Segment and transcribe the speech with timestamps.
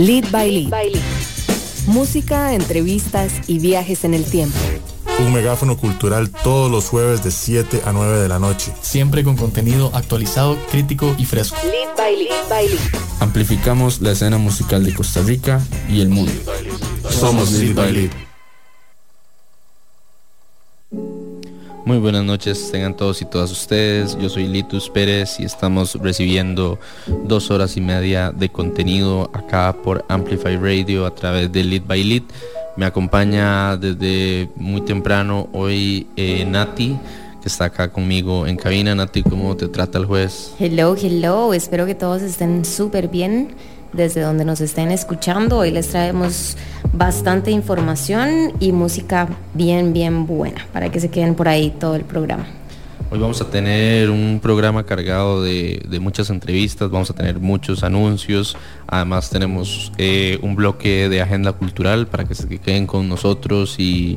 [0.00, 1.02] Lead by Lead.
[1.86, 4.56] Música, entrevistas y viajes en el tiempo.
[5.18, 8.72] Un megáfono cultural todos los jueves de 7 a 9 de la noche.
[8.80, 11.58] Siempre con contenido actualizado, crítico y fresco.
[11.64, 12.48] Lead by Lead.
[12.48, 12.80] by Lead.
[13.20, 16.32] Amplificamos la escena musical de Costa Rica y el mundo.
[17.10, 18.29] Somos Lead by Lead.
[21.84, 24.16] Muy buenas noches, tengan todos y todas ustedes.
[24.18, 26.78] Yo soy Litus Pérez y estamos recibiendo
[27.24, 32.04] dos horas y media de contenido acá por Amplify Radio a través de Lead by
[32.04, 32.22] Lead.
[32.76, 36.96] Me acompaña desde muy temprano hoy eh, Nati,
[37.42, 38.94] que está acá conmigo en cabina.
[38.94, 40.52] Nati, ¿cómo te trata el juez?
[40.58, 41.54] Hello, hello.
[41.54, 43.54] Espero que todos estén súper bien
[43.92, 45.58] desde donde nos estén escuchando.
[45.58, 46.56] Hoy les traemos
[46.92, 52.04] bastante información y música bien, bien buena para que se queden por ahí todo el
[52.04, 52.46] programa.
[53.12, 58.56] Hoy vamos a tener un programa cargado de, muchas entrevistas, vamos a tener muchos anuncios,
[58.86, 64.16] además tenemos eh, un bloque de agenda cultural para que se queden con nosotros y,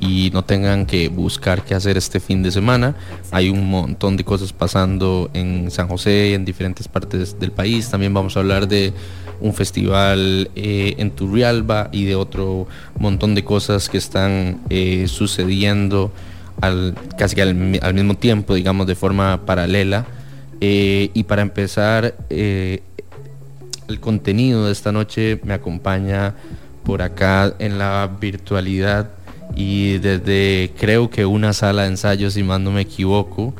[0.00, 2.94] y no tengan que buscar qué hacer este fin de semana.
[3.30, 7.90] Hay un montón de cosas pasando en San José y en diferentes partes del país.
[7.90, 8.92] También vamos a hablar de
[9.40, 12.66] un festival eh, en Turrialba y de otro
[12.98, 16.12] montón de cosas que están eh, sucediendo
[16.60, 20.06] al, casi al, mismo tiempo, digamos, de forma paralela.
[20.60, 22.80] Eh, y para empezar, el
[24.00, 26.34] contenido de esta noche me acompaña
[26.84, 29.10] por acá en la virtualidad
[29.56, 33.54] y desde creo que una sala de ensayos, si más no me equivoco,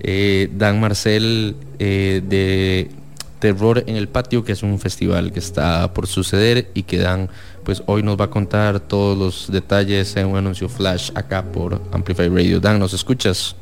[0.00, 2.90] eh, Dan Marcel eh, de
[3.38, 7.28] Terror en el Patio, que es un festival que está por suceder y que Dan
[7.64, 11.80] pues hoy nos va a contar todos los detalles en un anuncio flash acá por
[11.92, 12.60] Amplify Radio.
[12.60, 13.54] Dan, ¿nos escuchas?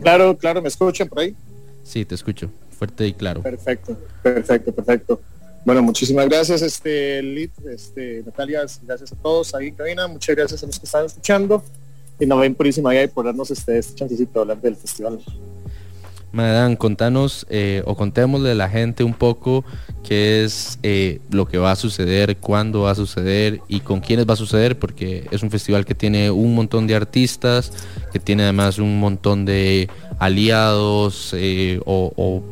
[0.00, 1.34] Claro, claro, ¿me escuchan por ahí?
[1.84, 3.42] Sí, te escucho, fuerte y claro.
[3.42, 5.20] Perfecto, perfecto, perfecto.
[5.64, 10.62] Bueno, muchísimas gracias, este, Lid, este, Natalia, gracias a todos ahí en cabina, muchas gracias
[10.64, 11.62] a los que están escuchando
[12.18, 15.20] y nos ven purísima ahí por darnos este, este chancecito de hablar del festival.
[16.32, 19.64] Madan, contanos eh, o contémosle a la gente un poco
[20.02, 24.26] qué es eh, lo que va a suceder, cuándo va a suceder y con quiénes
[24.26, 27.70] va a suceder, porque es un festival que tiene un montón de artistas,
[28.12, 32.42] que tiene además un montón de aliados eh, o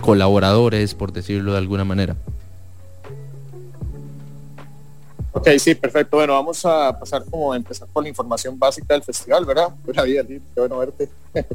[0.00, 2.16] colaboradores, por decirlo de alguna manera.
[5.32, 6.18] Ok, sí, perfecto.
[6.18, 9.68] Bueno, vamos a pasar como a empezar con la información básica del festival, ¿verdad?
[9.84, 11.08] Buena vida, qué bueno verte.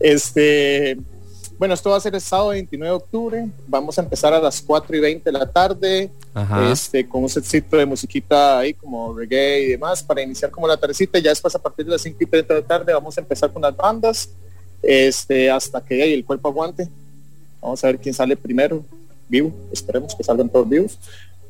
[0.00, 0.96] este,
[1.58, 3.48] bueno, esto va a ser el sábado 29 de octubre.
[3.66, 6.10] Vamos a empezar a las 4 y 20 de la tarde,
[6.70, 10.76] este, con un setcito de musiquita ahí como reggae y demás, para iniciar como la
[10.76, 11.18] tardecita.
[11.18, 13.50] Ya después a partir de las 5 y 30 de la tarde vamos a empezar
[13.52, 14.28] con las bandas,
[14.82, 16.88] este, hasta que el cuerpo aguante.
[17.60, 18.84] Vamos a ver quién sale primero,
[19.28, 19.52] vivo.
[19.72, 20.98] Esperemos que salgan todos vivos.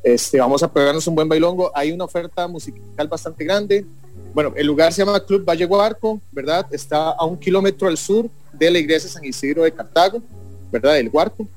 [0.03, 1.71] Este, vamos a pegarnos un buen bailongo.
[1.75, 3.85] Hay una oferta musical bastante grande.
[4.33, 6.65] Bueno, el lugar se llama Club Valle Guarco, ¿verdad?
[6.71, 10.21] Está a un kilómetro al sur de la iglesia San Isidro de Cartago,
[10.71, 10.93] ¿verdad?
[10.93, 11.47] Del Guarco.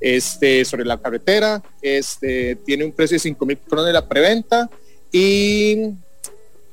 [0.00, 4.70] Este, sobre la carretera, este, tiene un precio de 5 mil colones la preventa
[5.12, 5.90] y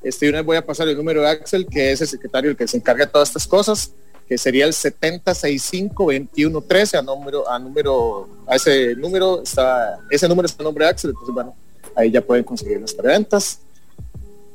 [0.01, 2.55] este, una vez voy a pasar el número de Axel, que es el secretario el
[2.55, 3.91] que se encarga de todas estas cosas
[4.27, 10.61] que sería el 7065-2113 a número, a número, a ese número está, ese número está
[10.61, 11.55] el nombre de Axel, entonces bueno,
[11.95, 13.61] ahí ya pueden conseguir las preventas.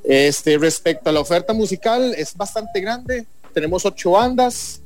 [0.04, 3.24] Este, respecto a la oferta musical, es bastante grande.
[3.54, 4.80] Tenemos ocho bandas,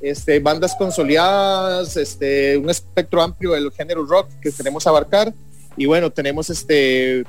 [0.00, 5.32] este, bandas consolidadas, este, un espectro amplio del género rock que queremos abarcar.
[5.76, 7.24] Y bueno, tenemos este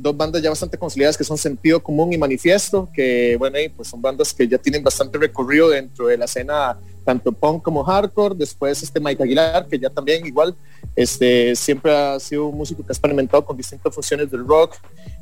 [0.00, 4.00] dos bandas ya bastante consolidadas que son Sentido Común y Manifiesto, que bueno, pues son
[4.00, 8.34] bandas que ya tienen bastante recorrido dentro de la escena tanto punk como hardcore.
[8.34, 10.54] Después este Mike Aguilar, que ya también igual
[10.96, 14.76] este, siempre ha sido un músico que ha experimentado con distintas funciones del rock,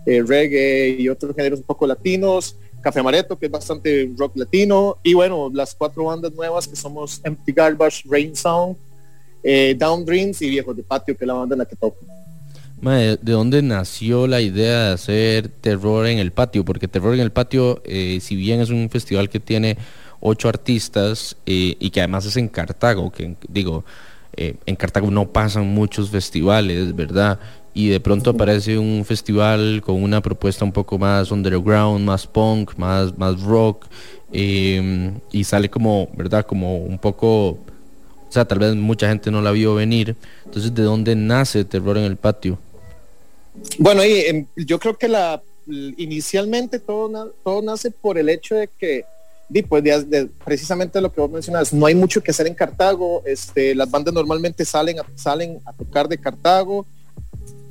[0.06, 2.56] eh, reggae y otros géneros un poco latinos.
[2.80, 4.98] Café Mareto, que es bastante rock latino.
[5.02, 8.76] Y bueno, las cuatro bandas nuevas que somos Empty Garbage, Rain Sound,
[9.42, 11.98] eh, Down Dreams y Viejos de Patio, que es la banda en la que toco.
[12.80, 16.64] ¿De dónde nació la idea de hacer terror en el patio?
[16.64, 19.76] Porque terror en el patio, eh, si bien es un festival que tiene
[20.20, 23.84] ocho artistas eh, y que además es en Cartago, que digo,
[24.36, 27.40] eh, en Cartago no pasan muchos festivales, ¿verdad?
[27.74, 32.76] Y de pronto aparece un festival con una propuesta un poco más underground, más punk,
[32.76, 33.86] más, más rock,
[34.32, 36.46] y sale como, ¿verdad?
[36.46, 40.16] Como un poco, o sea, tal vez mucha gente no la vio venir.
[40.44, 42.58] Entonces, ¿de dónde nace terror en el patio?
[43.78, 48.68] Bueno, y, em, yo creo que la inicialmente todo, todo nace por el hecho de
[48.68, 49.04] que
[49.68, 49.84] pues,
[50.44, 54.14] precisamente lo que vos mencionas, no hay mucho que hacer en Cartago, este, las bandas
[54.14, 56.86] normalmente salen a, salen a tocar de Cartago,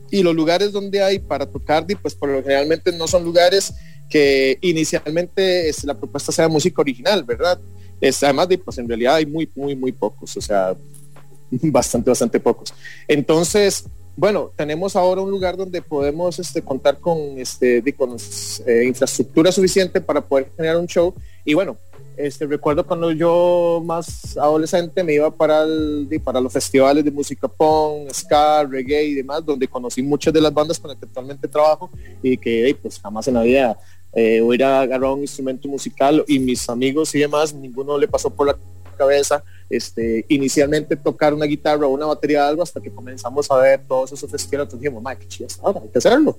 [0.09, 3.73] y los lugares donde hay para tocar, pues por lo generalmente no son lugares
[4.09, 7.59] que inicialmente es, la propuesta sea música original, ¿verdad?
[7.99, 10.75] Es, además, de, pues en realidad hay muy, muy, muy pocos, o sea,
[11.51, 12.73] bastante, bastante pocos.
[13.07, 13.83] Entonces,
[14.17, 18.17] bueno, tenemos ahora un lugar donde podemos este, contar con, este, con
[18.65, 21.13] eh, infraestructura suficiente para poder generar un show.
[21.45, 21.77] Y bueno,
[22.17, 27.47] este, recuerdo cuando yo más adolescente me iba para, el, para los festivales de música
[27.47, 31.47] punk, ska, reggae y demás, donde conocí muchas de las bandas con las que actualmente
[31.47, 31.91] trabajo
[32.23, 33.77] y que pues jamás en la vida
[34.13, 38.47] eh, hubiera agarrado un instrumento musical y mis amigos y demás, ninguno le pasó por
[38.47, 38.57] la
[38.97, 43.81] cabeza este, inicialmente tocar una guitarra o una batería algo hasta que comenzamos a ver
[43.87, 46.37] todos esos festivales, entonces dijimos, qué ahora hay que hacerlo.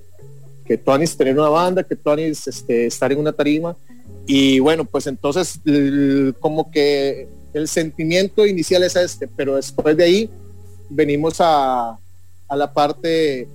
[0.65, 3.75] Que Tony tener una banda, que Tony este, estar en una tarima.
[4.27, 5.59] Y bueno, pues entonces
[6.39, 10.29] como que el sentimiento inicial es este, pero después de ahí
[10.89, 11.97] venimos a,
[12.47, 13.47] a la parte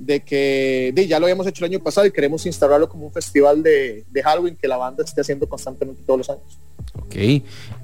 [0.00, 3.62] de que ya lo habíamos hecho el año pasado y queremos instalarlo como un festival
[3.62, 6.42] de, de Halloween que la banda esté haciendo constantemente todos los años.
[6.94, 7.16] Ok,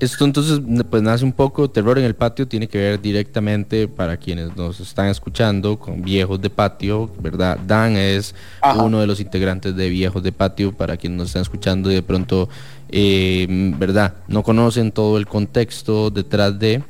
[0.01, 0.61] esto entonces
[0.91, 4.81] pues nace un poco, Terror en el Patio tiene que ver directamente para quienes nos
[4.81, 7.59] están escuchando con Viejos de Patio, ¿verdad?
[7.67, 8.35] Dan es
[8.77, 12.03] uno de los integrantes de Viejos de Patio para quienes nos están escuchando y de
[12.03, 12.49] pronto,
[12.89, 13.47] eh,
[13.79, 14.15] ¿verdad?
[14.27, 16.83] No conocen todo el contexto detrás de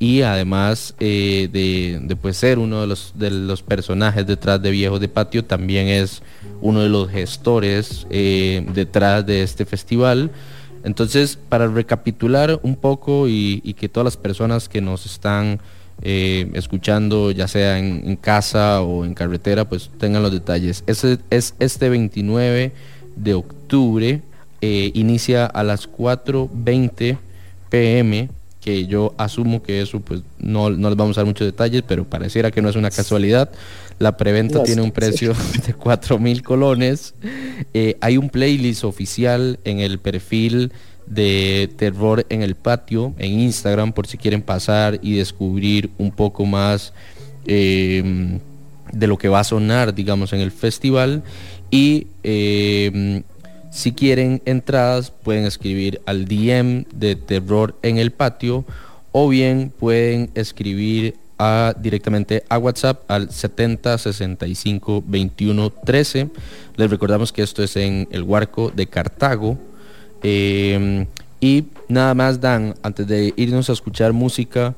[0.00, 4.98] y además eh, de, pues, ser uno de los, de los personajes detrás de Viejos
[4.98, 6.22] de Patio, también es
[6.62, 10.30] uno de los gestores eh, detrás de este festival.
[10.84, 15.60] Entonces, para recapitular un poco y, que todas las personas que nos están
[16.00, 20.82] eh, escuchando, ya sea en, casa o en carretera, pues tengan los detalles.
[20.86, 22.72] Ese es este 29
[23.16, 24.22] de octubre,
[24.62, 27.18] inicia a las 4.20
[27.68, 31.82] pm que yo asumo que eso pues no, no les vamos a dar muchos detalles,
[31.86, 33.50] pero pareciera que no es una casualidad.
[33.98, 35.34] La preventa tiene un precio
[35.66, 37.14] de 4 mil colones.
[37.74, 40.72] Eh, hay un playlist oficial en el perfil
[41.06, 46.46] de Terror en el Patio en Instagram por si quieren pasar y descubrir un poco
[46.46, 46.92] más
[47.46, 48.38] eh,
[48.92, 51.22] de lo que va a sonar, digamos, en el festival.
[51.70, 53.22] Y eh,
[53.70, 58.64] si quieren entradas, pueden escribir al DM de Terror en el Patio
[59.12, 61.16] o bien pueden escribir
[61.78, 66.28] directamente a WhatsApp al 70 65 21 13.
[66.76, 69.56] Les recordamos que esto es en el Huarco de Cartago.
[70.22, 71.06] Em,
[71.40, 74.74] y nada más, Dan, antes de irnos a escuchar música,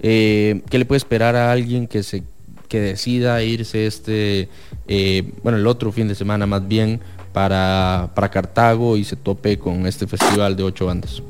[0.00, 2.22] eh, ¿qué le puede esperar a alguien que se
[2.68, 4.48] que decida irse este,
[4.88, 7.00] eh, bueno, el otro fin de semana más bien,
[7.36, 11.22] para, Cartago y se tope con este festival de ocho bandas.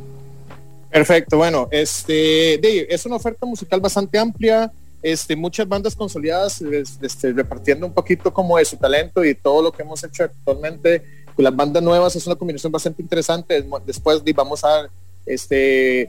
[0.88, 4.70] Perfecto, bueno, este, es una oferta musical bastante amplia,
[5.02, 9.72] este, muchas bandas consolidadas, este, repartiendo un poquito como de su talento y todo lo
[9.72, 11.02] que hemos hecho actualmente
[11.34, 13.66] con las bandas nuevas es una combinación bastante interesante.
[13.84, 14.88] Después vamos a
[15.26, 16.08] este,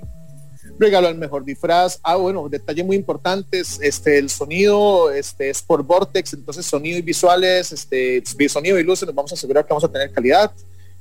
[0.80, 2.00] regalo al mejor disfraz.
[2.04, 7.02] Ah, bueno, detalle muy importante, este, el sonido este, es por Vortex, entonces sonido y
[7.02, 10.52] visuales, este, sonido y luces, nos vamos a asegurar que vamos a tener calidad,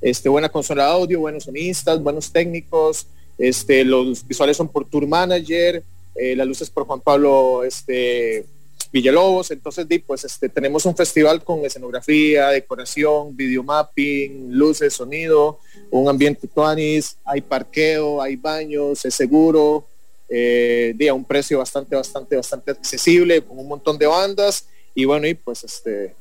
[0.01, 5.07] este, buena consola de audio, buenos sonistas, buenos técnicos, este, los visuales son por Tour
[5.07, 5.83] Manager,
[6.15, 8.45] eh, las luces por Juan Pablo este,
[8.91, 15.59] Villalobos, entonces pues este, tenemos un festival con escenografía, decoración, videomapping, luces, sonido,
[15.91, 19.85] un ambiente tuanis, hay parqueo, hay baños, es seguro,
[20.29, 25.27] eh, a un precio bastante, bastante, bastante accesible, con un montón de bandas, y bueno,
[25.27, 26.15] y pues este,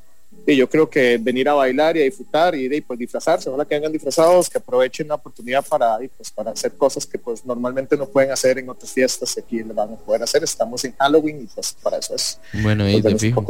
[0.46, 3.64] y yo creo que venir a bailar y a disfrutar y, de pues disfrazarse, ojalá
[3.64, 7.96] que vengan disfrazados, que aprovechen la oportunidad para, pues, para hacer cosas que pues normalmente
[7.96, 10.44] no pueden hacer en otras fiestas y aquí lo van a poder hacer.
[10.44, 12.38] Estamos en Halloween y pues para eso es.
[12.62, 13.44] Bueno, y de fijo,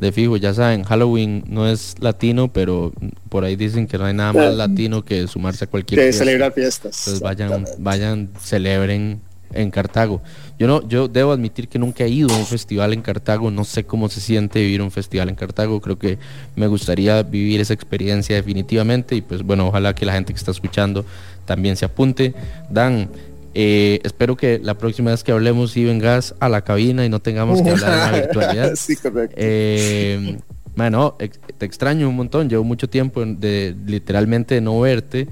[0.00, 2.92] de fijo, ya saben, Halloween no es latino, pero
[3.28, 6.52] por ahí dicen que no hay nada más latino que sumarse a cualquier que celebrar
[6.52, 7.06] fiestas.
[7.06, 9.20] Entonces vayan, vayan, celebren
[9.52, 10.22] en Cartago.
[10.58, 13.64] Yo no, yo debo admitir que nunca he ido a un festival en Cartago, no
[13.64, 16.18] sé cómo se siente vivir un festival en Cartago, creo que
[16.54, 20.50] me gustaría vivir esa experiencia definitivamente y pues bueno, ojalá que la gente que está
[20.50, 21.04] escuchando
[21.44, 22.34] también se apunte.
[22.70, 23.08] Dan,
[23.54, 27.20] eh, espero que la próxima vez que hablemos si vengas a la cabina y no
[27.20, 28.72] tengamos que hablar en la virtualidad.
[28.76, 29.36] sí, correcto.
[29.38, 30.38] Eh,
[30.76, 31.16] bueno,
[31.56, 35.26] te extraño un montón, llevo mucho tiempo de literalmente no verte.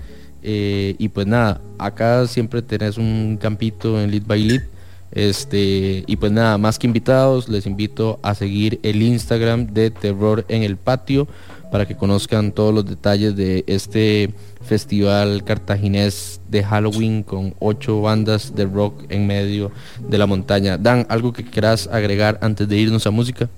[0.44, 4.62] Eh, y pues nada, acá siempre tenés un campito en Lead by Lead.
[5.10, 10.44] Este, y pues nada, más que invitados, les invito a seguir el Instagram de Terror
[10.48, 11.28] en el Patio
[11.70, 14.34] para que conozcan todos los detalles de este
[14.64, 20.78] festival cartaginés de Halloween con ocho bandas de rock en medio de la montaña.
[20.78, 23.48] Dan, ¿algo que quieras agregar antes de irnos a música?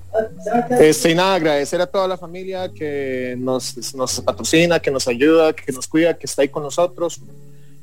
[0.80, 5.72] Este, nada, agradecer a toda la familia que nos, nos patrocina, que nos ayuda, que
[5.72, 7.20] nos cuida, que está ahí con nosotros.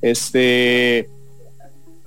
[0.01, 1.09] Este,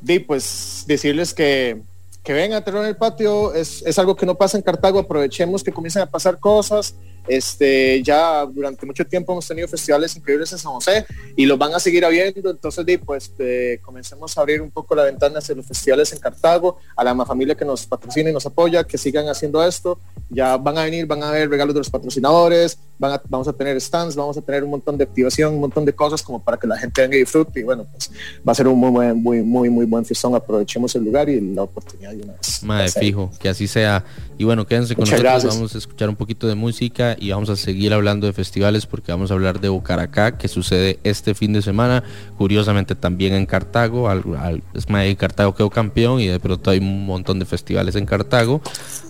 [0.06, 1.80] y pues decirles que,
[2.22, 4.98] que vengan a tener en el patio es, es algo que no pasa en Cartago,
[4.98, 6.94] aprovechemos que comiencen a pasar cosas,
[7.28, 11.74] este, ya durante mucho tiempo hemos tenido festivales increíbles en San José y los van
[11.74, 12.50] a seguir habiendo.
[12.50, 16.78] Entonces, pues eh, comencemos a abrir un poco la ventana hacia los festivales en Cartago,
[16.96, 19.98] a la familia que nos patrocina y nos apoya, que sigan haciendo esto.
[20.28, 23.80] Ya van a venir, van a ver regalos de los patrocinadores, van vamos a tener
[23.80, 26.66] stands, vamos a tener un montón de activación, un montón de cosas como para que
[26.66, 27.60] la gente venga y disfrute.
[27.60, 28.10] Y bueno, pues
[28.46, 30.34] va a ser un muy buen, muy, muy, muy buen fiestón.
[30.34, 32.62] Aprovechemos el lugar y la oportunidad de una vez.
[32.62, 34.04] Madre, fijo, que así sea.
[34.38, 37.56] Y bueno, quédense con nosotros, vamos a escuchar un poquito de música y vamos a
[37.56, 41.62] seguir hablando de festivales porque vamos a hablar de Bucaracá que sucede este fin de
[41.62, 42.02] semana,
[42.38, 47.06] curiosamente también en Cartago, al, es más, Cartago quedó campeón y de pronto hay un
[47.06, 48.60] montón de festivales en Cartago,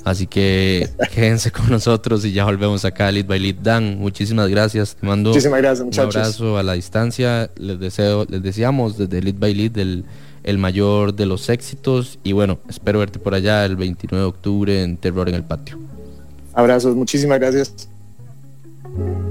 [0.05, 4.49] así que quédense con nosotros y ya volvemos acá a Lead by Lead Dan, muchísimas
[4.49, 9.23] gracias, te mando muchísimas gracias, un abrazo a la distancia, les deseo, les deseamos desde
[9.23, 10.05] Lead by Lead del
[10.47, 14.83] el mayor de los éxitos y bueno, espero verte por allá el 29 de octubre
[14.83, 15.77] en Terror en el Patio.
[16.55, 17.89] Abrazos, muchísimas gracias.
[18.97, 19.26] Bye.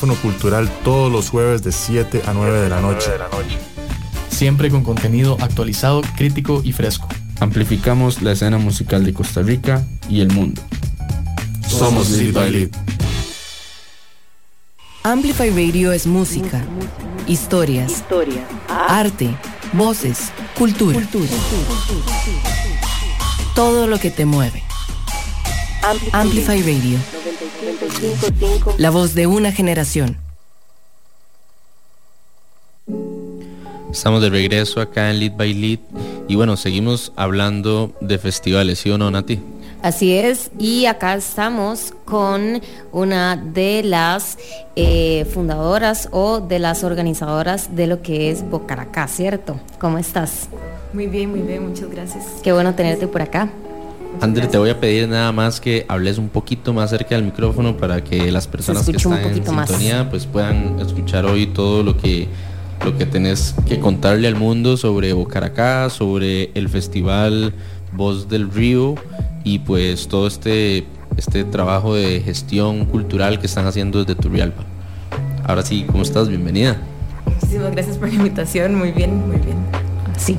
[0.00, 3.10] Cultural todos los jueves de 7 a 9 de la noche.
[4.30, 7.08] Siempre con contenido actualizado, crítico y fresco.
[7.40, 10.62] Amplificamos la escena musical de Costa Rica y el mundo.
[11.68, 12.70] Somos Lead by Lead.
[15.04, 16.64] Amplify Radio es música,
[17.26, 18.04] historias,
[18.68, 19.36] arte,
[19.72, 20.98] voces, cultura.
[23.54, 24.62] Todo lo que te mueve.
[26.12, 27.21] Amplify Radio.
[28.78, 30.16] La voz de una generación.
[33.90, 35.78] Estamos de regreso acá en Lead by Lead
[36.26, 39.38] y bueno, seguimos hablando de festivales, ¿sí o no, Nati?
[39.82, 42.62] Así es, y acá estamos con
[42.92, 44.38] una de las
[44.76, 49.60] eh, fundadoras o de las organizadoras de lo que es Bocaracá, ¿cierto?
[49.80, 50.48] ¿Cómo estás?
[50.92, 52.24] Muy bien, muy bien, muchas gracias.
[52.42, 53.50] Qué bueno tenerte por acá.
[54.22, 57.76] André, te voy a pedir nada más que hables un poquito más cerca del micrófono
[57.76, 62.28] para que las personas que están en sintonía pues puedan escuchar hoy todo lo que
[62.84, 67.52] lo que tenés que contarle al mundo sobre Bocaracá, sobre el festival
[67.92, 68.94] Voz del Río
[69.42, 74.62] y pues todo este este trabajo de gestión cultural que están haciendo desde Turrialba.
[75.42, 76.28] Ahora sí, ¿cómo estás?
[76.28, 76.80] Bienvenida.
[77.26, 79.56] Muchísimas gracias por la invitación, muy bien, muy bien.
[80.16, 80.38] Sí.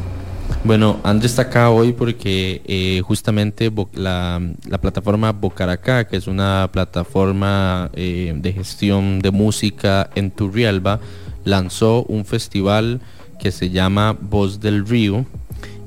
[0.65, 4.41] Bueno, Andrés está acá hoy porque eh, justamente la,
[4.81, 11.01] plataforma Bocaracá, que es una plataforma eh, de gestión de música en Turrialba,
[11.43, 13.01] lanzó un festival
[13.39, 15.25] que se llama Voz del Río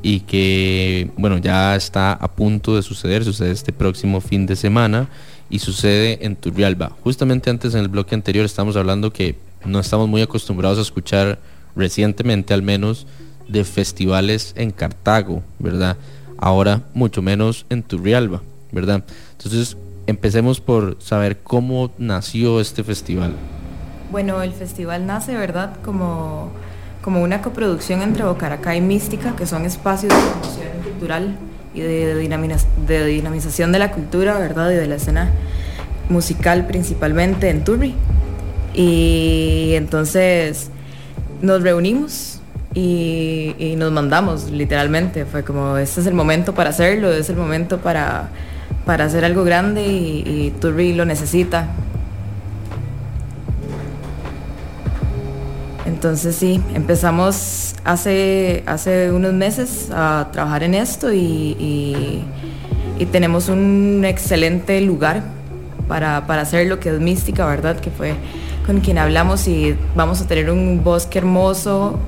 [0.03, 5.09] y que, bueno, ya está a punto de suceder, sucede este próximo fin de semana
[5.49, 6.93] y sucede en Turrialba.
[7.03, 11.39] Justamente antes en el bloque anterior estamos hablando que no estamos muy acostumbrados a escuchar
[11.75, 13.07] recientemente al menos
[13.49, 15.97] de festivales en Cartago, ¿verdad?
[16.39, 19.05] Ahora mucho menos en Turrialba, ¿verdad?
[19.33, 23.33] Entonces, empecemos por saber cómo nació este festival.
[24.11, 25.77] Bueno, el festival nace, ¿verdad?
[25.85, 26.51] Como,
[27.03, 31.37] como una coproducción entre Bocaracá y Mística, que son espacios de promoción cultural
[31.75, 32.15] y de,
[32.87, 34.71] de, dinamización de la cultura, ¿verdad?
[34.71, 35.31] Y de la escena
[36.09, 37.95] musical principalmente en Turri.
[38.75, 40.71] Y entonces
[41.43, 42.36] nos reunimos
[42.77, 45.25] y, nos mandamos, literalmente.
[45.25, 48.29] Fue como, este es el momento para hacerlo, es el momento para,
[48.85, 51.69] para hacer algo grande y, y lo necesita.
[55.87, 62.23] Entonces sí, empezamos hace, hace unos meses a trabajar en esto y,
[62.99, 65.23] y tenemos un excelente lugar
[65.89, 67.81] para, para, hacer lo que es mística, ¿verdad?
[67.81, 68.15] Que fue
[68.67, 71.99] con quien hablamos y vamos a tener un bosque hermoso,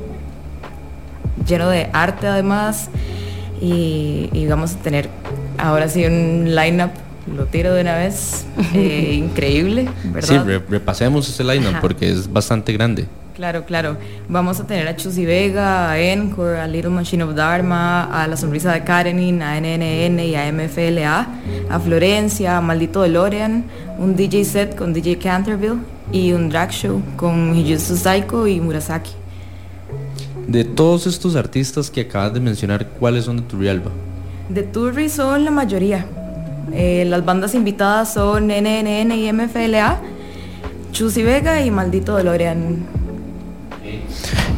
[1.49, 2.91] lleno de arte además
[3.61, 5.09] y, vamos a tener
[5.59, 6.91] ahora sí un line-up
[7.37, 10.45] lo tiro de una vez, eh, increíble, ¿verdad?
[10.47, 13.07] Sí, repasemos ese line-up porque es bastante grande.
[13.35, 13.97] Claro, claro.
[14.29, 18.37] Vamos a tener a Chusy Vega, a Encore, a Little Machine of Dharma, a La
[18.37, 21.29] Sonrisa de Karenin, a NNN y a MFLA,
[21.71, 23.65] a Florencia, a Maldito DeLorean,
[23.99, 25.79] un DJ set con DJ Canterville
[26.11, 29.13] y un drag show con Hijutsu Saiko y Murasaki.
[30.49, 33.91] De todos estos artistas que acabas de mencionar, ¿cuáles son de Turrialba?
[34.49, 36.07] De Turri son la mayoría.
[36.73, 40.01] Eh, las bandas invitadas son NNN y MFLA,
[40.93, 42.79] Chusy Vega y Maldito DeLorean.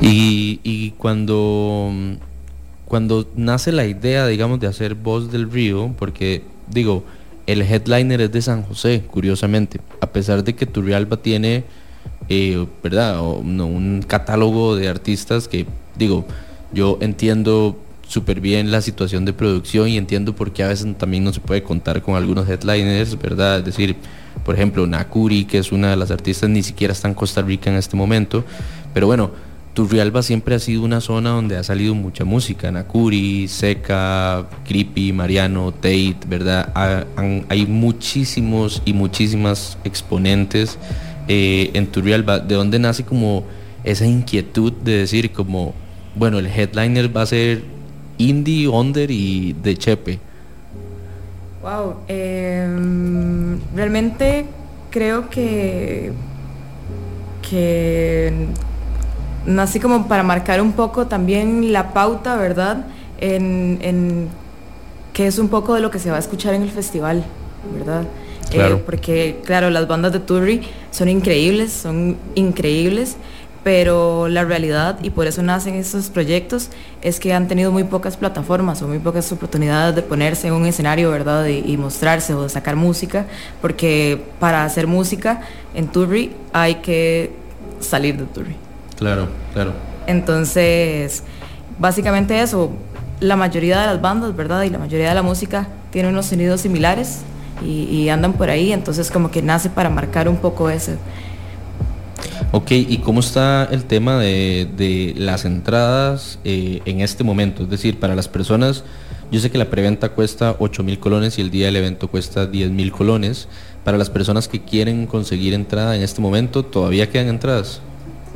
[0.00, 1.90] Y, y cuando,
[2.87, 7.03] cuando nace la idea, digamos, de hacer Voz del Río, porque digo,
[7.48, 11.64] el headliner es de San José, curiosamente, a pesar de que Turrialba tiene
[12.29, 13.21] eh, ¿verdad?
[13.21, 16.25] un catálogo de artistas que, digo,
[16.73, 17.77] yo entiendo
[18.11, 21.39] súper bien la situación de producción y entiendo por qué a veces también no se
[21.41, 23.61] puede contar con algunos headliners, ¿verdad?
[23.61, 23.95] Es decir,
[24.45, 27.71] por ejemplo, Nakuri, que es una de las artistas, ni siquiera está en Costa Rica
[27.71, 28.45] en este momento,
[28.93, 29.31] pero bueno,
[29.75, 35.71] Turrialba siempre ha sido una zona donde ha salido mucha música, Nakuri, Seca, Creepy, Mariano,
[35.73, 36.73] Tate, ¿verdad?
[37.49, 40.79] hay muchísimos y muchísimas exponentes
[41.33, 43.45] eh, en Turrialba, ¿de dónde nace como
[43.85, 45.75] esa inquietud de decir como,
[46.16, 47.62] bueno, el headliner va a ser
[48.19, 50.19] indie, under y de Chepe?
[51.62, 54.47] Wow, em, realmente
[54.90, 56.12] creo que
[57.49, 58.33] que
[59.47, 62.87] nací como para marcar un poco también la pauta, ¿verdad?
[63.21, 64.29] En, en
[65.12, 67.23] que es un poco de lo que se va a escuchar en el festival,
[67.73, 68.03] ¿verdad?
[68.53, 73.17] Eh, porque, claro, las bandas de Turri son increíbles, son increíbles,
[73.63, 76.71] pero la realidad, y por eso nacen estos proyectos,
[77.03, 80.67] es que han tenido muy pocas plataformas o muy pocas oportunidades de ponerse en un
[80.67, 81.47] escenario, ¿verdad?
[81.47, 83.27] Y, mostrarse o de sacar música,
[83.61, 85.43] porque para hacer música
[85.75, 87.33] en Turri hay que
[87.81, 88.57] salir de Turri.
[88.97, 89.73] Claro, claro.
[90.07, 91.23] Entonces,
[91.79, 92.71] básicamente eso,
[93.21, 94.63] la mayoría de las bandas, ¿verdad?
[94.63, 97.21] Y la mayoría de la música tiene unos sonidos similares,
[97.64, 100.92] y, andan por ahí, entonces como que nace para marcar un poco eso.
[102.53, 107.62] Ok, ¿y cómo está el tema de, las entradas eh, en este momento?
[107.62, 108.85] Es decir, para las personas,
[109.31, 112.46] yo sé que la preventa cuesta 8 mil colones y el día del evento cuesta
[112.46, 113.49] 10 mil colones.
[113.85, 117.81] Para las personas que quieren conseguir entrada en este momento, ¿todavía quedan entradas?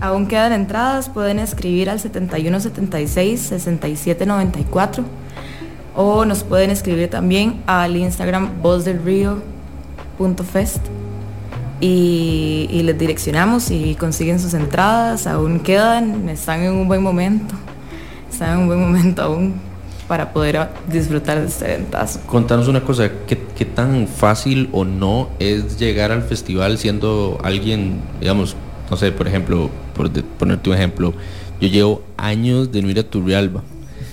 [0.01, 5.05] Aún quedan entradas, pueden escribir al 7176 6794
[5.95, 10.81] o nos pueden escribir también al Instagram vozdelrio.fest
[11.81, 17.55] y, y les direccionamos y consiguen sus entradas, aún quedan, están en un buen momento,
[18.31, 19.55] están en un buen momento aún
[20.09, 22.21] para poder disfrutar de este eventazo.
[22.27, 28.01] Contanos una cosa, ¿qué, ¿qué, tan fácil o no es llegar al festival siendo alguien,
[28.21, 28.57] digamos,
[28.91, 31.15] no sé, por ejemplo, por ponerte un ejemplo,
[31.61, 33.63] yo llevo años de no ir a Turrialba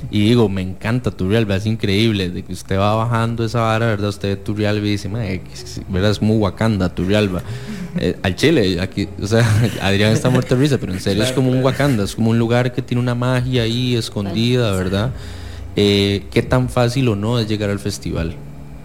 [0.10, 4.10] Y digo, me encanta Turrialba, es increíble, de que usted va bajando esa vara, ¿verdad?
[4.10, 5.10] Usted ve Turrialba y dice,
[5.90, 6.12] ¿verdad?
[6.12, 7.44] Es muy Wakanda, Turrialba.
[7.98, 9.46] Eh, al Chile, aquí, o sea,
[9.82, 12.40] Adrián está muerto de risa, pero en serio es como un Wakanda, es como un
[12.40, 15.12] lugar que tiene una magia ahí escondida, ¿verdad?
[15.76, 18.36] Eh, ¿Qué tan fácil o no es llegar al festival?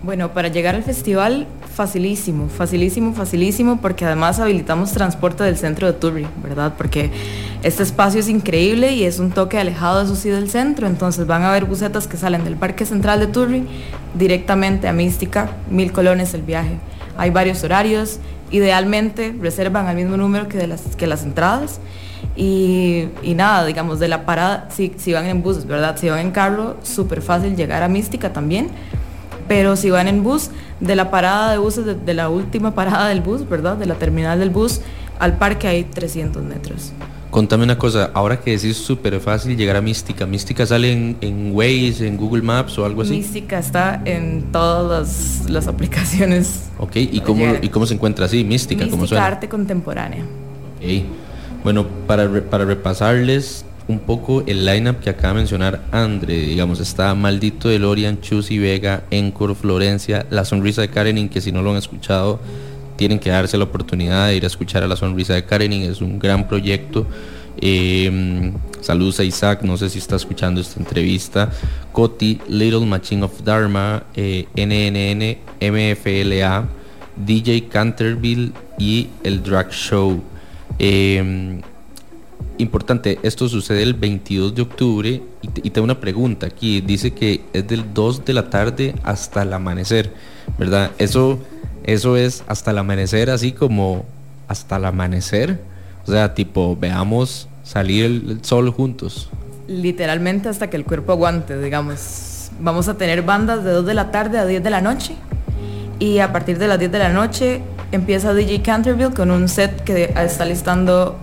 [0.02, 5.92] Bueno, para llegar al festival, facilísimo, facilísimo, facilísimo, porque además habilitamos transporte del centro de
[5.92, 6.72] Turri, ¿verdad?
[6.78, 7.10] Porque
[7.62, 11.42] este espacio es increíble y es un toque alejado, eso sí, del centro, entonces van
[11.42, 13.66] a haber bucetas que salen del Parque Central de Turri
[14.14, 16.78] directamente a Mística, mil colones el viaje.
[17.18, 21.78] Hay varios horarios, idealmente reservan al mismo número que, las, que las entradas.
[22.36, 25.96] Y, nada, digamos, de la parada, si, si van en buses, ¿verdad?
[25.98, 28.70] Si van en carro, súper fácil llegar a Mística también
[29.48, 33.20] pero si van en bus, de la parada de buses, de, la última parada del
[33.20, 33.76] bus, ¿verdad?
[33.76, 34.80] De la terminal del bus
[35.18, 36.92] al parque hay 300 metros.
[37.30, 41.54] Contame una cosa, ahora que decís súper fácil llegar a Mística, ¿Mística sale en, en,
[41.54, 43.10] Waze, en Google Maps o algo así?
[43.10, 46.70] Mística está en todas las, aplicaciones.
[46.78, 48.42] Ok, ¿y cómo, ¿y cómo se encuentra así?
[48.42, 49.26] Mística, Mística ¿cómo suena?
[49.26, 50.22] arte contemporánea.
[50.76, 51.04] Ok,
[51.62, 57.14] bueno, para, para repasarles, un poco el lineup que acaba de mencionar Andre, digamos, está
[57.14, 61.70] Maldito de Lorian, Chusy Vega, Encore, Florencia, La Sonrisa de Karenin, que si no lo
[61.70, 62.40] han escuchado,
[62.96, 66.00] tienen que darse la oportunidad de ir a escuchar a La Sonrisa de Karenin, es
[66.00, 67.06] un gran proyecto.
[67.58, 71.50] Eh, saludos a Isaac, no sé si está escuchando esta entrevista.
[71.92, 76.68] Coti, Little Machine of Dharma, eh, NNN, MFLA,
[77.16, 80.22] DJ Canterville y el Drag Show.
[80.78, 81.62] Eh,
[82.58, 87.66] importante, esto sucede el 22 de octubre y, tengo una pregunta aquí, dice que es
[87.66, 90.12] del 2 de la tarde hasta el amanecer,
[90.58, 90.90] ¿verdad?
[90.98, 91.38] Eso,
[91.84, 94.04] eso es hasta el amanecer, así como
[94.48, 95.60] hasta el amanecer,
[96.06, 99.28] o sea, tipo, veamos salir el, sol juntos.
[99.66, 102.50] Literalmente hasta que el cuerpo aguante, digamos.
[102.60, 105.14] Vamos a tener bandas de 2 de la tarde a 10 de la noche
[105.98, 107.60] y a partir de las 10 de la noche
[107.92, 111.18] empieza DJ Canterville con un set que está listando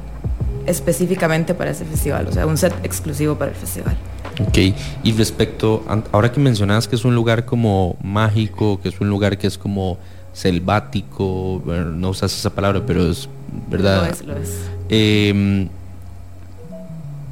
[0.66, 3.96] específicamente para ese festival, o sea, un set exclusivo para el festival.
[4.40, 4.58] Ok,
[5.04, 9.38] y respecto, ahora que mencionas que es un lugar como mágico, que es un lugar
[9.38, 10.00] que es como
[10.34, 13.30] selvático, no usas esa palabra, pero es
[13.70, 14.06] verdad.
[14.08, 14.50] Lo es, lo es.
[14.90, 15.70] Em,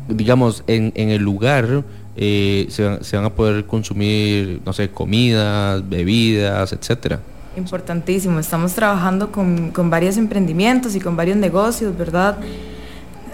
[0.08, 1.84] digamos, en, el lugar
[2.15, 7.20] eh, se, van a poder consumir, no sé, comidas, bebidas, etcétera.
[7.58, 12.38] Importantísimo, estamos trabajando con, con varios emprendimientos y con varios negocios, ¿verdad?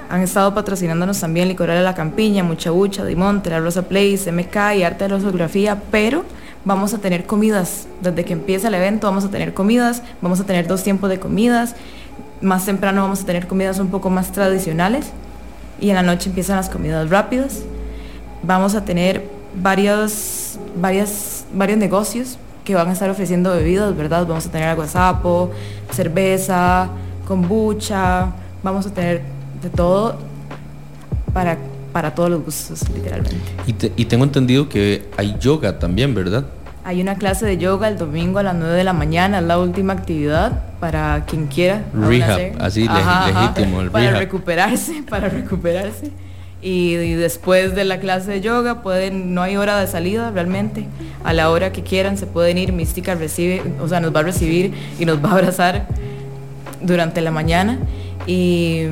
[0.10, 4.78] Han estado patrocinándonos también Licoral de la Campiña, Mucha Bucha, Dimonte, La Rosa Place, MK
[4.78, 6.24] y Arte de la Fotografía, pero
[6.64, 7.88] vamos a tener comidas.
[8.02, 11.20] Desde que empieza el evento vamos a tener comidas, vamos a tener dos tiempos de
[11.20, 11.76] comidas.
[12.42, 15.12] Más temprano vamos a tener comidas un poco más tradicionales
[15.82, 17.64] y en la noche empiezan las comidas rápidas.
[18.44, 19.28] Vamos a tener
[19.62, 24.26] varios, varias, varios negocios que van a estar ofreciendo bebidas, ¿verdad?
[24.26, 25.52] Vamos a tener aguasapo,
[25.92, 26.90] cerveza,
[27.26, 28.28] kombucha,
[28.64, 30.18] vamos a tener de todo
[31.34, 31.58] para,
[31.92, 33.38] para todos los gustos, literalmente.
[33.96, 36.46] Y, tengo entendido que hay yoga también, ¿verdad?
[36.84, 39.60] Hay una clase de yoga el domingo a las 9 de la mañana, es la
[39.60, 41.84] última actividad para quien quiera.
[41.94, 46.12] Rehab, así legítimo, el Para recuperarse, para recuperarse.
[46.62, 50.88] Y, después de la clase de yoga pueden, no hay hora de salida realmente,
[51.24, 54.24] a la hora que quieran se pueden ir, Mística recibe, o sea, nos va a
[54.24, 55.88] recibir y nos va a abrazar
[56.82, 57.78] durante la mañana
[58.26, 58.84] y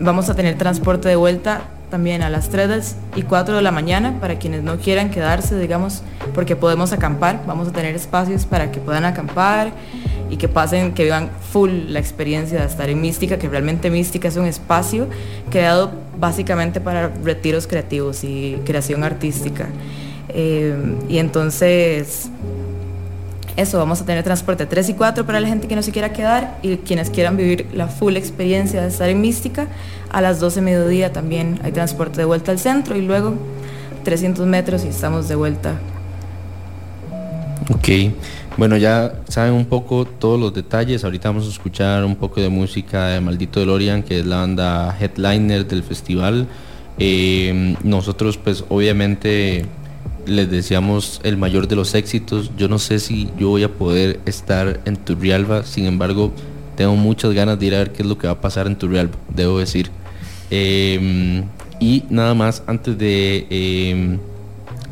[0.00, 4.20] Vamos a tener transporte de vuelta también a las 3 y 4 de la mañana
[4.20, 6.02] para quienes no quieran quedarse, digamos,
[6.34, 7.42] porque podemos acampar.
[7.46, 9.72] Vamos a tener espacios para que puedan acampar
[10.30, 14.28] y que pasen, que vivan full la experiencia de estar en Mística, que realmente Mística
[14.28, 15.08] es un espacio
[15.50, 19.68] creado básicamente para retiros creativos y creación artística.
[20.28, 20.76] Eh,
[21.08, 22.30] y entonces
[23.58, 26.12] eso, vamos a tener transporte 3 y 4 para la gente que no se quiera
[26.12, 29.66] quedar y quienes quieran vivir la full experiencia de estar en Mística.
[30.10, 33.34] A las 12 mediodía también hay transporte de vuelta al centro y luego
[34.04, 35.74] 300 metros y estamos de vuelta.
[37.74, 37.88] Ok,
[38.56, 42.50] bueno ya saben un poco todos los detalles, ahorita vamos a escuchar un poco de
[42.50, 46.46] música de Maldito DeLorean, que es la banda headliner del festival.
[47.00, 49.66] Eh, nosotros pues obviamente
[50.28, 52.50] les deseamos el mayor de los éxitos.
[52.56, 56.32] Yo no sé si yo voy a poder estar en Turrialba, sin embargo,
[56.76, 58.76] tengo muchas ganas de ir a ver qué es lo que va a pasar en
[58.76, 59.90] Turrialba, debo decir.
[60.50, 61.44] Em,
[61.80, 64.18] y nada más, antes de, em,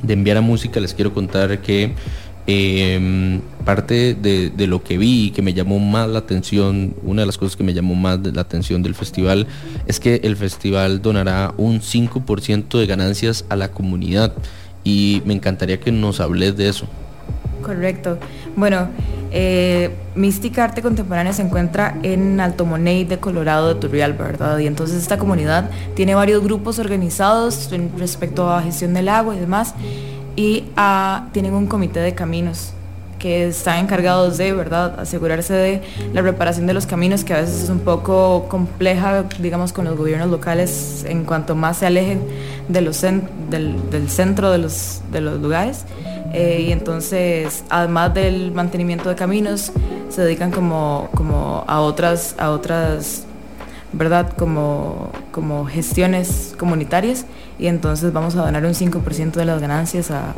[0.02, 1.92] de enviar a música, les quiero contar que
[2.48, 7.26] Em, parte de, lo que vi y que me llamó más la atención, una de
[7.26, 9.48] las cosas que me llamó más la atención del festival
[9.88, 14.32] es que el festival donará un 5% de ganancias a la comunidad
[14.86, 16.86] y me encantaría que nos hables de eso.
[17.60, 18.18] Correcto.
[18.54, 18.88] Bueno,
[19.32, 24.56] eh, Mística Arte Contemporánea se encuentra en Alto Money de Colorado de Turrial, ¿verdad?
[24.60, 27.68] Y entonces esta comunidad tiene varios grupos organizados
[27.98, 29.74] respecto a gestión del agua y demás
[30.36, 32.72] y ah, tienen un comité de caminos
[33.18, 37.64] que están encargados de, ¿verdad?, asegurarse de la reparación de los caminos, que a veces
[37.64, 42.20] es un poco compleja, digamos, con los gobiernos locales en cuanto más se alejen
[42.68, 42.92] del,
[44.08, 45.02] centro de los,
[45.40, 45.84] lugares.
[46.32, 49.72] Eh, y entonces, además del mantenimiento de caminos,
[50.08, 53.26] se dedican como, como a otras, a otras
[53.92, 54.32] ¿verdad?
[54.36, 57.24] Como, como gestiones comunitarias
[57.58, 60.34] y entonces vamos a donar un 5% de las ganancias a,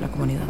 [0.00, 0.44] la comunidad.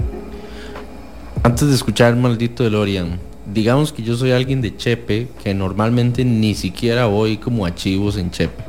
[1.44, 3.20] Antes de escuchar Maldito DeLorean,
[3.52, 8.30] digamos que yo soy alguien de Chepe que normalmente ni siquiera voy como archivos en
[8.30, 8.64] Chepe.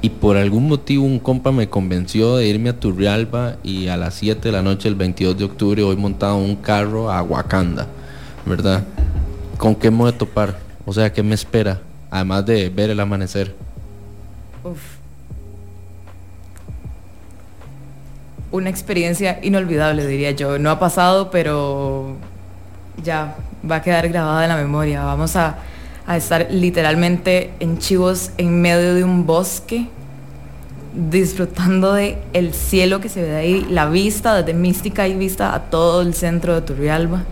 [0.00, 4.14] Y por algún motivo un compa me convenció de irme a Turrialba y a las
[4.14, 7.86] 7 de la noche del 22 de octubre hoy montado un carro a Wakanda,
[8.46, 8.84] ¿verdad?
[9.58, 10.58] ¿Con qué me voy a topar?
[10.86, 11.80] O sea, ¿qué me espera?
[12.10, 13.54] Además de ver el amanecer.
[18.50, 20.58] Una experiencia inolvidable, diría yo.
[20.58, 22.16] No ha pasado, pero
[23.02, 23.36] ya
[23.68, 25.04] va a quedar grabada en la memoria.
[25.04, 25.58] Vamos a,
[26.16, 29.88] estar literalmente en Chivos en medio de un bosque
[30.94, 35.64] disfrutando de el cielo que se ve ahí, la vista desde Mística y vista a
[35.64, 37.24] todo el centro de Turrialba.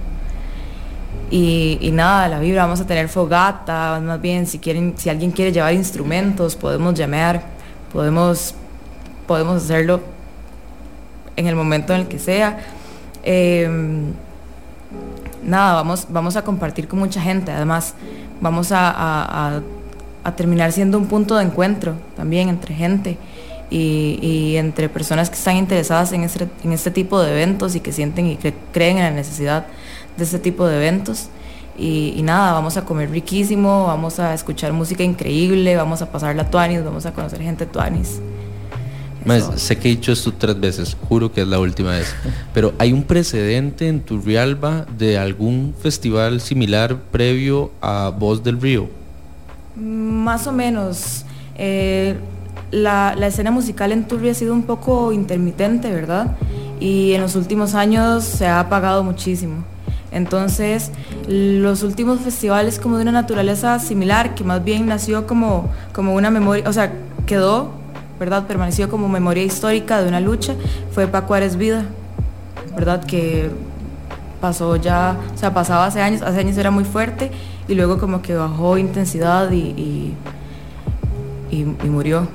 [1.30, 5.52] Y, nada, la vibra, vamos a tener fogata, más bien si quieren, si alguien quiere
[5.52, 7.42] llevar instrumentos, podemos llamar,
[7.92, 8.54] podemos,
[9.26, 10.02] podemos hacerlo
[11.36, 12.58] en el momento en el que sea.
[13.22, 14.12] Em,
[15.42, 17.94] nada, vamos, vamos a compartir con mucha gente, además
[18.40, 19.62] vamos a,
[20.36, 23.16] terminar siendo un punto de encuentro también entre gente.
[23.68, 27.90] Y, entre personas que están interesadas en este, en este tipo de eventos y que
[27.90, 29.66] sienten y que creen en la necesidad
[30.16, 31.30] de este tipo de eventos.
[31.78, 36.48] Y, nada, vamos a comer riquísimo, vamos a escuchar música increíble, vamos a pasar la
[36.48, 38.20] Tuanis, vamos a conocer gente Tuanis.
[39.56, 42.14] Sé que he dicho esto tres veces, juro que es la última vez,
[42.54, 48.88] pero ¿hay un precedente en Turrialba de algún festival similar previo a Voz del Río?
[49.76, 51.24] Más o menos.
[51.56, 52.16] Eh,
[52.70, 56.36] la, la, escena musical en Turri ha sido un poco intermitente, ¿verdad?
[56.80, 59.64] Y en los últimos años se ha apagado muchísimo.
[60.10, 60.90] Entonces,
[61.28, 66.30] los últimos festivales como de una naturaleza similar, que más bien nació como, como una
[66.30, 66.92] memoria, o sea,
[67.26, 67.70] quedó,
[68.18, 68.46] ¿verdad?
[68.46, 70.54] Permaneció como memoria histórica de una lucha,
[70.92, 71.84] fue Paco Ares Vida,
[72.74, 73.04] ¿verdad?
[73.04, 73.50] Que
[74.40, 77.30] pasó ya, o sea, pasaba hace años, hace años era muy fuerte
[77.68, 80.14] y luego como que bajó intensidad y,
[81.50, 82.28] y murió.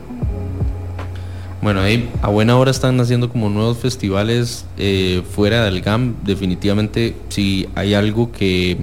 [1.62, 6.16] Bueno, ahí a buena hora están haciendo como nuevos festivales eh, fuera del GAM.
[6.24, 8.78] Definitivamente, si hay algo que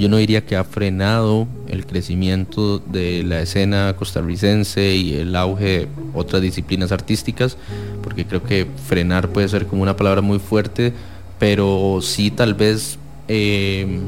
[0.00, 5.64] yo no diría que ha frenado el crecimiento de la escena costarricense y el auge
[5.64, 7.58] de otras disciplinas artísticas,
[8.02, 10.94] porque creo que frenar puede ser como una palabra muy fuerte,
[11.38, 12.98] pero sí tal vez,
[13.28, 14.00] eh,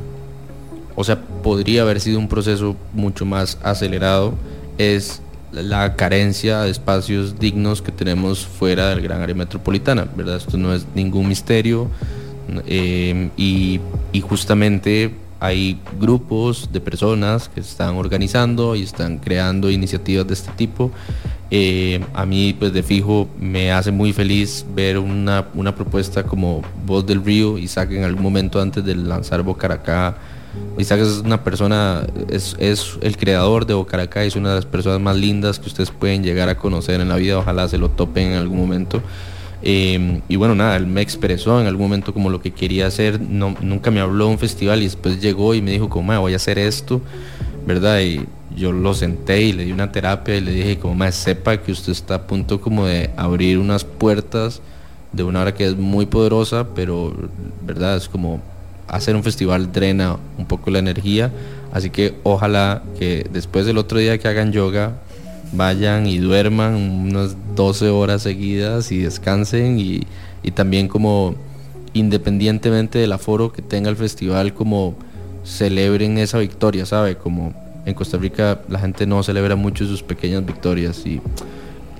[0.97, 4.32] o sea, podría haber sido un proceso mucho más acelerado,
[4.78, 5.20] es
[5.53, 10.38] la carencia de espacios dignos que tenemos fuera del gran área metropolitana, ¿verdad?
[10.38, 11.90] Esto no es ningún misterio
[12.66, 13.80] eh, y,
[14.22, 15.12] justamente
[15.43, 20.93] hay grupos de personas que están organizando y están creando iniciativas de este tipo.
[21.51, 26.62] Eh, a mí, pues de fijo, me hace muy feliz ver una, una propuesta como
[26.86, 30.16] Voz del Río y en algún momento antes de lanzar Bocaracá
[30.78, 32.57] Isaac es una persona, es,
[33.01, 36.49] el creador de Bocaracá, es una de las personas más lindas que ustedes pueden llegar
[36.49, 39.03] a conocer en la vida, ojalá se lo topen en algún momento.
[39.65, 43.21] Em, y bueno, nada, él me expresó en algún momento como lo que quería hacer,
[43.21, 46.33] no, nunca me habló de un festival y después llegó y me dijo como, voy
[46.33, 47.01] a hacer esto,
[47.65, 48.01] ¿verdad?
[48.01, 51.59] Y yo lo senté y le di una terapia y le dije como, más sepa
[51.59, 54.61] que usted está a punto como de abrir unas puertas
[55.13, 57.15] de una hora que es muy poderosa, pero,
[57.65, 57.97] ¿verdad?
[57.97, 58.41] Es como
[58.89, 61.31] hacer un festival drena un poco la energía,
[61.73, 64.95] así que ojalá que después del otro día que hagan yoga
[65.53, 70.07] vayan y duerman unas 12 horas seguidas y descansen y,
[70.55, 71.34] también como
[71.94, 74.94] independientemente del aforo que tenga el festival como
[75.44, 77.16] celebren esa victoria, ¿sabe?
[77.16, 81.20] Como en Costa Rica la gente no celebra mucho sus pequeñas victorias y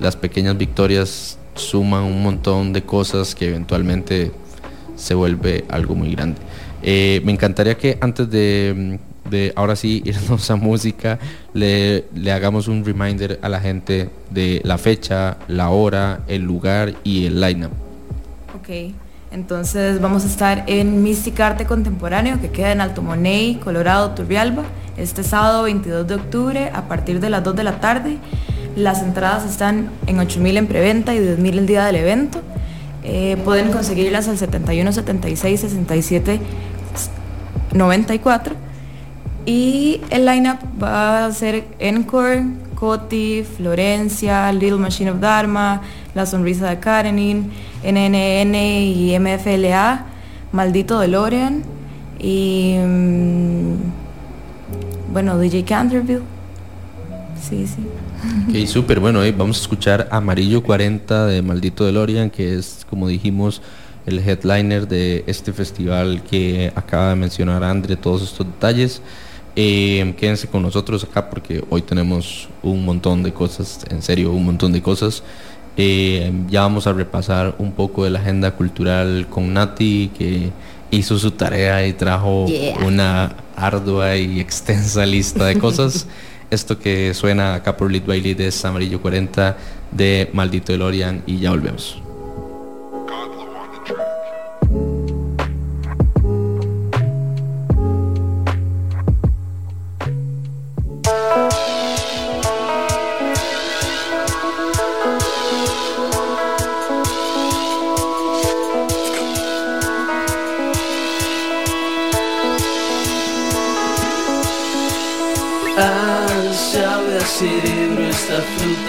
[0.01, 4.33] las pequeñas victorias suman un montón de cosas que eventualmente
[4.97, 6.39] se vuelve algo muy grande.
[6.83, 8.99] Eh, me encantaría que antes de,
[9.31, 11.19] de, ahora sí irnos a música,
[11.55, 16.95] le, le, hagamos un reminder a la gente de la fecha, la hora, el lugar
[17.05, 17.73] y el lineup.
[18.57, 18.95] Ok,
[19.33, 24.65] entonces vamos a estar en Mystic Arte Contemporáneo que queda en Alto Money, Colorado, Turrialba,
[24.97, 28.19] este sábado 22 de octubre a partir de las 2 de la tarde.
[28.77, 32.41] Las entradas están en 8.000 en preventa y 10.000 el día del evento.
[33.05, 36.41] Eh, pueden conseguirlas al 71 76 67
[37.73, 38.55] 94.
[39.45, 45.83] Y el lineup va a ser Encore, Coti, Florencia, Little Machine of Dharma,
[46.15, 47.51] La Sonrisa de Karenin,
[47.83, 50.07] NNN y MFLA,
[50.53, 51.63] Maldito DeLorean
[52.19, 53.75] y mm,
[55.13, 56.23] bueno, DJ Canterville.
[57.41, 57.85] Sí, sí.
[58.49, 59.21] Ok, súper bueno.
[59.37, 63.61] vamos a escuchar Amarillo 40 de Maldito DeLorean, que es, como dijimos,
[64.07, 69.03] el headliner de este festival que acaba de mencionar Andre, todos estos detalles.
[69.55, 74.45] Eh, quédense con nosotros acá porque hoy tenemos un montón de cosas, en serio, un
[74.45, 75.23] montón de cosas.
[75.77, 80.51] Eh, ya vamos a repasar un poco de la agenda cultural con Nati, que
[80.91, 82.47] hizo su tarea y trajo
[82.85, 86.07] una ardua y extensa lista de cosas.
[86.51, 89.57] Esto que suena acá por Lead by Lead es Amarillo 40
[89.91, 92.03] de Maldito DeLorean y ya volvemos.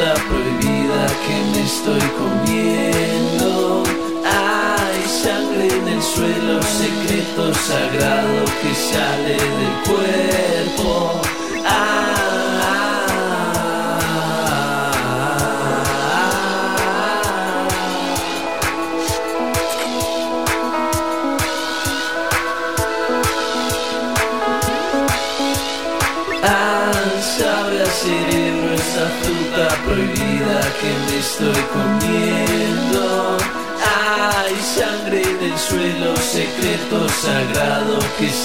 [0.02, 3.84] Prohibida que me estoy comiendo.
[4.26, 11.22] Hay sangre en el suelo, secreto sagrado que sale del cuerpo.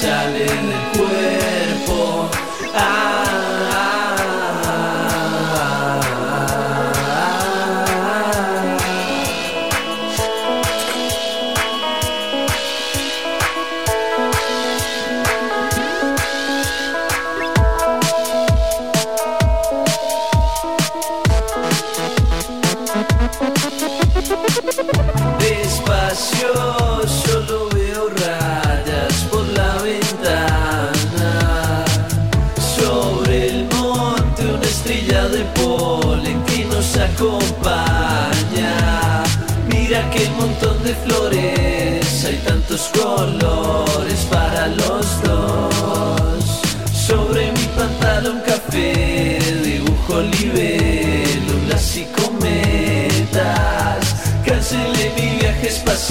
[0.01, 0.78] Sagrado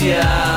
[0.07, 0.56] viaje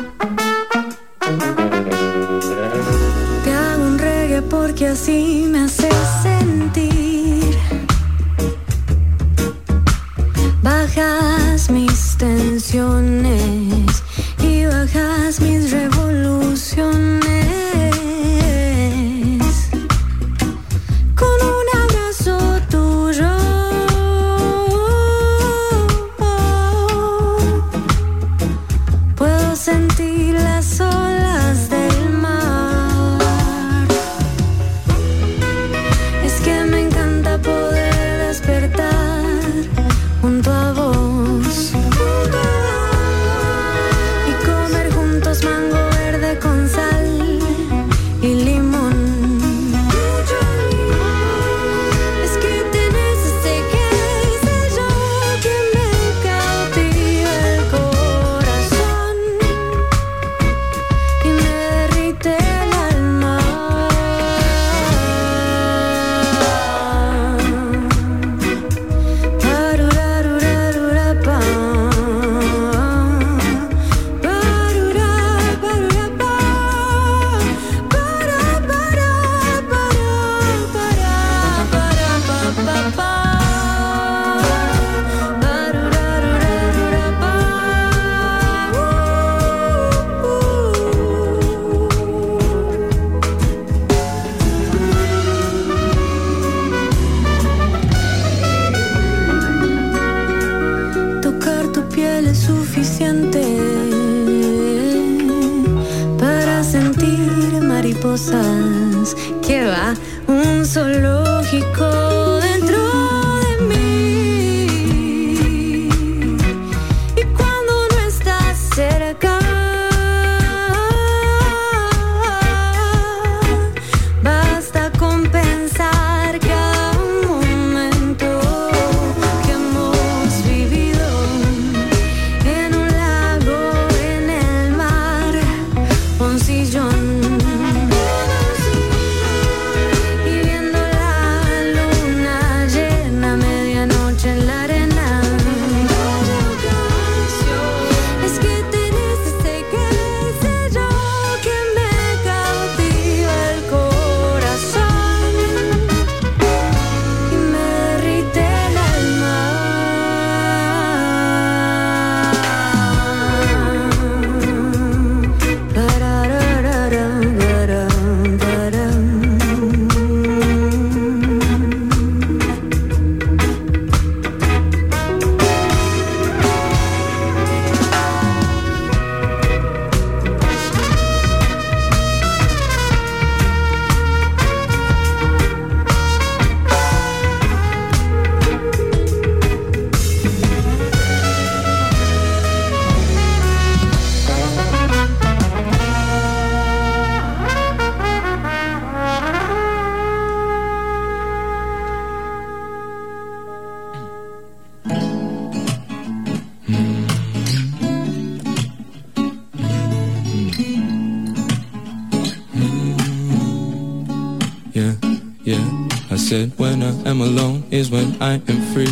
[218.21, 218.85] I am free,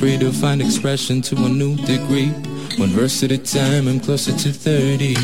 [0.00, 2.30] free to find expression to a new degree.
[2.78, 5.14] One verse at a time, I'm closer to 30.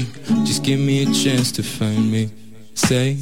[0.45, 2.30] Just give me a chance to find me.
[2.74, 3.18] Say,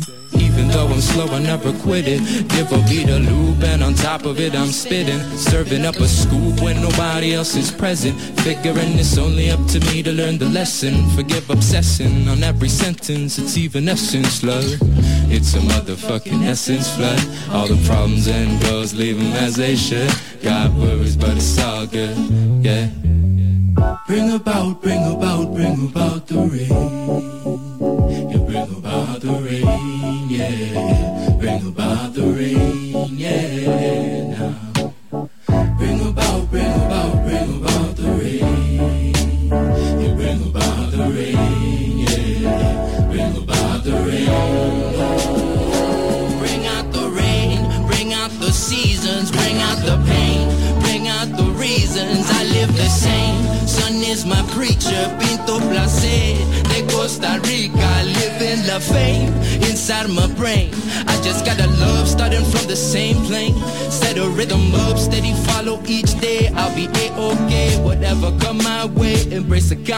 [0.72, 2.20] though I'm slow, I never quit it.
[2.48, 5.20] Give a beat a loop, and on top of it, I'm spitting.
[5.36, 8.18] Serving up a scoop when nobody else is present.
[8.40, 11.08] Figuring it's only up to me to learn the lesson.
[11.10, 14.64] Forgive obsessing on every sentence, it's even essence, love.
[15.30, 17.20] It's a motherfucking essence flood.
[17.52, 20.10] All the problems and goals, leave them as they should.
[20.42, 22.16] Got worries, but it's all good,
[22.64, 22.88] yeah.
[24.06, 27.39] Bring about, bring about, bring about the rain.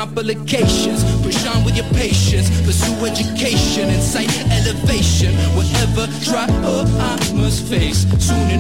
[0.03, 2.51] Complications, push on with your patience.
[2.67, 5.33] Pursue education, insight, elevation.
[5.55, 6.11] Whatever
[6.67, 8.03] or I must face.
[8.19, 8.52] Soon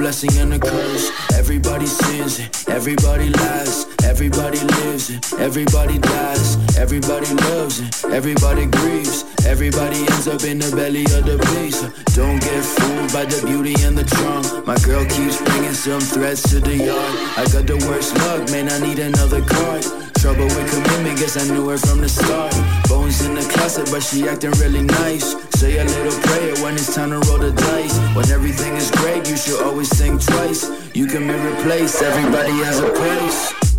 [0.00, 1.12] blessing and a curse.
[1.34, 10.42] Everybody sins, everybody lies, everybody lives, everybody dies, everybody loves, everybody grieves, everybody ends up
[10.44, 11.84] in the belly of the beast.
[12.16, 14.64] Don't get fooled by the beauty and the charm.
[14.64, 17.14] My girl keeps bringing some threats to the yard.
[17.36, 18.70] I got the worst luck, man.
[18.70, 19.84] I need another card.
[20.16, 22.79] Trouble with commitment, guess I knew her from the start.
[22.90, 25.36] Bones in the closet, but she acting really nice.
[25.60, 27.96] Say a little prayer when it's time to roll the dice.
[28.16, 30.68] When everything is great, you should always think twice.
[30.92, 33.69] You can be replaced, everybody has a price.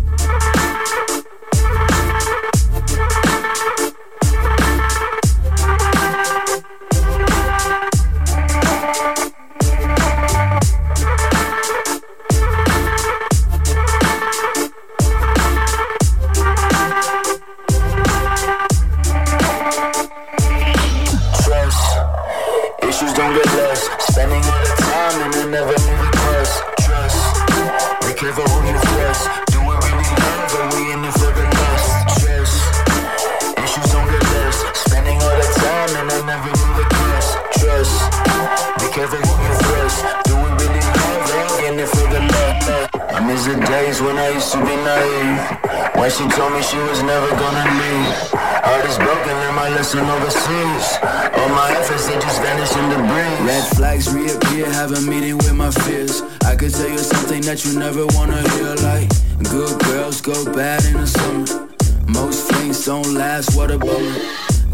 [57.52, 59.08] That you never wanna hear, like
[59.52, 61.68] good girls go bad in the summer.
[62.08, 64.20] Most things don't last, what a bummer.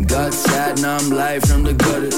[0.06, 2.14] Got sad, now I'm live from the gutter.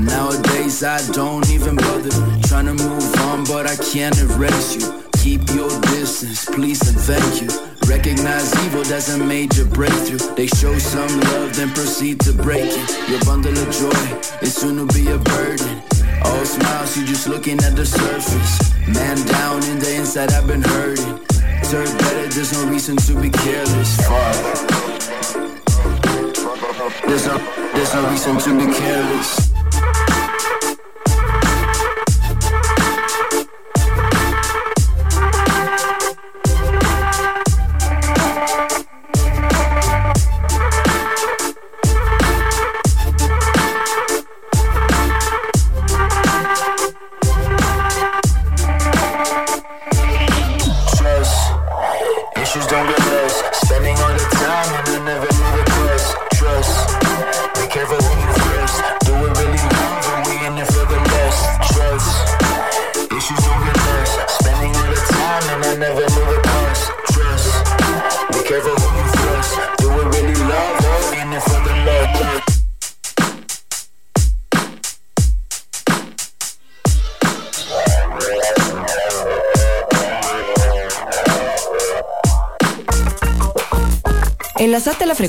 [0.00, 2.14] Nowadays I don't even bother
[2.48, 7.42] Trying to move on but I can't erase you Keep your distance, please and thank
[7.42, 7.48] you
[7.86, 13.10] Recognize evil, that's a major breakthrough They show some love, then proceed to break it
[13.10, 14.04] Your bundle of joy
[14.40, 18.72] is soon to be a burden All smiles, you just looking at the surface.
[18.86, 21.20] Man down in the inside, I've been hurting.
[21.62, 23.96] Serve better, there's no reason to be careless.
[23.96, 24.68] Fuck.
[27.06, 27.38] There's no,
[27.74, 29.57] there's no reason to be careless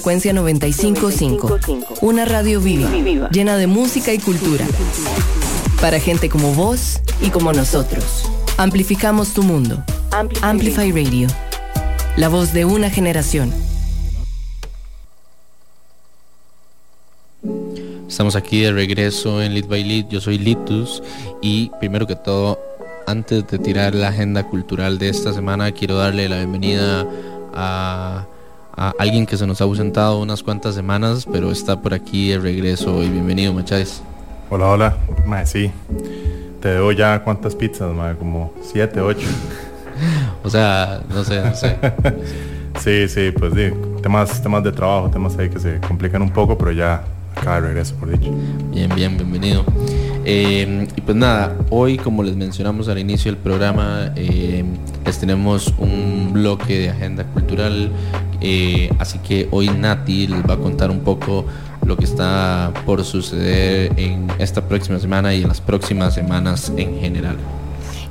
[0.09, 1.59] frecuencia 955,
[2.01, 2.89] una radio viva,
[3.29, 4.65] llena de música y cultura.
[5.79, 8.23] Para gente como vos y como nosotros.
[8.57, 9.83] Amplificamos tu mundo.
[10.41, 11.27] Amplify Radio.
[12.17, 13.53] La voz de una generación.
[18.07, 20.09] Estamos aquí de regreso en Lit by Lit.
[20.09, 21.03] Yo soy Litus
[21.39, 22.59] y primero que todo,
[23.05, 27.05] antes de tirar la agenda cultural de esta semana, quiero darle la bienvenida
[27.53, 28.25] a
[28.79, 32.39] a alguien que se nos ha ausentado unas cuantas semanas, pero está por aquí de
[32.39, 34.01] regreso y bienvenido, Macháez.
[34.49, 34.97] Hola, hola.
[35.25, 35.69] Mae, sí.
[36.61, 39.27] Te debo ya cuántas pizzas, mae, como siete, ocho.
[40.43, 41.75] o sea, no sé, no sé.
[42.79, 43.69] sí, sí, pues sí.
[44.01, 47.03] Temas, temas de trabajo, temas ahí que se complican un poco, pero ya
[47.35, 48.31] acá de regreso, por dicho.
[48.71, 49.65] Bien, bien, bienvenido.
[50.25, 54.63] Eh, y pues nada, hoy como les mencionamos al inicio del programa, eh,
[55.05, 57.89] les tenemos un bloque de agenda cultural,
[58.41, 61.45] eh, así que hoy Nati les va a contar un poco
[61.85, 66.99] lo que está por suceder en esta próxima semana y en las próximas semanas en
[66.99, 67.37] general.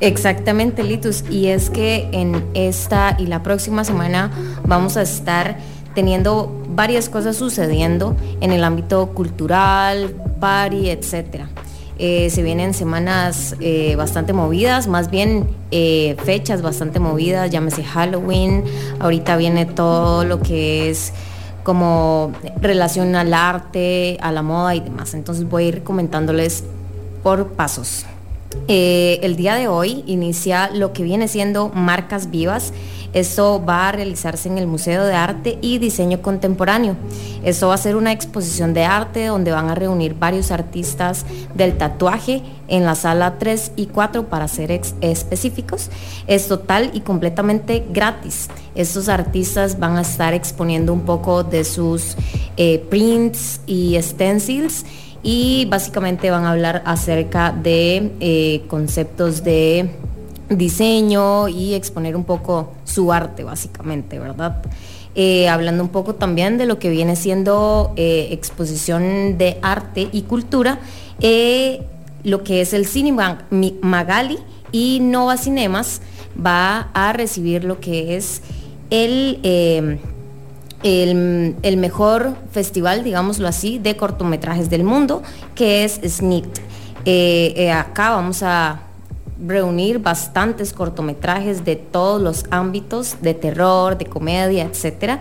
[0.00, 1.24] Exactamente, Litus.
[1.30, 4.30] Y es que en esta y la próxima semana
[4.64, 5.58] vamos a estar
[5.94, 11.48] teniendo varias cosas sucediendo en el ámbito cultural, party, etcétera.
[12.00, 18.62] Eh, se vienen semanas eh, bastante movidas, más bien eh, fechas bastante movidas, llámese Halloween,
[19.00, 21.12] ahorita viene todo lo que es
[21.64, 22.30] como
[22.60, 25.12] relación al arte, a la moda y demás.
[25.14, 26.62] Entonces voy a ir comentándoles
[27.24, 28.06] por pasos.
[28.68, 32.72] el día de hoy inicia lo que viene siendo Marcas Vivas.
[33.12, 36.96] Esto va a realizarse en el Museo de Arte y Diseño Contemporáneo.
[37.42, 41.78] Esto va a ser una exposición de arte donde van a reunir varios artistas del
[41.78, 45.90] tatuaje en la sala 3 y 4 para ser específicos.
[46.26, 48.48] Es total y completamente gratis.
[48.74, 52.16] Estos artistas van a estar exponiendo un poco de sus
[52.56, 54.84] eh, prints y stencils
[55.22, 59.90] y básicamente van a hablar acerca de eh, conceptos de
[60.48, 64.62] diseño y exponer un poco su arte, básicamente, ¿verdad?
[65.14, 70.22] Eh, hablando un poco también de lo que viene siendo eh, exposición de arte y
[70.22, 70.78] cultura,
[71.20, 71.82] eh,
[72.22, 73.12] lo que es el Cine
[73.80, 74.38] Magali
[74.70, 76.02] y Nova Cinemas
[76.38, 78.42] va a recibir lo que es
[78.90, 79.40] el,
[80.82, 85.22] el, el, mejor festival, digámoslo así, de cortometrajes del mundo,
[85.54, 86.60] que es SNIT.
[87.72, 88.87] acá vamos a
[89.46, 95.18] reunir bastantes cortometrajes de todos los ámbitos de terror, de comedia, etc.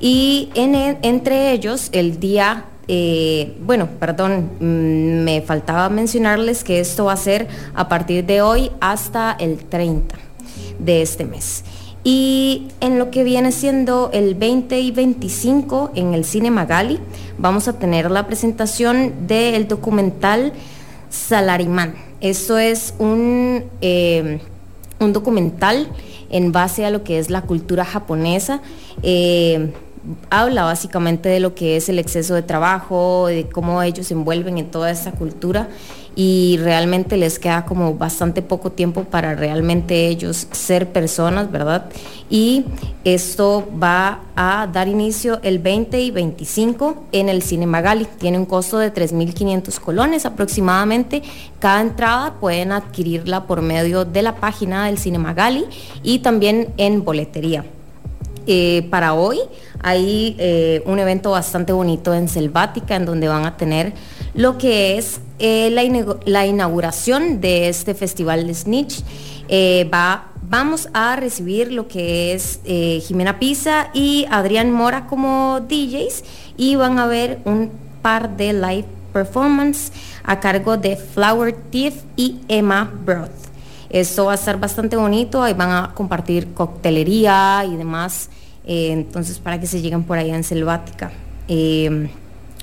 [0.00, 7.04] Y en, entre ellos el día, eh, bueno, perdón, mm, me faltaba mencionarles que esto
[7.06, 10.16] va a ser a partir de hoy hasta el 30
[10.78, 11.64] de este mes.
[12.02, 16.98] Y en lo que viene siendo el 20 y 25 en el Cine Magali,
[17.36, 20.54] vamos a tener la presentación del documental
[21.10, 24.40] Salarimán esto es un, eh,
[24.98, 25.88] un documental
[26.28, 28.60] en base a lo que es la cultura japonesa.
[29.02, 29.72] Eh,
[30.28, 34.58] habla básicamente de lo que es el exceso de trabajo, de cómo ellos se envuelven
[34.58, 35.68] en toda esta cultura
[36.16, 41.86] y realmente les queda como bastante poco tiempo para realmente ellos ser personas, ¿verdad?
[42.28, 42.64] Y
[43.04, 48.06] esto va a dar inicio el 20 y 25 en el Cine Magali.
[48.18, 51.22] Tiene un costo de 3.500 colones aproximadamente.
[51.58, 55.64] Cada entrada pueden adquirirla por medio de la página del Cine Magali
[56.02, 57.64] y también en boletería.
[58.46, 59.38] Eh, para hoy
[59.82, 63.92] hay eh, un evento bastante bonito en Selvática en donde van a tener
[64.34, 69.02] lo que es eh, la, inauguración de este festival de Snitch.
[69.92, 76.24] va, vamos a recibir lo que es Jimena Pisa y Adrián Mora como DJs
[76.56, 77.70] y van a ver un
[78.02, 79.92] par de live performance
[80.24, 83.49] a cargo de Flower Thief y Emma Broth.
[83.90, 88.30] Esto va a estar bastante bonito, ahí van a compartir coctelería y demás
[88.64, 91.10] eh, entonces, para que se lleguen por allá en Selvática.
[91.48, 92.08] Eh,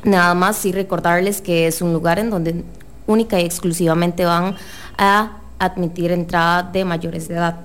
[0.03, 2.63] nada más sí recordarles que es un lugar en donde
[3.07, 4.55] única y exclusivamente van
[4.97, 7.57] a admitir entrada de mayores de edad.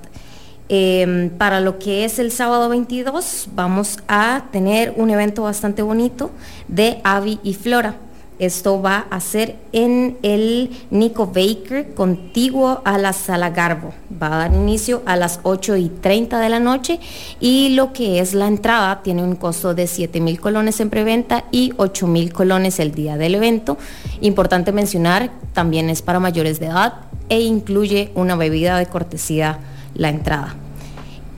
[0.69, 6.31] Eh, para lo que es el sábado 22 vamos a tener un evento bastante bonito
[6.69, 7.97] de Avi y Flora.
[8.39, 13.93] Esto va a ser en el Nico Baker, contiguo a la Sala Garbo.
[14.21, 16.99] Va a dar inicio a las 8 y 30 de la noche
[17.41, 21.45] y lo que es la entrada tiene un costo de 7 mil colones en preventa
[21.53, 23.79] y 8 mil colones el día del evento.
[24.21, 26.95] Importante mencionar, también es para mayores de edad
[27.29, 29.59] e incluye una bebida de cortesía
[29.95, 30.57] la entrada.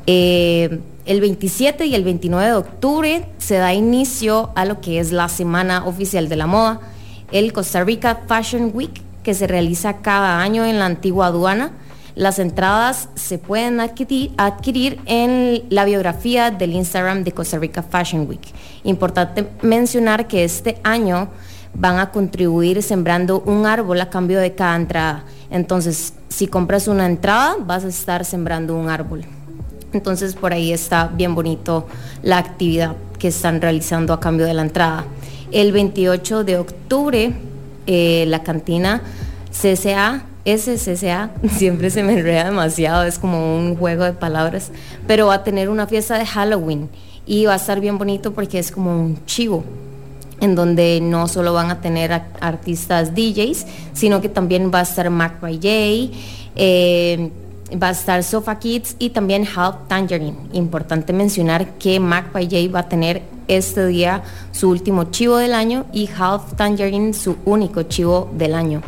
[0.07, 5.13] Eh, el 27 y el 29 de octubre se da inicio a lo que es
[5.13, 6.81] la Semana Oficial de la Moda,
[7.31, 11.73] el Costa Rica Fashion Week, que se realiza cada año en la antigua aduana.
[12.15, 18.47] Las entradas se pueden adquirir, en la biografía del Instagram de Costa Rica Fashion Week.
[18.85, 21.29] Importante mencionar que este año
[21.75, 25.25] van a contribuir sembrando un árbol a cambio de cada entrada.
[25.51, 29.25] Entonces, si compras una entrada, vas a estar sembrando un árbol.
[29.95, 31.87] Entonces, por ahí está bien bonito
[32.23, 35.05] la actividad que están realizando a cambio de la entrada.
[35.51, 37.33] El 28 de octubre,
[37.87, 39.03] eh, la cantina
[39.51, 44.71] CCA SCCA, siempre se me enreda demasiado, es como un juego de palabras,
[45.07, 46.91] pero va a tener una fiesta de Halloween
[47.27, 49.65] y va a estar bien bonito porque es como un chivo,
[50.41, 55.09] en donde no solo van a tener artistas DJs, sino que también va a estar
[55.09, 55.41] Mac
[57.81, 60.37] va a estar Sofa Kids y también Half Tangerine.
[60.53, 64.22] Importante mencionar que Mac J va a tener este día
[64.53, 68.83] su último chivo del año y Half Tangerine su único chivo del año.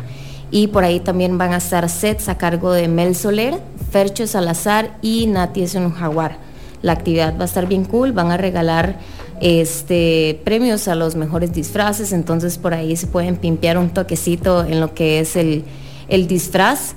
[0.49, 3.59] Y por ahí también van a estar sets a cargo de Mel Soler,
[3.91, 6.37] Fercho Salazar y Nati es un jaguar.
[6.81, 8.97] La actividad va a estar bien cool, van a regalar
[9.41, 14.79] este, premios a los mejores disfraces, entonces por ahí se pueden pimpear un toquecito en
[14.79, 15.63] lo que es el,
[16.27, 16.95] disfraz.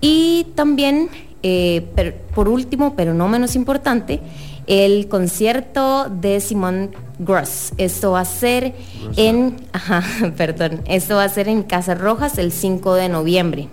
[0.00, 1.08] Y también,
[1.42, 4.20] eh, por último, pero no menos importante,
[4.66, 7.72] el concierto de Simón Gross.
[7.76, 8.74] Esto va a ser
[9.16, 9.56] en,
[10.36, 13.68] perdón, esto va a ser en Casa Rojas el 5 de noviembre.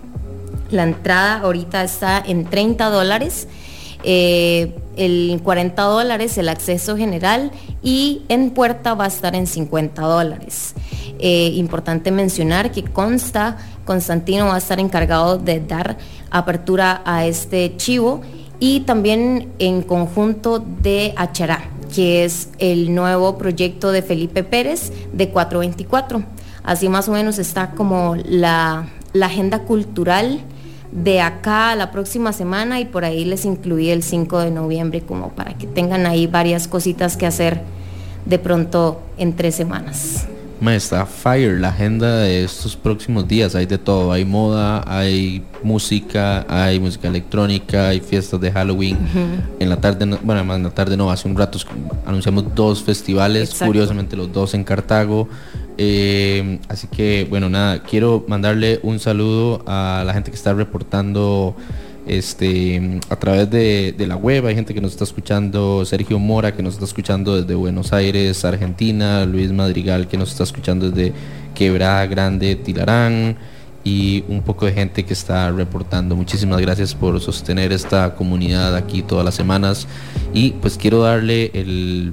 [0.70, 3.48] La entrada ahorita está en 30 dólares
[4.04, 7.50] eh, el 40 dólares el acceso general
[7.82, 10.74] y en puerta va a estar en 50 dólares.
[11.18, 15.96] Eh, importante mencionar que consta, Constantino va a estar encargado de dar
[16.30, 18.22] apertura a este chivo
[18.58, 25.30] y también en conjunto de Achará, que es el nuevo proyecto de Felipe Pérez de
[25.30, 26.22] 424.
[26.62, 30.40] Así más o menos está como la, la agenda cultural
[30.92, 35.00] de acá a la próxima semana y por ahí les incluí el 5 de noviembre
[35.00, 37.62] como para que tengan ahí varias cositas que hacer
[38.26, 40.26] de pronto en tres semanas.
[40.70, 43.56] Está fire la agenda de estos próximos días.
[43.56, 44.12] Hay de todo.
[44.12, 48.96] Hay moda, hay música, hay música electrónica, hay fiestas de Halloween.
[49.58, 51.58] En la tarde, bueno, además en la tarde no, hace un rato
[52.06, 55.28] anunciamos dos festivales, curiosamente los dos en Cartago.
[55.84, 61.56] Eh, así que, bueno, nada, quiero mandarle un saludo a la gente que está reportando
[62.06, 64.46] este, a través de, la web.
[64.46, 68.44] Hay gente que nos está escuchando, Sergio Mora que nos está escuchando desde Buenos Aires,
[68.44, 71.12] Argentina, Luis Madrigal que nos está escuchando desde
[71.56, 73.36] Quebrada Grande, Tilarán
[73.82, 76.14] y un poco de gente que está reportando.
[76.14, 79.88] Muchísimas gracias por sostener esta comunidad aquí todas las semanas
[80.32, 82.12] y pues quiero darle el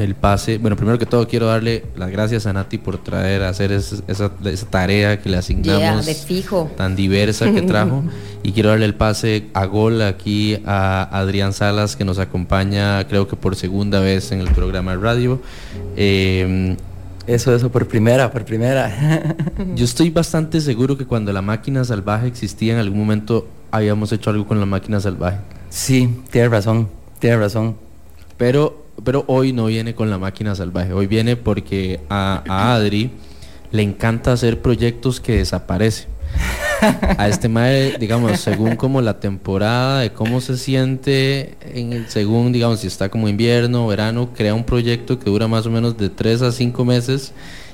[0.00, 0.58] el pase.
[0.58, 4.30] Bueno, primero que todo quiero darle las gracias a Nati por traer a hacer esa,
[4.70, 6.70] tarea que le asignamos de fijo.
[6.76, 8.04] tan diversa que trajo.
[8.42, 13.28] y quiero darle el pase a gol aquí a Adrián Salas que nos acompaña creo
[13.28, 15.40] que por segunda vez en el programa de radio.
[15.96, 16.76] Em,
[17.26, 19.36] eso, eso, por primera, por primera.
[19.74, 24.30] yo estoy bastante seguro que cuando la máquina salvaje existía en algún momento habíamos hecho
[24.30, 25.38] algo con la máquina salvaje.
[25.68, 26.88] Sí, tiene razón,
[27.18, 27.76] tiene razón.
[28.38, 32.42] Pero pero hoy no viene con la máquina salvaje, hoy viene porque a,
[32.74, 33.10] Adri
[33.70, 36.08] le encanta hacer proyectos que desaparecen.
[37.18, 42.80] A este mae, digamos, según como la temporada de cómo se siente, en según, digamos,
[42.80, 46.42] si está como invierno verano, crea un proyecto que dura más o menos de 3
[46.42, 47.32] a 5 meses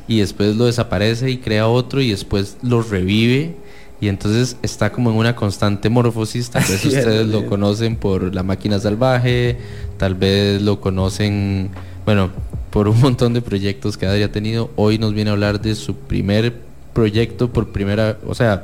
[0.08, 3.56] y después lo desaparece y crea otro y después lo revive
[4.04, 6.50] y entonces está como en una constante morfosis.
[6.50, 9.56] Tal vez ustedes lo conocen por la máquina salvaje,
[9.96, 11.70] tal vez lo conocen,
[12.04, 12.28] bueno,
[12.68, 14.70] por un montón de proyectos que ha tenido.
[14.76, 16.54] Hoy nos viene a hablar de su primer
[16.92, 18.62] proyecto por primera, o sea,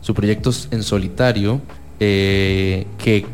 [0.00, 1.60] su proyecto en solitario,
[2.00, 3.26] eh, que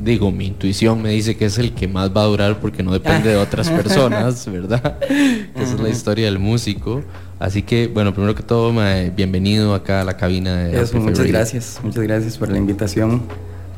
[0.00, 2.92] digo, mi intuición me dice que es el que más va a durar porque no
[2.92, 4.96] depende de otras personas, ¿verdad?
[5.54, 7.02] Esa es la historia del músico.
[7.38, 8.72] Así que, bueno, primero que todo,
[9.14, 13.22] bienvenido acá a la cabina de Eso, Muchas gracias, muchas gracias por la invitación.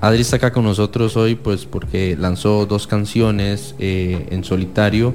[0.01, 5.13] Adri está acá con nosotros hoy pues porque lanzó dos canciones eh, en solitario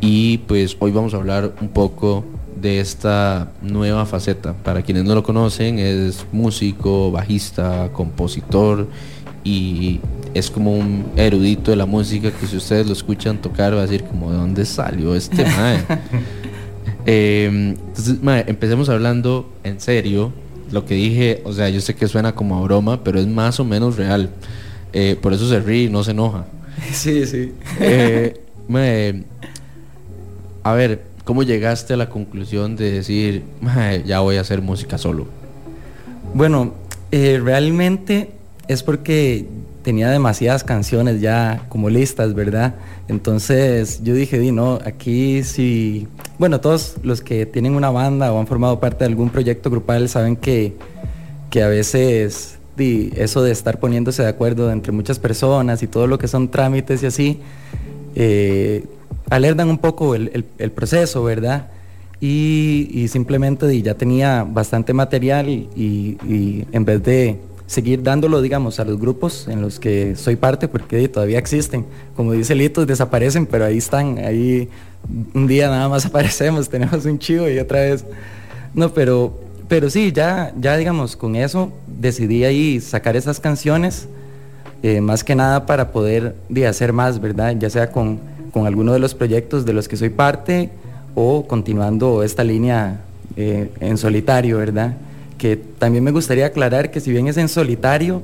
[0.00, 2.24] y pues hoy vamos a hablar un poco
[2.60, 4.52] de esta nueva faceta.
[4.54, 8.88] Para quienes no lo conocen, es músico, bajista, compositor
[9.44, 10.00] y
[10.32, 13.82] es como un erudito de la música que si ustedes lo escuchan tocar va a
[13.82, 15.84] decir como de dónde salió este mae.
[17.06, 20.32] Eh, entonces, empecemos hablando en serio.
[20.70, 23.60] Lo que dije, o sea, yo sé que suena como a broma, pero es más
[23.60, 24.30] o menos real.
[24.92, 26.46] Eh, por eso se ríe y no se enoja.
[26.92, 27.52] Sí, sí.
[27.80, 28.34] Eh,
[30.62, 33.42] a ver, ¿cómo llegaste a la conclusión de decir,
[34.06, 35.26] ya voy a hacer música solo?
[36.34, 36.74] Bueno,
[37.12, 38.30] eh, realmente
[38.66, 39.46] es porque
[39.84, 42.74] tenía demasiadas canciones ya como listas, ¿verdad?
[43.06, 46.08] Entonces yo dije, di, no, aquí sí,
[46.38, 50.08] bueno, todos los que tienen una banda o han formado parte de algún proyecto grupal
[50.08, 50.72] saben que,
[51.50, 56.06] que a veces di, eso de estar poniéndose de acuerdo entre muchas personas y todo
[56.08, 57.40] lo que son trámites y así,
[58.16, 58.84] eh,
[59.30, 61.68] alertan un poco el, el- proceso, ¿verdad?
[62.20, 66.16] Y, simplemente di, ya tenía bastante material y
[66.72, 67.36] en vez de
[67.66, 71.86] seguir dándolo, digamos, a los grupos en los que soy parte, porque todavía existen,
[72.16, 74.68] como dice Litos, desaparecen, pero ahí están, ahí
[75.34, 78.04] un día nada más aparecemos, tenemos un chivo y otra vez...
[78.74, 79.38] No, pero,
[79.68, 84.08] pero sí, ya, ya digamos, con eso decidí ahí sacar esas canciones,
[84.82, 87.54] eh, más que nada para poder di, hacer más, ¿verdad?
[87.56, 88.18] Ya sea con,
[88.52, 90.70] con alguno de los proyectos de los que soy parte
[91.14, 93.00] o continuando esta línea
[93.36, 94.96] eh, en solitario, ¿verdad?
[95.44, 98.22] Que también me gustaría aclarar que si bien es en solitario,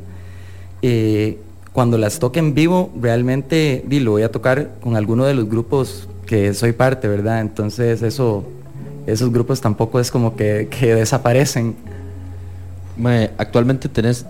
[0.80, 1.36] eh,
[1.74, 5.46] cuando las toque en vivo, realmente di, lo voy a tocar con alguno de los
[5.46, 7.42] grupos que soy parte, ¿verdad?
[7.42, 8.44] Entonces eso,
[9.06, 11.76] esos grupos tampoco es como que, que desaparecen.
[13.36, 14.24] Actualmente tenés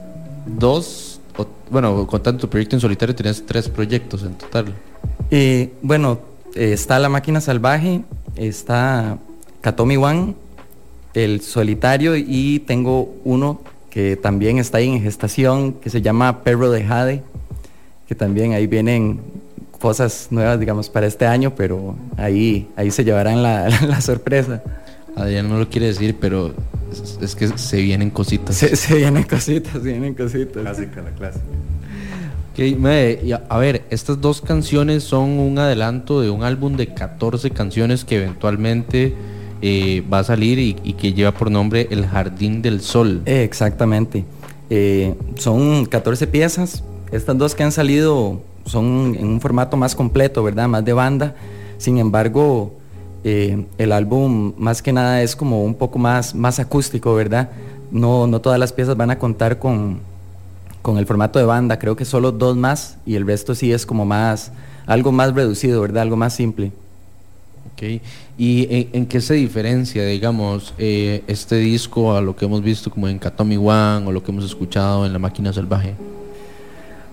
[0.44, 4.74] dos, o- bueno, contando tu proyecto en solitario, tenés tres proyectos en total.
[5.30, 6.18] Eh, bueno,
[6.56, 8.02] eh, está La Máquina Salvaje,
[8.34, 9.16] está
[9.60, 10.34] Katomi One,
[11.14, 16.70] el solitario y tengo uno que también está ahí en gestación, que se llama Perro
[16.70, 17.22] de Jade,
[18.08, 19.20] que también ahí vienen
[19.80, 24.62] cosas nuevas, digamos, para este año, pero ahí, ahí se llevarán la, la sorpresa.
[25.16, 26.54] Adrián no lo quiere decir, pero
[26.92, 28.56] es, es que se vienen cositas.
[28.56, 30.62] Se, se vienen cositas, se vienen cositas.
[30.62, 31.44] Clásica, la clásica.
[32.52, 36.76] Ok, mae, y a, a ver, estas dos canciones son un adelanto de un álbum
[36.76, 39.14] de 14 canciones que eventualmente
[39.62, 43.22] eh, va a salir y, que lleva por nombre El Jardín del Sol.
[43.26, 44.24] Exactamente.
[44.70, 46.82] Eh, son 14 piezas.
[47.12, 50.68] Estas dos que han salido son en un formato más completo, ¿verdad?
[50.68, 51.34] Más de banda.
[51.78, 52.72] Sin embargo,
[53.24, 57.50] eh, el álbum más que nada es como un poco más, más acústico, ¿verdad?
[57.90, 59.98] No, no todas las piezas van a contar con,
[60.80, 61.78] con el formato de banda.
[61.78, 64.52] Creo que solo dos más y el resto sí es como más,
[64.86, 66.02] algo más reducido, ¿verdad?
[66.02, 66.72] Algo más simple.
[68.38, 73.08] ¿Y en, qué se diferencia, digamos, eh, este disco a lo que hemos visto como
[73.08, 75.94] en Katomi One o lo que hemos escuchado en La Máquina Salvaje?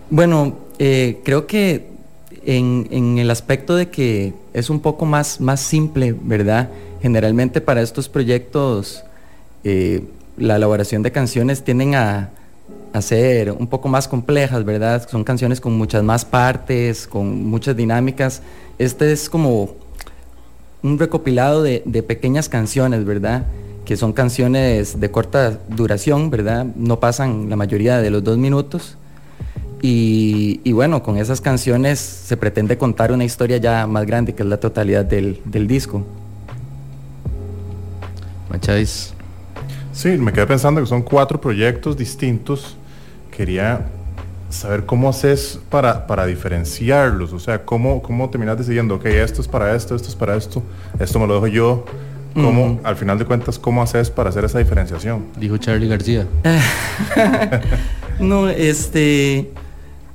[0.09, 1.88] Bueno, eh, creo que
[2.45, 6.70] en, en el aspecto de que es un poco más, más simple, ¿verdad?
[7.01, 9.03] Generalmente para estos proyectos
[9.63, 10.03] eh,
[10.38, 12.30] la elaboración de canciones tienden a,
[12.93, 15.07] a ser un poco más complejas, ¿verdad?
[15.09, 18.41] Son canciones con muchas más partes, con muchas dinámicas.
[18.78, 19.76] Este es como
[20.88, 23.46] un recopilado de, de pequeñas canciones, ¿verdad?
[23.86, 26.66] Que son canciones de corta duración, ¿verdad?
[26.76, 28.98] No pasan la mayoría de los dos minutos.
[29.82, 34.42] Y, y bueno, con esas canciones se pretende contar una historia ya más grande, que
[34.44, 36.04] es la totalidad del, del disco.
[38.50, 39.14] Macháis.
[39.94, 42.76] Sí, me quedé pensando que son cuatro proyectos distintos.
[43.30, 43.86] Quería
[44.50, 47.34] saber cómo haces para, para diferenciarlos.
[47.34, 50.64] O sea, cómo, cómo terminas decidiendo, ok, esto es para esto, esto es para esto,
[51.00, 51.86] esto me lo dejo yo.
[52.34, 55.26] ¿Cómo, al final de cuentas, cómo haces para hacer esa diferenciación?
[55.39, 56.28] Dijo Charlie García.
[58.20, 59.52] No, este,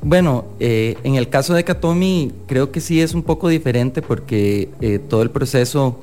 [0.02, 4.70] bueno, eh, en el caso de Katomi creo que sí es un poco diferente porque
[4.80, 6.00] eh, todo el proceso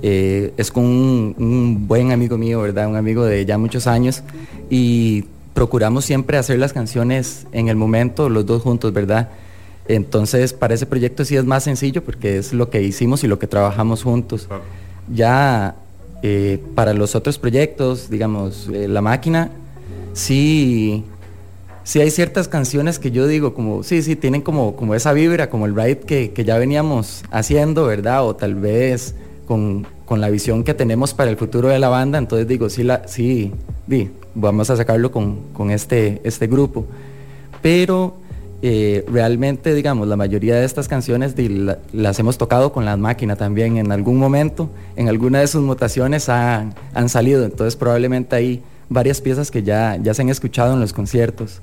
[0.00, 2.88] eh, es con un, un buen amigo mío, ¿verdad?
[2.88, 4.22] Un amigo de ya muchos años
[4.70, 9.28] y procuramos siempre hacer las canciones en el momento, los dos juntos, ¿verdad?
[9.88, 13.38] Entonces, para ese proyecto sí es más sencillo porque es lo que hicimos y lo
[13.38, 14.48] que trabajamos juntos.
[15.12, 15.74] Ya
[16.22, 19.50] eh, para los otros proyectos, digamos, eh, La Máquina,
[20.12, 21.04] sí,
[21.82, 25.50] sí hay ciertas canciones que yo digo como, sí, sí, tienen como, como esa vibra,
[25.50, 28.24] como el ride que, que ya veníamos haciendo, ¿verdad?
[28.24, 32.18] O tal vez con, con la visión que tenemos para el futuro de la banda,
[32.18, 33.52] entonces digo, sí, la, sí,
[33.86, 36.84] di, vamos a sacarlo con, con este, este grupo.
[37.60, 38.14] Pero
[38.62, 42.98] eh, realmente, digamos, la mayoría de estas canciones di, la- las hemos tocado con las
[42.98, 48.36] máquinas también en algún momento, en alguna de sus mutaciones han, han salido, entonces probablemente
[48.36, 51.60] hay varias piezas que ya, ya se han escuchado en los conciertos.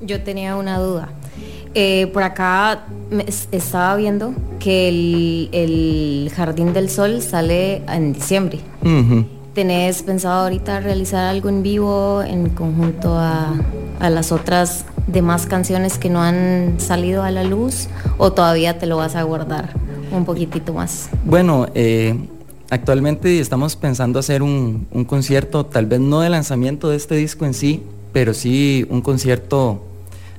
[0.00, 1.10] Yo tenía una duda.
[1.74, 8.58] Eh, por acá me estaba viendo que el, el Jardín del Sol sale en diciembre.
[9.54, 13.54] ¿Tenés pensado ahorita realizar algo en vivo en conjunto a,
[14.00, 18.78] a las otras de más canciones que no han salido a la luz o todavía
[18.78, 19.74] te lo vas a guardar
[20.10, 21.10] un poquitito más?
[21.24, 22.16] Bueno, eh,
[22.70, 27.44] actualmente estamos pensando hacer un, un, concierto, tal vez no de lanzamiento de este disco
[27.44, 27.82] en sí,
[28.12, 29.82] pero sí un concierto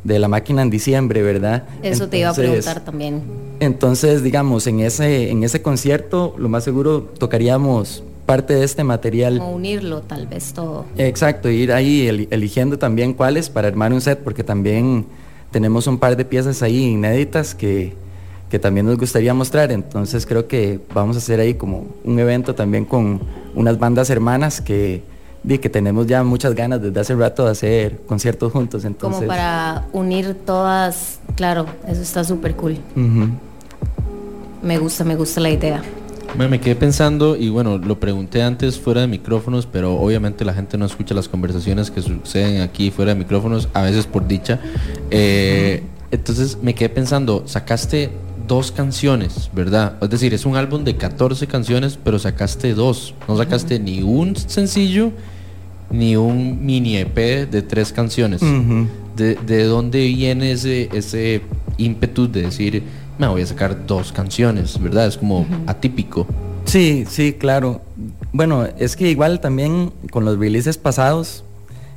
[0.04, 1.64] de la máquina en diciembre, ¿verdad?
[1.82, 3.22] Eso te iba a preguntar también.
[3.60, 9.40] Entonces, digamos, en ese, en ese concierto, lo más seguro tocaríamos parte de este material.
[9.40, 10.86] Como unirlo tal vez todo.
[10.98, 15.06] Exacto, ir ahí eligiendo también cuáles para armar un set, porque también
[15.52, 17.94] tenemos un par de piezas ahí inéditas que,
[18.50, 19.72] que también nos gustaría mostrar.
[19.72, 23.22] Entonces creo que vamos a hacer ahí como un evento también con
[23.56, 25.04] unas bandas hermanas que,
[25.48, 28.86] que tenemos ya muchas ganas desde hace rato de hacer conciertos juntos.
[28.86, 29.20] Entonces...
[29.20, 32.78] Como para unir todas, claro, eso está súper cool.
[34.62, 35.84] Me gusta, me gusta la idea.
[36.38, 40.78] Me, quedé pensando y bueno, lo pregunté antes fuera de micrófonos, pero obviamente la gente
[40.78, 44.60] no escucha las conversaciones que suceden aquí fuera de micrófonos, a veces por dicha.
[45.12, 48.10] Eh, entonces me quedé pensando, sacaste
[48.48, 49.98] dos canciones, ¿verdad?
[50.02, 53.14] Es decir, es un álbum de 14 canciones, pero sacaste dos.
[53.28, 55.12] No sacaste ni un sencillo
[55.92, 57.16] ni un mini EP
[57.50, 58.42] de tres canciones.
[59.16, 61.42] de, ¿De, dónde viene ese, ese
[61.78, 62.84] ímpetu de decir,
[63.18, 65.08] me voy a sacar dos canciones, ¿verdad?
[65.08, 66.26] Es como atípico.
[66.66, 67.82] Sí, sí, claro.
[68.32, 71.44] Bueno, es que igual también con los releases pasados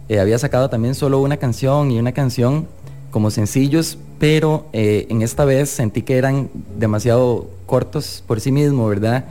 [0.09, 2.67] eh, había sacado también solo una canción y una canción
[3.11, 8.87] como sencillos, pero eh, en esta vez sentí que eran demasiado cortos por sí mismo,
[8.89, 9.25] ¿verdad?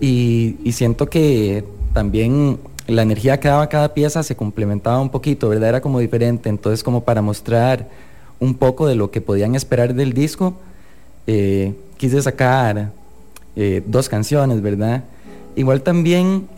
[0.00, 5.48] Y, y, siento que también la energía que daba cada pieza se complementaba un poquito,
[5.48, 5.70] ¿verdad?
[5.70, 7.88] Era como diferente, entonces como para mostrar
[8.40, 10.54] un poco de lo que podían esperar del disco,
[11.26, 12.90] eh, quise sacar
[13.54, 15.04] eh, dos canciones, ¿verdad?
[15.56, 16.48] Igual también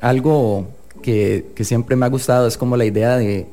[0.00, 0.68] algo
[1.02, 3.46] que, siempre me ha gustado es como la idea de,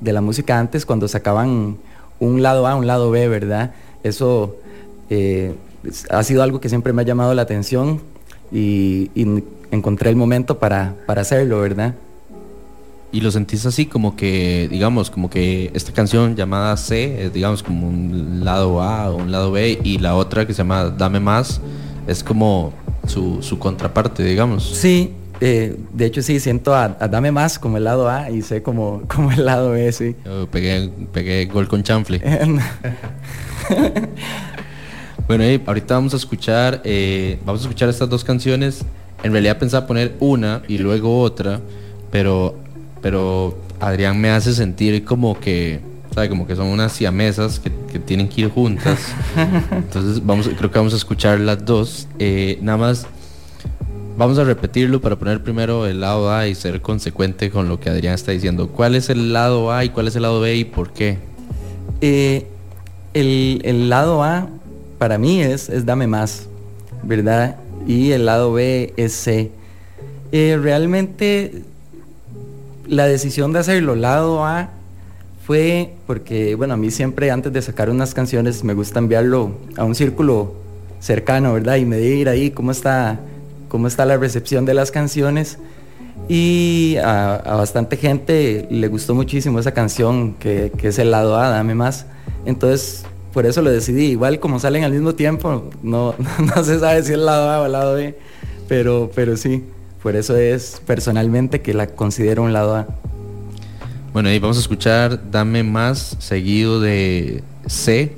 [0.00, 1.78] la música antes cuando sacaban
[2.18, 3.72] un lado A, un lado B, ¿verdad?
[4.02, 4.56] Eso
[5.10, 5.54] eh,
[6.10, 8.00] ha sido algo que siempre me ha llamado la atención
[8.50, 9.10] y,
[9.70, 11.94] encontré el momento para, para hacerlo, ¿verdad?
[13.12, 17.62] Y lo sentís así como que, digamos, como que esta canción llamada C es, digamos,
[17.62, 21.20] como un lado A o un lado B y la otra que se llama Dame
[21.20, 21.60] Más
[22.06, 22.72] es como
[23.06, 24.64] su, contraparte, digamos.
[24.64, 25.12] Sí,
[25.42, 29.02] eh, de hecho sí, siento a, Dame Más como el lado A y C como,
[29.14, 30.16] como el lado B, sí.
[30.50, 32.18] pegué, pegué gol con chanfle.
[35.28, 38.86] bueno, y ahorita vamos a escuchar, eh, vamos a escuchar estas dos canciones.
[39.22, 41.60] En realidad pensaba poner una y luego otra,
[42.10, 42.56] pero
[43.02, 45.80] pero Adrián me hace sentir como que,
[46.14, 46.28] ¿sabe?
[46.28, 49.12] Como que son unas siamesas que, que tienen que ir juntas.
[49.70, 52.06] Entonces vamos, creo que vamos a escuchar las dos.
[52.18, 53.06] Eh, nada más
[54.16, 57.90] vamos a repetirlo para poner primero el lado A y ser consecuente con lo que
[57.90, 58.68] Adrián está diciendo.
[58.68, 61.18] ¿Cuál es el lado A y cuál es el lado B y por qué?
[62.00, 62.46] Eh,
[63.14, 64.48] el, lado A
[64.98, 66.46] para mí es, es Dame Más,
[67.02, 67.56] ¿verdad?
[67.86, 69.50] Y el lado B es C.
[70.30, 71.62] Eh, realmente
[72.92, 74.68] la decisión de hacerlo lado A
[75.46, 79.84] fue porque, bueno, a mí siempre antes de sacar unas canciones me gusta enviarlo a
[79.84, 80.52] un círculo
[81.00, 81.76] cercano, ¿verdad?
[81.76, 83.18] Y medir ahí cómo está,
[83.70, 85.58] cómo está la recepción de las canciones.
[86.28, 91.74] Y a, bastante gente le gustó muchísimo esa canción que, es el lado A, dame
[91.74, 92.04] más.
[92.44, 94.10] Entonces, por eso lo decidí.
[94.10, 97.62] Igual como salen al mismo tiempo, no, no se sabe si es el lado A
[97.62, 98.18] o el lado B,
[98.68, 99.64] pero, pero sí.
[100.02, 102.86] Por eso es personalmente que la considero un lado A.
[104.12, 108.14] Bueno, y vamos a escuchar Dame Más, seguido de C,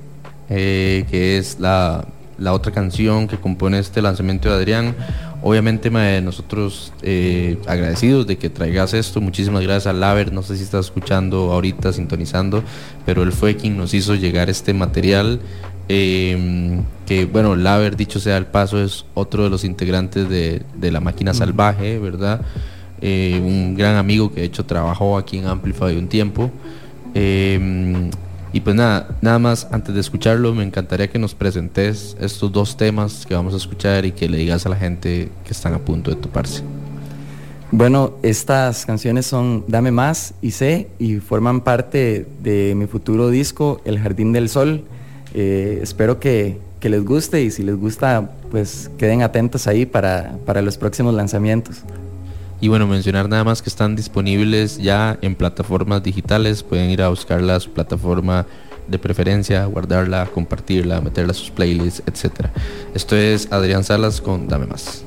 [0.49, 2.07] eh, que es la,
[2.51, 4.97] otra canción que compone este lanzamiento de Adrián.
[5.43, 5.91] Obviamente
[6.23, 9.21] nosotros eh, agradecidos de que traigas esto.
[9.21, 10.33] Muchísimas gracias a Laver.
[10.33, 12.65] No sé si estás escuchando ahorita, sintonizando,
[13.05, 15.39] pero él fue quien nos hizo llegar este material.
[15.89, 21.01] Eh, que bueno, Laver, dicho sea el paso, es otro de los integrantes de, la
[21.01, 22.41] máquina salvaje, ¿verdad?
[23.01, 26.51] Eh, un gran amigo que de hecho trabajó aquí en Amplify un tiempo.
[27.15, 28.11] Eh,
[28.55, 32.77] y pues nada, nada más antes de escucharlo, me encantaría que nos presentes estos dos
[32.77, 35.79] temas que vamos a escuchar y que le digas a la gente que están a
[35.79, 36.63] punto de toparse.
[37.73, 43.81] Bueno, estas canciones son Dame Más y Sé y forman parte de mi futuro disco
[43.85, 44.85] El Jardín del Sol
[45.35, 50.77] eh, espero que, les guste y si les gusta, pues queden atentos ahí para, los
[50.77, 51.79] próximos lanzamientos.
[52.61, 57.09] Y bueno, mencionar nada más que están disponibles ya en plataformas digitales, pueden ir a
[57.09, 58.45] buscarla a su plataforma
[58.87, 62.49] de preferencia, guardarla, compartirla, meterla a sus playlists, etc.
[62.95, 65.05] Esto es Adrián Salas con Dame Más.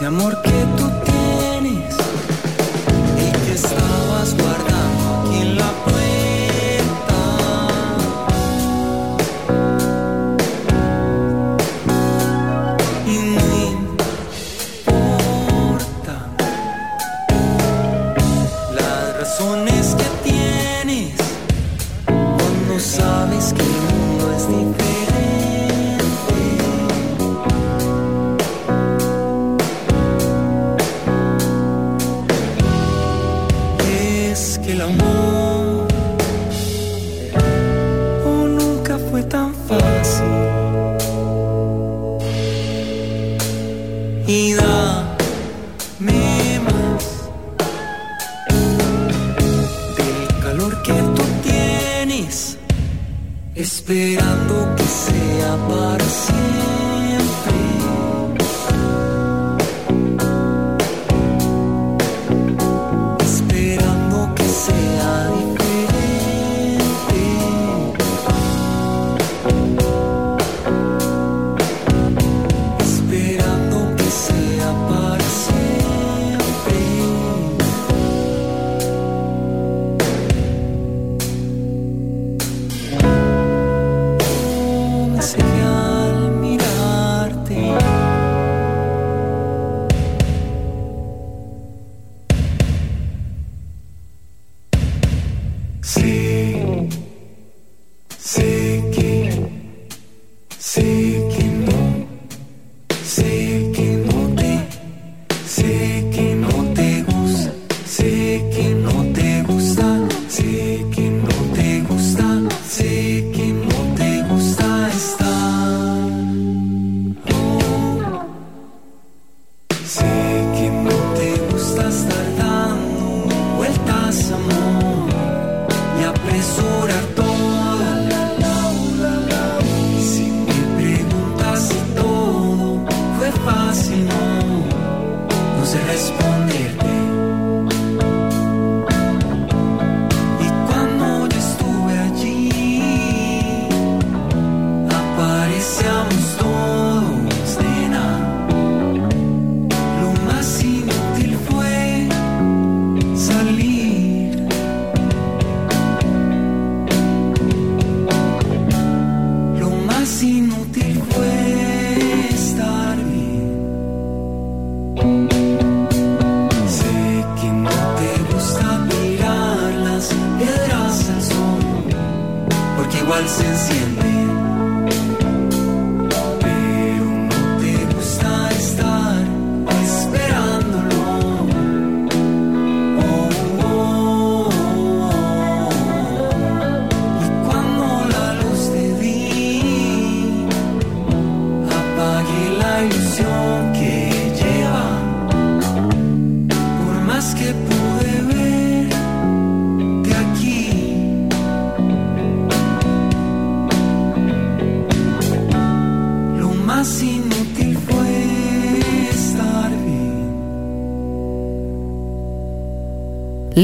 [0.00, 1.09] ese amor que tú.
[53.90, 54.49] Esperando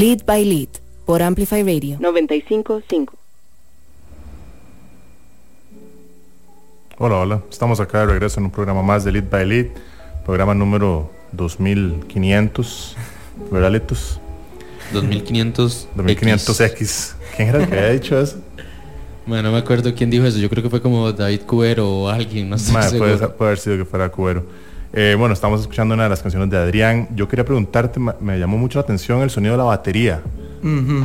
[0.07, 0.69] Lead by Lead
[1.05, 3.13] por Amplify Radio 955.
[6.97, 7.41] Hola, hola.
[7.51, 9.65] Estamos acá de regreso en un programa más de Lead by Lead,
[10.25, 12.95] programa número 2500,
[13.51, 14.21] ¿verdad, Litos?
[14.93, 17.15] 2500 2500X.
[17.35, 18.37] ¿Quién era el que había dicho eso?
[19.25, 20.37] Bueno, no me acuerdo quién dijo eso.
[20.37, 22.97] Yo creo que fue como David Cubero o alguien, no seguro.
[22.97, 24.45] puede, puede haber sido que fuera Cubero.
[24.93, 27.07] Eh, bueno, estamos escuchando una de las canciones de Adrián.
[27.15, 30.21] Yo quería preguntarte, me llamó mucho la atención el sonido de la batería.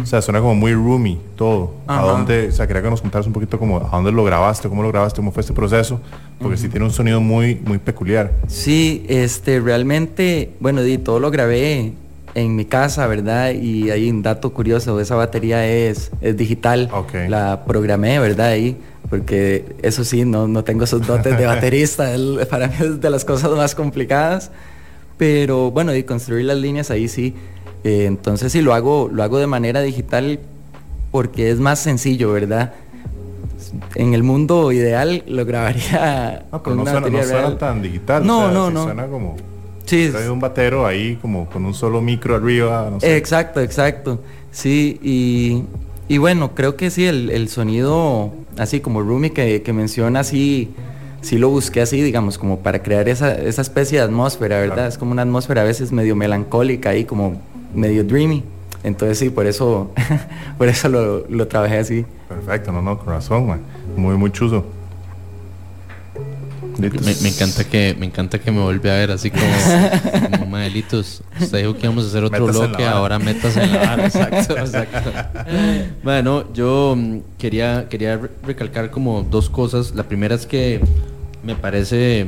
[0.02, 1.74] O sea, suena como muy roomy todo.
[1.86, 2.48] ¿A dónde?
[2.48, 4.88] O sea, quería que nos contaras un poquito como a dónde lo grabaste, cómo lo
[4.88, 6.00] grabaste, cómo fue este proceso,
[6.40, 8.32] porque sí tiene un sonido muy, muy peculiar.
[8.48, 11.92] Sí, este, realmente, bueno, di, todo lo grabé
[12.34, 13.50] en mi casa, ¿verdad?
[13.52, 16.88] Y hay un dato curioso, esa batería es, es digital.
[17.28, 18.48] La programé, ¿verdad?
[18.48, 18.76] Ahí,
[19.10, 23.10] porque eso sí, no, no tengo esos dotes de baterista, el- para mí es de
[23.10, 24.50] las cosas más complicadas.
[25.18, 27.34] Pero bueno, y construir las líneas ahí sí.
[27.84, 30.38] Eh, entonces sí lo hago, lo hago de manera digital
[31.10, 32.72] porque es más sencillo, ¿verdad?
[33.94, 37.82] En el mundo ideal lo grabaría No, pero con no una suena, no suena tan
[37.82, 38.26] digital.
[38.26, 38.82] No, o sea, no, sí no.
[38.84, 39.36] Suena como.
[39.92, 40.08] Sí.
[40.10, 42.88] Trae un batero ahí como con un solo micro arriba.
[42.90, 43.14] No sé.
[43.14, 44.20] Exacto, exacto.
[44.50, 45.64] Sí, y,
[46.08, 50.70] y bueno, creo que sí, el, el sonido, así como Rumi que, que menciona, sí,
[51.20, 54.86] sí lo busqué así, digamos, como para crear esa, esa especie de atmósfera, ¿verdad?
[54.86, 57.42] Es como una atmósfera a veces medio melancólica ahí, como
[57.74, 58.44] medio dreamy.
[58.84, 59.90] Entonces sí, por eso,
[60.56, 62.06] por eso lo, lo trabajé así.
[62.30, 63.60] Perfecto, no, no, con razón, man.
[63.94, 64.64] Muy, muy chuzo.
[66.78, 69.44] Me, me encanta que me encanta que me vuelve a ver así como,
[70.30, 71.22] como Maelitos.
[71.40, 74.06] Usted dijo que íbamos a hacer otro bloque, ahora métase en la vara.
[74.06, 75.10] Exacto, exacto.
[76.02, 79.94] Bueno, yo mm, quería, quería re- recalcar como dos cosas.
[79.94, 80.80] La primera es que
[81.44, 82.26] me parece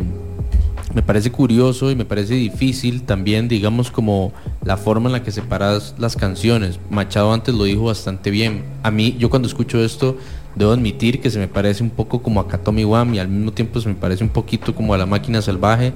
[0.95, 4.33] me parece curioso y me parece difícil también, digamos, como
[4.65, 6.79] la forma en la que separas las canciones.
[6.91, 8.63] Machado antes lo dijo bastante bien.
[8.85, 10.17] A mí, yo cuando escucho esto,
[10.55, 13.53] debo admitir que se me parece un poco como a Katomi Wam y al mismo
[13.53, 15.93] tiempo se me parece un poquito como a La Máquina Salvaje.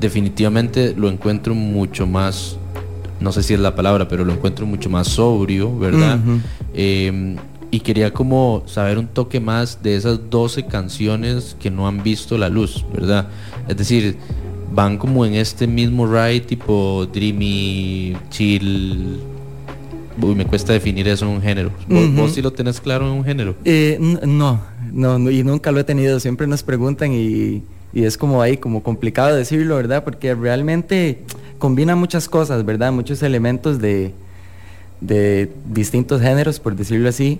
[0.00, 2.56] Definitivamente lo encuentro mucho más,
[3.20, 6.18] no sé si es la palabra, pero lo encuentro mucho más sobrio, ¿verdad?
[6.74, 7.36] Eh,
[7.70, 12.38] y quería como saber un toque más de esas 12 canciones que no han visto
[12.38, 13.28] la luz, ¿verdad?
[13.68, 14.16] Es decir,
[14.72, 19.18] van como en este mismo ride tipo dreamy, chill.
[20.20, 21.70] Uy, me cuesta definir eso en un género.
[21.88, 23.54] ¿Vos, sí lo tenés claro en un género?
[23.64, 24.60] Eh, no,
[24.92, 26.18] no, y nunca lo he tenido.
[26.20, 27.62] Siempre nos preguntan y,
[27.92, 30.04] y es como ahí, como complicado decirlo, ¿verdad?
[30.04, 31.20] Porque realmente
[31.58, 32.92] combina muchas cosas, ¿verdad?
[32.92, 34.12] Muchos elementos de,
[35.00, 37.38] de distintos géneros, por decirlo así.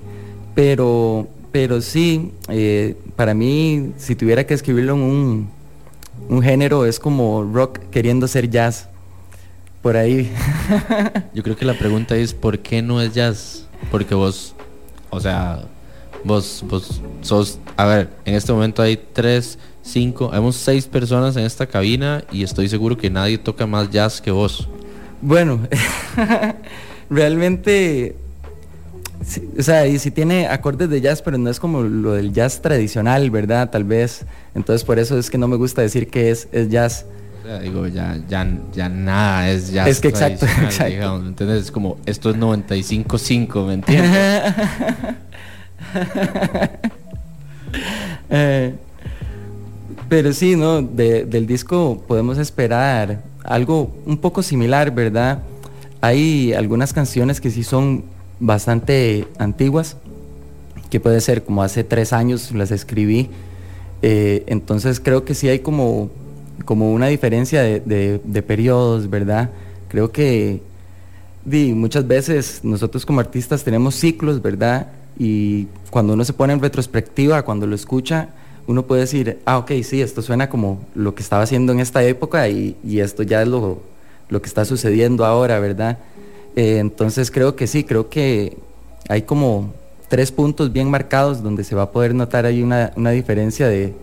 [0.55, 5.49] Pero, pero sí, eh, para mí, si tuviera que escribirlo en un,
[6.29, 8.89] un género, es como rock queriendo ser jazz.
[9.87, 10.33] Por ahí.
[11.33, 13.69] Yo creo que la pregunta es, ¿por qué no es jazz?
[13.93, 14.53] Porque vos,
[15.11, 15.61] o sea,
[16.25, 21.45] vos, vos sos, a ver, en este momento hay tres, cinco, hemos seis personas en
[21.45, 24.69] esta cabina y estoy seguro que nadie toca más jazz que vos.
[25.23, 25.61] Bueno,
[27.09, 28.17] realmente
[29.57, 32.61] o sea, y si tiene acordes de jazz, pero no es como lo del jazz
[32.61, 33.71] tradicional, ¿verdad?
[33.71, 34.27] Tal vez.
[34.57, 37.07] Entonces por eso es que no me gusta decir que es, es jazz.
[37.47, 38.45] Sea, digo, ya, ya,
[38.75, 39.87] ya nada es jazz.
[39.87, 41.45] Es que exacto, exacto.
[41.55, 44.43] Es como, esto es 95.5, ¿me entiendes?
[48.29, 48.75] Eh,
[50.09, 50.83] pero sí, ¿no?
[50.83, 55.43] del disco podemos esperar algo un poco similar, ¿verdad?
[56.01, 58.05] Hay algunas canciones que sí son
[58.41, 59.97] bastante antiguas,
[60.91, 63.31] que puede ser como hace tres años las escribí.
[64.03, 66.11] Eh, entonces creo que sí hay como,
[66.65, 69.51] como una diferencia de, periodos, ¿verdad?
[69.89, 70.61] Creo que
[71.45, 74.89] muchas veces nosotros como artistas tenemos ciclos, ¿verdad?
[75.19, 78.31] Y cuando uno se pone en retrospectiva, cuando lo escucha,
[78.67, 82.03] uno puede decir, ah, ok, sí, esto suena como lo que estaba haciendo en esta
[82.03, 83.81] época y, esto ya es lo,
[84.29, 85.99] lo que está sucediendo ahora, ¿verdad?
[86.57, 88.57] Eh, entonces creo que sí, creo que
[89.09, 89.75] hay como
[90.09, 93.95] tres puntos bien marcados donde se va a poder notar ahí una, diferencia de,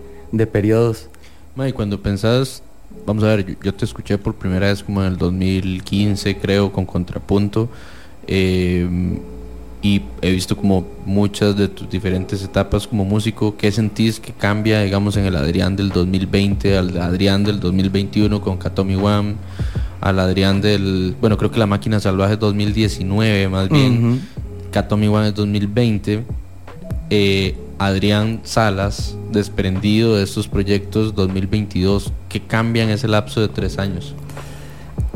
[0.52, 1.10] periodos.
[1.58, 2.64] Y cuando pensás,
[3.06, 6.86] vamos a ver, yo, te escuché por primera vez como en el 2015, creo, con
[6.86, 7.70] Contrapunto,
[8.28, 8.88] eh,
[9.82, 13.58] y he visto como muchas de tus diferentes etapas como músico.
[13.58, 18.58] ¿Qué sentís que cambia, digamos, en el Adrián del 2020 al Adrián del 2021 con
[18.58, 19.36] Katomi One?
[20.04, 24.22] al Adrián del, bueno, creo que la máquina salvaje es 2019 más bien,
[24.70, 26.26] Katomi One es 2020,
[27.15, 34.15] eh, Adrián Salas, desprendido de estos proyectos 2022, ¿qué cambian ese lapso de tres años?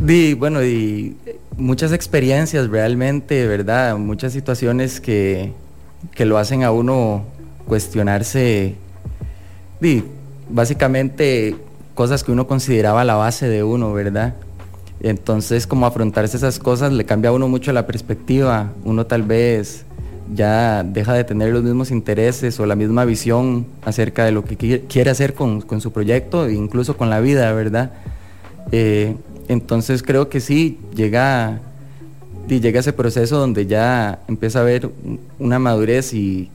[0.07, 1.17] Y bueno, y
[1.57, 3.97] muchas experiencias realmente, ¿verdad?
[3.97, 5.53] Muchas situaciones que,
[6.13, 7.25] que lo hacen a uno
[7.65, 8.75] cuestionarse,
[9.81, 10.03] y
[10.51, 11.55] básicamente
[11.95, 14.35] cosas que uno consideraba la base de uno, ¿verdad?
[14.99, 18.71] Entonces, como afrontarse esas cosas le cambia a uno mucho la perspectiva.
[18.83, 19.86] Uno tal vez
[20.33, 24.57] ya deja de tener los mismos intereses o la misma visión acerca de lo que
[24.87, 27.91] quiere hacer con, su proyecto incluso con la vida, ¿verdad?
[28.71, 29.15] Eh,
[29.47, 31.59] entonces creo que sí, llega,
[32.49, 34.89] y llega ese proceso donde ya empieza a haber
[35.39, 36.49] una madurez y,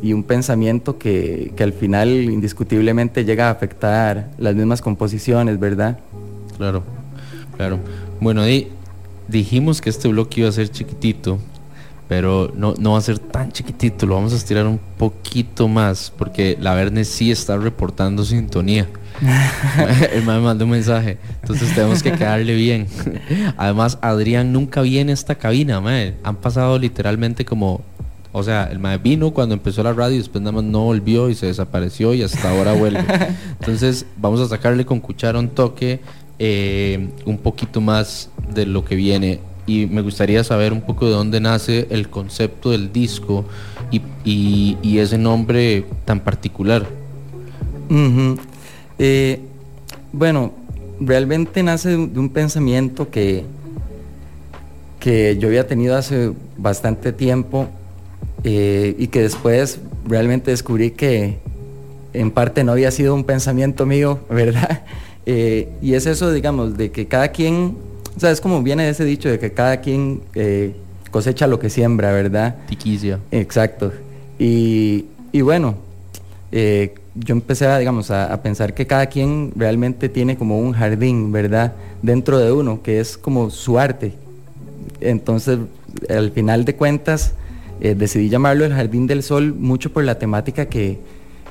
[0.00, 5.98] un pensamiento que, que al final indiscutiblemente llega a afectar las mismas composiciones, ¿verdad?
[6.56, 6.84] Claro.
[7.58, 7.80] Claro.
[8.20, 8.42] Bueno,
[9.26, 11.38] dijimos que este bloque iba a ser chiquitito,
[12.08, 16.12] pero no, no va a ser tan chiquitito, lo vamos a estirar un poquito más,
[16.16, 18.88] porque la Verne sí está reportando sintonía.
[20.12, 22.86] El me mandó un mensaje, entonces tenemos que quedarle bien.
[23.56, 26.14] Además, Adrián nunca viene a esta cabina, madre.
[26.22, 27.82] Han pasado literalmente como
[28.30, 31.30] o sea, el mae vino cuando empezó la radio y después nada más no volvió
[31.30, 33.04] y se desapareció y hasta ahora vuelve.
[33.60, 36.00] Entonces, vamos a sacarle con cuchara un toque
[36.38, 41.12] eh, un poquito más de lo que viene y me gustaría saber un poco de
[41.12, 43.44] dónde nace el concepto del disco
[44.24, 46.86] y, ese nombre tan particular.
[48.98, 49.40] Eh,
[50.12, 50.52] bueno,
[51.00, 53.44] realmente nace de un pensamiento que,
[54.98, 57.68] que yo había tenido hace bastante tiempo
[58.44, 61.38] eh, y que después realmente descubrí que
[62.12, 64.82] en parte no había sido un pensamiento mío, ¿verdad?
[65.26, 67.76] Eh, y es eso, digamos, de que cada quien,
[68.18, 70.74] o sea, es como viene ese dicho de que cada quien eh,
[71.12, 72.56] cosecha lo que siembra, ¿verdad?
[72.66, 73.20] Tiquicia.
[73.30, 73.92] Exacto.
[74.40, 75.04] Y,
[75.40, 75.76] bueno,
[76.50, 81.30] eh, yo empecé a, digamos, a, pensar que cada quien realmente tiene como un jardín,
[81.30, 81.74] ¿verdad?
[82.02, 84.14] Dentro de uno, que es como su arte.
[85.00, 85.60] Entonces,
[86.10, 87.34] al final de cuentas,
[87.78, 90.98] decidí llamarlo el Jardín del Sol mucho por la temática que,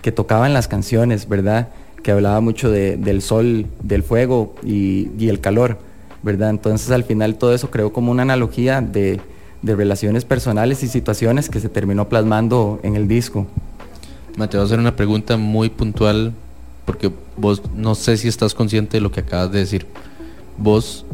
[0.02, 1.69] que tocaba en las canciones, ¿verdad?
[2.07, 5.77] que hablaba mucho del sol, del fuego y, el calor,
[6.23, 6.49] ¿verdad?
[6.49, 9.19] Entonces al final todo eso creó como una analogía de,
[9.61, 13.48] de relaciones personales y situaciones que se terminó plasmando en el disco.
[14.38, 16.34] Mateo, voy a hacer una pregunta muy puntual
[16.85, 19.85] porque vos no sé si estás consciente de lo que acabas de decir.
[20.57, 21.06] Vos,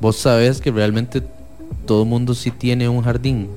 [0.00, 1.22] vos sabes que realmente
[1.84, 3.48] todo mundo sí tiene un jardín.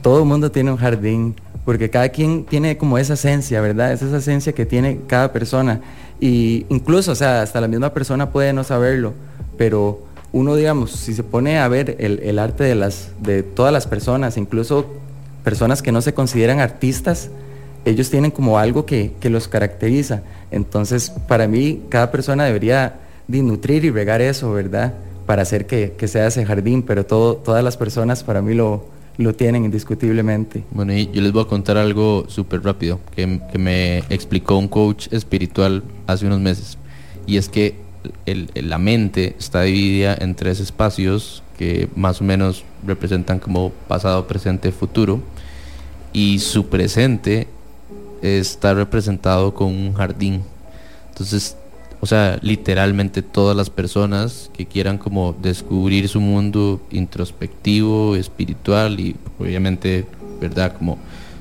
[0.00, 3.92] Todo el mundo tiene un jardín, porque cada quien tiene como esa esencia, ¿verdad?
[3.92, 5.80] Es esa esencia que tiene cada persona.
[6.20, 9.12] Y incluso, o sea, hasta la misma persona puede no saberlo,
[9.58, 10.02] pero
[10.32, 14.36] uno, digamos, si se pone a ver el, arte de, las, de todas las personas,
[14.36, 14.86] incluso
[15.44, 17.30] personas que no se consideran artistas,
[17.84, 20.22] ellos tienen como algo que, los caracteriza.
[20.50, 22.96] Entonces, para mí, cada persona debería
[23.28, 24.94] de nutrir y regar eso, ¿verdad?
[25.24, 28.84] Para hacer que, que sea ese jardín, pero todo, todas las personas para mí lo,
[29.18, 30.64] lo tienen indiscutiblemente.
[30.70, 35.08] Bueno, y yo les voy a contar algo súper rápido que, me explicó un coach
[35.12, 36.78] espiritual hace unos meses.
[37.26, 37.74] Y es que
[38.54, 44.70] la mente está dividida en tres espacios que más o menos representan como pasado, presente,
[44.72, 45.20] futuro.
[46.12, 47.48] Y su presente
[48.22, 50.42] está representado con un jardín.
[51.08, 51.56] Entonces
[52.06, 59.16] o sea, literalmente todas las personas que quieran como descubrir su mundo introspectivo, espiritual y
[59.40, 60.06] obviamente,
[60.40, 60.76] ¿verdad?
[60.78, 60.98] Como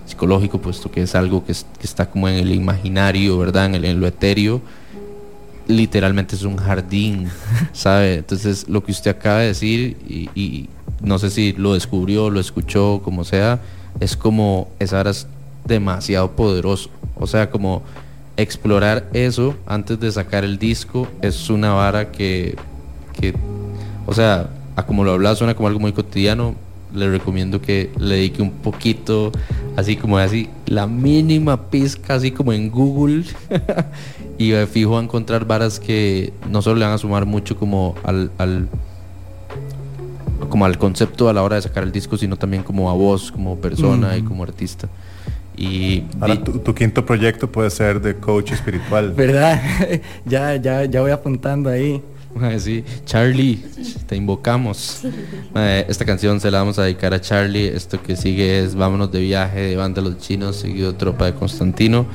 [0.07, 3.75] psicológico, puesto que es algo que, está como en el imaginario, ¿verdad?
[3.75, 4.59] En, lo etéreo,
[5.67, 7.29] literalmente es un jardín,
[7.71, 8.15] ¿sabe?
[8.15, 10.67] Entonces, lo que usted acaba de decir, y, y
[10.99, 13.61] no sé si lo descubrió, lo escuchó, como sea,
[13.99, 15.11] es como, es ahora
[15.63, 16.89] demasiado poderoso.
[17.17, 17.83] O sea, como
[18.37, 22.55] explorar eso antes de sacar el disco es una vara que,
[24.05, 26.55] o sea, a como lo hablas suena como algo muy cotidiano.
[26.93, 29.33] Le recomiendo que le dedique un poquito,
[29.75, 33.25] así como así, la mínima pizca, así como en Google.
[34.37, 38.31] y fijo a encontrar varas que no solo le van a sumar mucho como al,
[38.37, 38.69] al
[40.49, 43.31] como al concepto a la hora de sacar el disco, sino también como a vos,
[43.31, 44.87] como persona y como artista.
[45.57, 49.13] Y Ahora tu, quinto proyecto puede ser de coach espiritual.
[49.13, 49.61] ¿Verdad?
[50.25, 52.01] ya, ya, ya voy apuntando ahí.
[52.57, 53.63] Sí, Charlie,
[54.07, 55.01] te invocamos.
[55.55, 57.67] Esta canción se la vamos a dedicar a Charlie.
[57.67, 62.05] Esto que sigue es Vámonos de viaje de Banda Los Chinos, seguido Tropa de Constantino.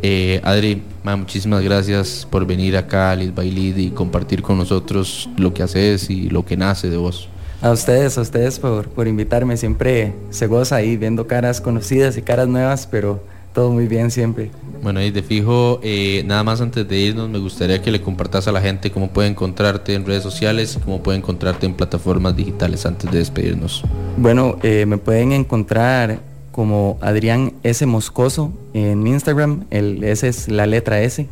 [0.00, 5.62] Eh, Adri, muchísimas gracias por venir acá a Bailid y compartir con nosotros lo que
[5.62, 7.28] haces y lo que nace de vos.
[7.62, 9.56] A ustedes, a ustedes por, por invitarme.
[9.56, 13.20] Siempre se goza ahí viendo caras conocidas y caras nuevas, pero
[13.56, 14.50] todo muy bien siempre.
[14.82, 18.46] Bueno, y de fijo, eh, nada más antes de irnos, me gustaría que le compartas
[18.46, 22.36] a la gente cómo puede encontrarte en redes sociales y cómo puede encontrarte en plataformas
[22.36, 23.82] digitales antes de despedirnos.
[24.18, 26.20] Bueno, eh, me pueden encontrar
[26.52, 27.86] como Adrián S.
[27.86, 31.26] Moscoso en Instagram, el S es la letra S,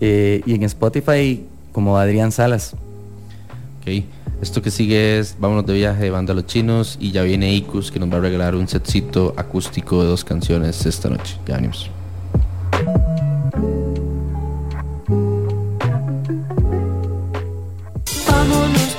[0.00, 2.74] eh, y en Spotify como Adrián Salas.
[3.82, 4.04] Ok.
[4.40, 7.90] Esto que sigue es Vámonos de viaje de Banda Los Chinos y ya viene Icus
[7.90, 11.36] que nos va a regalar un setcito acústico de dos canciones esta noche.
[11.46, 11.90] Ya venimos.
[18.28, 18.98] Vámonos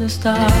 [0.00, 0.59] the stars.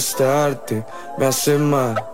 [0.00, 0.84] contestarte
[1.18, 2.09] me hace mal.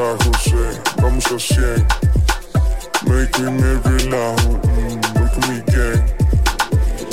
[0.00, 1.86] está José, vamos a 100.
[3.06, 6.04] Make me me relajo, mm, make me gang.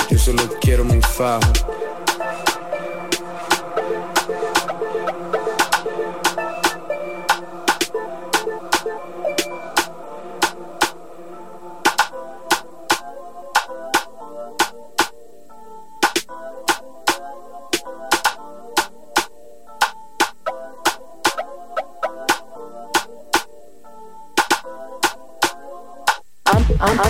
[0.10, 1.52] Yo solo quiero mi fajo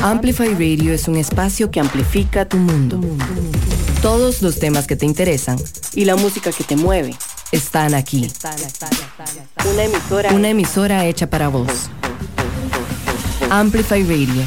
[0.07, 3.01] Amplify Radio es un espacio que amplifica tu mundo.
[4.01, 5.57] Todos los temas que te interesan
[5.93, 7.13] y la música que te mueve
[7.51, 8.31] están aquí.
[10.33, 11.89] Una emisora, hecha para vos.
[13.49, 14.43] Amplify Radio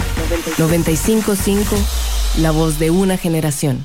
[0.57, 1.77] 955,
[2.39, 3.85] la voz de una generación.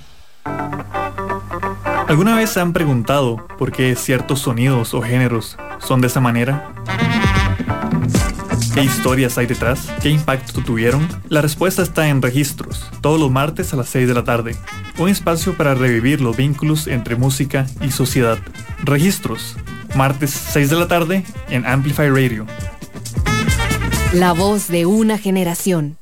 [2.08, 6.74] ¿Alguna vez se han preguntado por qué ciertos sonidos o géneros son de esa manera?
[8.76, 9.88] ¿Qué historias hay detrás?
[10.02, 11.08] ¿Qué impacto tuvieron?
[11.30, 14.58] La respuesta está en Registros, todos los martes a las 6 de la tarde.
[14.98, 18.38] Un espacio para revivir los vínculos entre música y sociedad.
[18.84, 19.56] Registros,
[19.96, 22.46] martes 6 de la tarde en Amplify Radio.
[24.12, 25.96] La voz de una generación.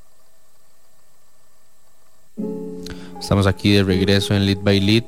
[3.19, 5.03] Estamos aquí de regreso en Lead by Lead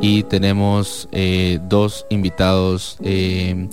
[0.00, 3.68] y tenemos eh, dos invitados eh,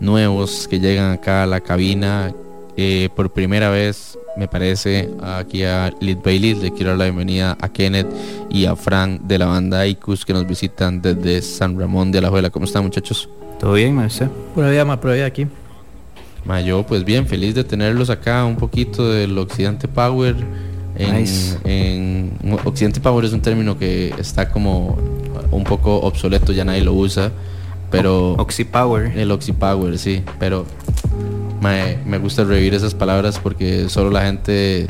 [0.00, 2.34] nuevos que llegan acá a la cabina
[2.82, 7.04] eh, por primera vez me parece aquí a Lead by Lead le quiero dar la
[7.04, 8.06] bienvenida a Kenneth
[8.48, 12.30] y a Frank de la banda Icus que nos visitan desde San Ramón de la
[12.30, 13.28] Juela ¿cómo están muchachos?
[13.58, 14.30] Todo bien, maestro.
[14.54, 15.46] Pura vida, ma, pura vida aquí.
[16.46, 20.34] Ma, yo pues bien, feliz de tenerlos acá, un poquito del Occidente Power.
[20.96, 21.58] En, Nice.
[21.64, 22.32] en-
[22.64, 24.96] Occidente Power es un término que está como
[25.50, 27.30] un poco obsoleto, ya nadie lo usa,
[27.90, 28.32] pero...
[28.34, 29.12] Oxy Power.
[29.18, 30.64] El Oxy Power, sí, pero
[31.60, 34.86] mae, me gusta revivir esas palabras porque solo la gente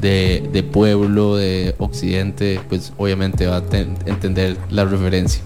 [0.00, 5.42] de, de pueblo, de Occidente, pues obviamente va a ten- entender la referencia.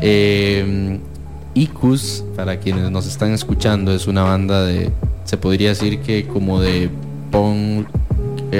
[0.00, 0.98] Eh,
[1.54, 4.90] Icus, para quienes nos están escuchando, es una banda de,
[5.24, 6.88] se podría decir que como de
[7.30, 7.86] punk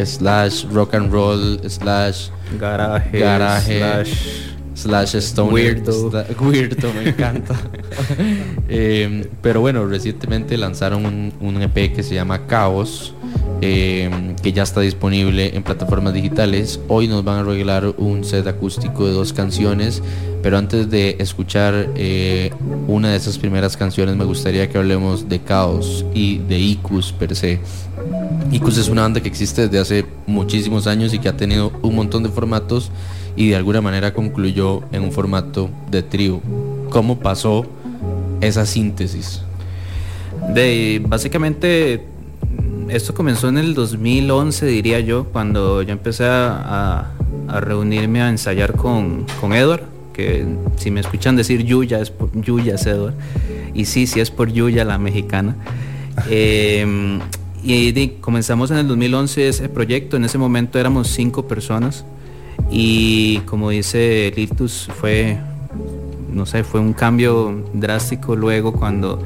[0.05, 2.29] slash rock and roll slash
[2.59, 4.50] Garaje, garaje slash
[4.81, 5.53] slash stoner.
[5.53, 6.11] Weirdo.
[6.11, 7.55] sla- weirdo me encanta.
[8.73, 13.15] Eh, pero bueno recientemente lanzaron un, un EP que se llama Caos
[13.63, 14.09] eh,
[14.43, 16.79] que ya está disponible en plataformas digitales.
[16.89, 20.03] Hoy nos van a regalar un set acústico de dos canciones
[20.43, 22.51] pero antes de escuchar eh,
[22.89, 27.37] una de esas primeras canciones me gustaría que hablemos de Caos y de Icus per
[27.37, 27.59] se.
[28.51, 31.95] Icus es una banda que existe desde hace muchísimos años y que ha tenido un
[31.95, 32.91] montón de formatos
[33.37, 36.41] y de alguna manera concluyó en un formato de trío.
[36.91, 37.67] ¿Cómo pasó
[38.41, 39.43] esa síntesis?
[40.55, 42.05] De, básicamente,
[42.89, 47.13] esto comenzó en el 2011, diría yo, cuando yo empecé a,
[47.61, 49.83] reunirme a ensayar con, con Edward,
[50.13, 50.45] que
[50.77, 53.15] si me escuchan decir Yuya, es por Yuya es Edward.
[53.75, 55.57] Y sí, sí es por Yuya, la mexicana.
[56.29, 57.19] Eh,
[57.63, 62.05] y di- comenzamos en el 2011 ese proyecto, en ese momento éramos cinco personas
[62.71, 65.39] y como dice Litus fue
[66.33, 69.21] no sé, fue un cambio drástico luego cuando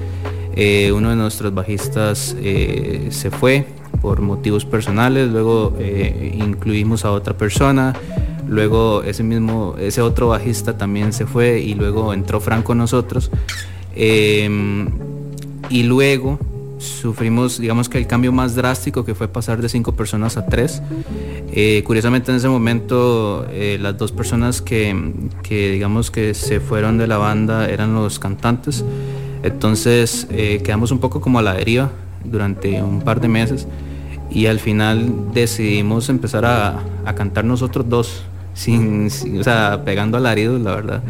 [0.57, 3.67] eh, uno de nuestros bajistas eh, se fue
[4.01, 7.95] por motivos personales, luego eh, incluimos a otra persona,
[8.47, 13.31] luego ese mismo, ese otro bajista también se fue y luego entró Franco nosotros.
[13.97, 14.87] Eh,
[15.71, 16.39] y luego
[16.79, 20.83] sufrimos, digamos que el cambio más drástico que fue pasar de cinco personas a tres.
[21.53, 24.95] Eh, curiosamente en ese momento eh, las dos personas que,
[25.49, 28.85] digamos que se fueron de la banda eran los cantantes.
[29.43, 31.91] Entonces eh, quedamos un poco como a la deriva
[32.25, 33.67] durante un par de meses
[34.31, 38.23] y al final decidimos empezar a, a cantar nosotros dos,
[38.55, 41.03] sin, sin- o sea, pegando alaridos, la verdad.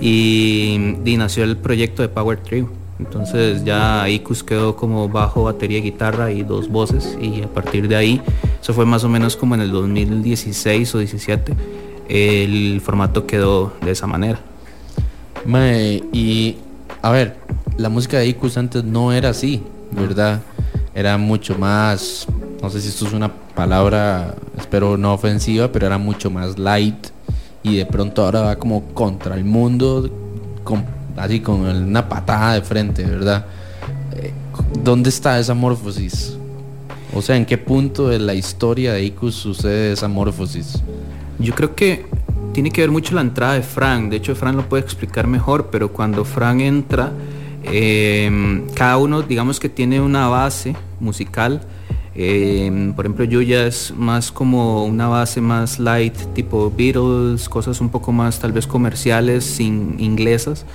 [0.00, 2.68] Y, y nació el proyecto de Power Trio.
[3.04, 7.96] Entonces ya Icus quedó como bajo, batería, guitarra y dos voces y a partir de
[7.96, 8.22] ahí,
[8.60, 11.54] eso fue más o menos como en el 2016 o 17,
[12.08, 14.38] el formato quedó de esa manera.
[16.12, 16.56] Y
[17.02, 17.36] a ver,
[17.76, 20.40] la música de Icus antes no era así, ¿verdad?
[20.94, 22.28] Era mucho más,
[22.62, 27.08] no sé si esto es una palabra, espero no ofensiva, pero era mucho más light
[27.64, 30.08] y de pronto ahora va como contra el mundo,
[30.62, 30.84] con,
[31.16, 33.46] así con una patada de frente, ¿verdad?
[34.16, 34.32] Eh,
[34.82, 36.36] ¿Dónde está esa morfosis?
[37.14, 40.82] O sea, ¿en qué punto de la historia de Icus sucede esa morfosis?
[41.38, 42.06] Yo creo que
[42.52, 44.10] tiene que ver mucho la entrada de Frank.
[44.10, 47.12] De hecho, Frank lo puede explicar mejor, pero cuando Frank entra,
[47.64, 51.62] eh, cada uno, digamos que tiene una base musical.
[52.14, 57.88] Eh, por ejemplo, Yuya es más como una base más light, tipo Beatles, cosas un
[57.88, 60.66] poco más tal vez comerciales, inglesas.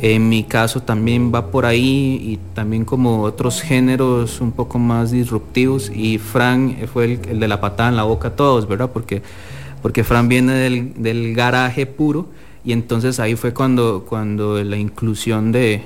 [0.00, 5.12] En mi caso también va por ahí y también como otros géneros un poco más
[5.12, 8.90] disruptivos y Frank fue el, de la patada en la boca a todos, ¿verdad?
[8.92, 9.22] Porque,
[9.80, 12.26] porque Frank viene del, del garaje puro
[12.64, 15.82] y entonces ahí fue cuando, cuando la inclusión de,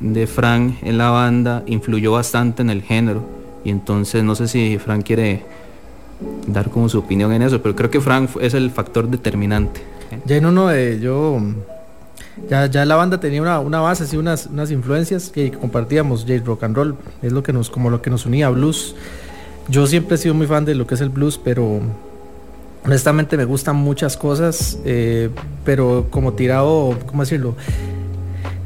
[0.00, 4.78] de Frank en la banda influyó bastante en el género y entonces no sé si
[4.78, 5.44] Frank quiere
[6.46, 9.80] dar como su opinión en eso, pero creo que Frank es el factor determinante.
[10.24, 11.40] Ya no, no, eh, yo
[12.48, 16.42] ya, ya la banda tenía una, una base, así unas, unas influencias que compartíamos, J
[16.44, 18.94] rock and roll, es lo que nos, como lo que nos unía, blues.
[19.68, 21.80] Yo siempre he sido muy fan de lo que es el blues, pero
[22.84, 25.30] honestamente me gustan muchas cosas, eh,
[25.64, 27.54] pero como tirado, ¿cómo decirlo?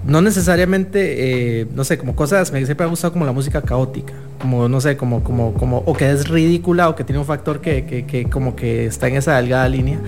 [0.07, 4.13] No necesariamente, eh, no sé, como cosas, me siempre ha gustado como la música caótica,
[4.43, 7.61] como no sé, como, como, como, o que es ridícula o que tiene un factor
[7.61, 9.99] que, que, que como que está en esa delgada línea.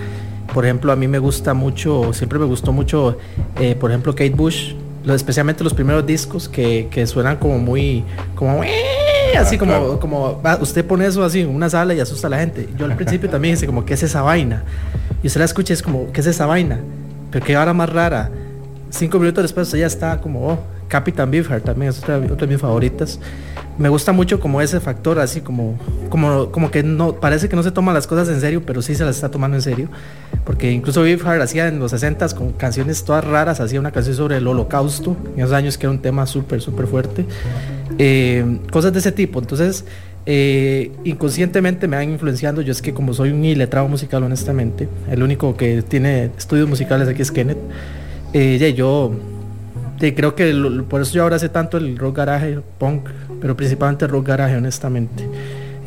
[0.53, 3.17] Por ejemplo, a mí me gusta mucho, siempre me gustó mucho,
[3.59, 8.03] eh, por ejemplo, Kate Bush, lo- especialmente los primeros discos que, que suenan como muy,
[8.35, 8.61] como
[9.37, 12.39] así como, como va, usted pone eso así en una sala y asusta a la
[12.39, 12.69] gente.
[12.77, 14.63] Yo al principio también dice como, ¿qué es esa vaina?
[15.23, 16.79] Y usted la escucha y es como, ¿qué es esa vaina?
[17.31, 18.29] Pero qué hora más rara.
[18.91, 22.59] Cinco minutos después usted ya está como, oh, Captain Beefheart también es otra, de mis
[22.59, 23.19] favoritas.
[23.77, 25.77] Me gusta mucho como ese factor, así como,
[26.09, 28.95] como, como que no, parece que no se toma las cosas en serio, pero sí
[28.95, 29.89] se las está tomando en serio.
[30.45, 34.37] Porque incluso Beefheart hacía en los 60s con canciones todas raras, hacía una canción sobre
[34.37, 37.25] el holocausto, en esos años que era un tema súper, súper fuerte.
[37.97, 39.39] Eh, cosas de ese tipo.
[39.39, 39.85] Entonces,
[40.25, 42.61] eh, inconscientemente me van influenciando.
[42.61, 47.07] Yo es que como soy un iletrado musical, honestamente, el único que tiene estudios musicales
[47.07, 47.57] aquí es Kenneth.
[48.33, 49.11] Eh, yo
[49.99, 50.53] Sí, creo que
[50.89, 53.07] por eso yo ahora sé tanto el rock garage, punk,
[53.39, 55.27] pero principalmente rock garage, honestamente.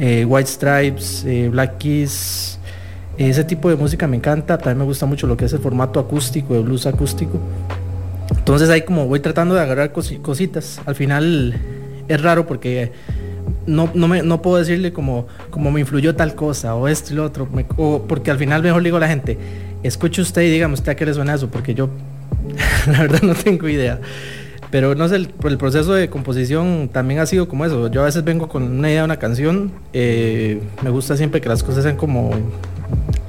[0.01, 2.59] Eh, White Stripes, eh, Black Keys,
[3.19, 4.57] ese tipo de música me encanta.
[4.57, 7.39] También me gusta mucho lo que es el formato acústico, el blues acústico.
[8.37, 10.81] Entonces ahí como voy tratando de agarrar cosi- cositas.
[10.87, 11.55] Al final
[12.09, 12.93] es raro porque
[13.67, 17.17] no, no, me, no puedo decirle como, como me influyó tal cosa o esto y
[17.17, 17.47] lo otro.
[17.77, 19.37] o porque al final mejor le digo a la gente,
[19.83, 21.91] escuche usted y dígame usted a qué le suena eso, porque yo
[22.87, 24.01] la verdad no tengo idea.
[24.71, 27.91] Pero no sé, el, el proceso de composición también ha sido como eso.
[27.91, 29.73] Yo a veces vengo con una idea de una canción.
[29.93, 32.31] eh, me gusta siempre que las cosas sean como...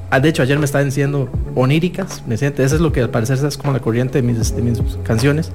[0.10, 2.24] Ah, De hecho, ayer me estaban diciendo oníricas.
[2.28, 4.54] Me siento, eso es lo que al parecer es como la corriente de mis,
[5.04, 5.52] canciones.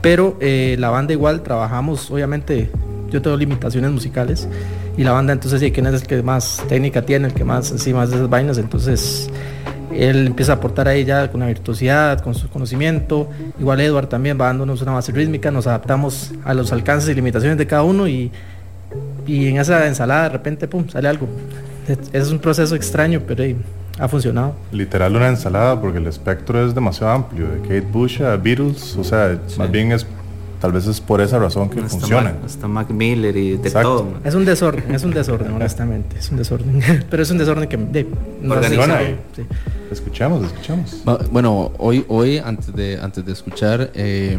[0.00, 2.70] Pero eh, la banda igual trabajamos, obviamente,
[3.10, 4.48] yo tengo limitaciones musicales.
[4.96, 7.72] Y la banda entonces, sí, quién es el que más técnica tiene, el que más,
[7.72, 8.58] así, más de esas vainas.
[8.58, 9.28] Entonces,
[9.92, 13.28] él empieza a aportar ahí ya con la virtuosidad, con su conocimiento.
[13.58, 17.58] Igual Edward también va dándonos una base rítmica, nos adaptamos a los alcances y limitaciones
[17.58, 18.30] de cada uno y,
[19.26, 21.28] y en esa ensalada de repente, pum, sale algo.
[22.12, 23.56] Es, un proceso extraño, pero hey,
[23.98, 24.54] ha funcionado.
[24.70, 29.04] Literal una ensalada porque el espectro es demasiado amplio, de Kate Bush a Beatles, o
[29.04, 30.06] sea, más bien es
[30.60, 32.32] tal vez es por esa razón que Hasta funciona.
[32.32, 33.88] Mac, hasta Mac Miller y de Exacto.
[33.88, 34.04] todo.
[34.04, 34.20] man.
[34.24, 36.80] Es un desorden, es un desorden, honestamente, es un desorden.
[37.10, 38.06] pero es un desorden que de,
[38.42, 38.98] no Organizado.
[39.34, 39.42] sí.
[39.90, 41.02] Escuchamos, escuchamos.
[41.32, 44.38] Bueno, hoy, hoy antes de, antes de escuchar, eh,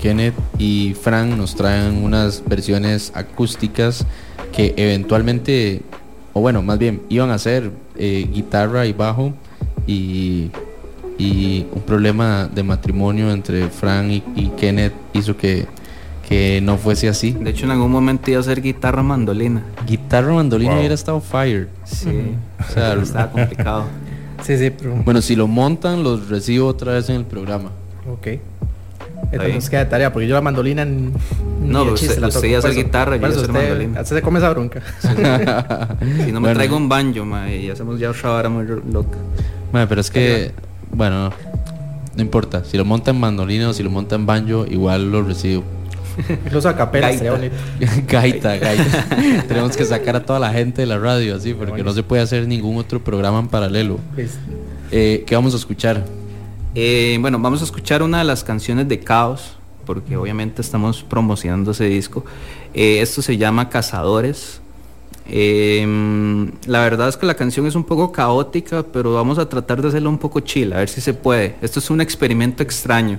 [0.00, 4.06] Kenneth y Frank nos traen unas versiones acústicas
[4.52, 5.82] que eventualmente,
[6.32, 9.32] o bueno, más bien, iban a ser eh, guitarra y bajo
[9.86, 10.50] y,
[11.22, 15.66] y un problema de matrimonio entre Frank y, y Kenneth hizo que,
[16.28, 17.32] que no fuese así.
[17.32, 19.62] De hecho, en algún momento iba a ser guitarra mandolina.
[19.86, 20.78] Guitarra mandolina Wow.
[20.80, 21.68] hubiera estado fire.
[21.84, 22.34] Sí,
[22.68, 23.84] O sea, estaba complicado.
[24.42, 24.94] Sí, sí, pero...
[25.04, 27.70] Bueno, si lo montan, los recibo otra vez en el programa.
[28.10, 28.26] Ok.
[29.30, 30.90] Entonces nos queda de tarea, porque yo la mandolina No,
[31.80, 34.00] ni de usted- chiste la usted eso- guitarra, yo hacer mandolina.
[34.02, 34.82] usted se come esa bronca.
[35.00, 36.54] si no me Bueno.
[36.54, 39.16] traigo un banjo, ma, y hacemos ya otra vara muy loca.
[39.70, 40.50] Bueno, pero es que,
[40.92, 41.30] bueno,
[42.14, 42.64] no importa.
[42.64, 45.64] Si lo monta en mandolina o si lo monta en banjo, igual lo recibo.
[46.28, 47.18] Incluso a capela Gaita.
[47.18, 47.54] sería bonito.
[48.08, 49.06] gaita, gaita.
[49.48, 52.22] Tenemos que sacar a toda la gente de la radio así, porque no se puede
[52.22, 53.98] hacer ningún otro programa en paralelo.
[54.14, 54.38] Pues,
[54.90, 56.04] Eh, ¿Qué vamos a escuchar?
[56.74, 59.56] Eh, bueno, vamos a escuchar una de las canciones de Caos,
[59.86, 62.24] porque obviamente estamos promocionando ese disco.
[62.74, 64.61] Eh, esto se llama Cazadores.
[65.28, 69.80] Eh, la verdad es que la canción es un poco caótica, pero vamos a tratar
[69.82, 71.56] de hacerlo un poco chill, a ver si se puede.
[71.62, 73.18] Esto es un experimento extraño.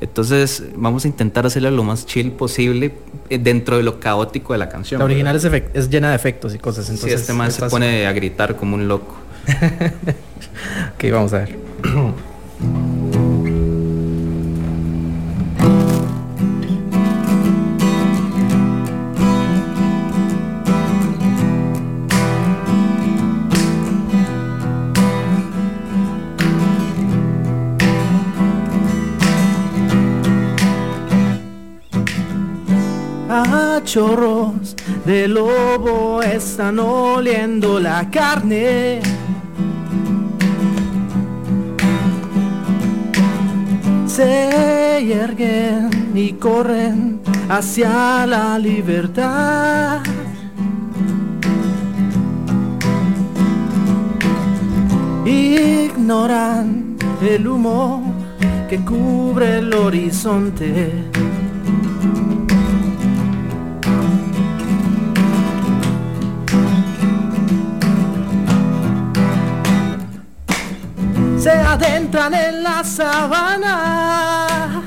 [0.00, 2.94] Entonces vamos a intentar hacerlo lo más chill posible
[3.28, 5.00] eh, dentro de lo caótico de la canción.
[5.00, 6.86] la original es, es llena de efectos y cosas.
[6.86, 9.16] Sí, Entonces, este man se pone a gritar como un loco.
[10.94, 11.56] Ok, vamos a ver.
[33.88, 39.00] A chorros de lobo están oliendo la carne.
[44.06, 50.02] Se yerguen y corren hacia la libertad.
[55.24, 58.02] Ignoran el humo
[58.68, 61.17] que cubre el horizonte.
[71.38, 74.82] Se adentran en la sabana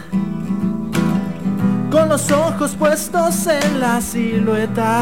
[1.89, 4.99] con los ojos puestos en la silueta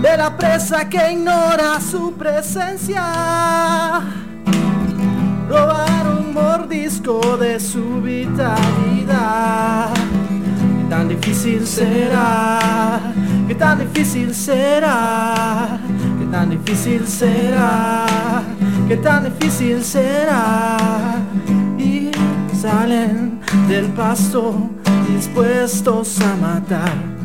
[0.00, 4.00] de la presa que ignora su presencia.
[5.48, 9.90] Robar un mordisco de su vitalidad.
[9.92, 13.00] ¿Qué tan difícil será?
[13.48, 15.80] ¿Qué tan difícil será?
[16.18, 18.06] ¿Qué tan difícil será?
[18.88, 20.76] ¿Qué tan difícil será?
[21.76, 22.12] Y
[22.54, 24.70] salen del pasto
[25.08, 27.15] dispuestos a matar.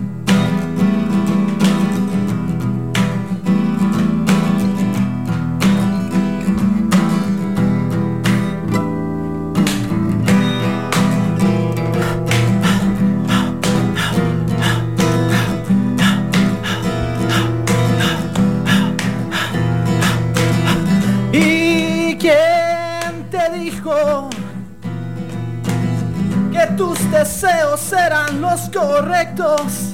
[27.12, 29.94] Deseos serán los correctos.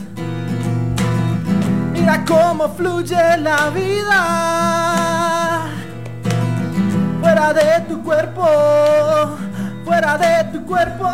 [1.91, 4.22] Mira cómo fluye la vida.
[7.19, 8.45] Fuera de tu cuerpo,
[9.84, 11.10] fuera de tu cuerpo.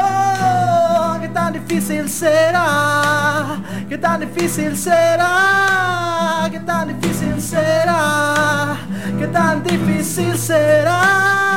[1.22, 3.58] Qué tan difícil será,
[3.90, 8.76] qué tan difícil será, qué tan difícil será,
[9.18, 11.53] qué tan difícil será.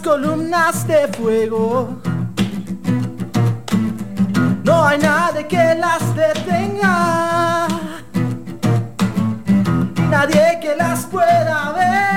[0.00, 2.00] Columnas de fuego.
[4.64, 7.68] No hay nadie que las detenga.
[10.10, 12.09] Nadie que las pueda ver.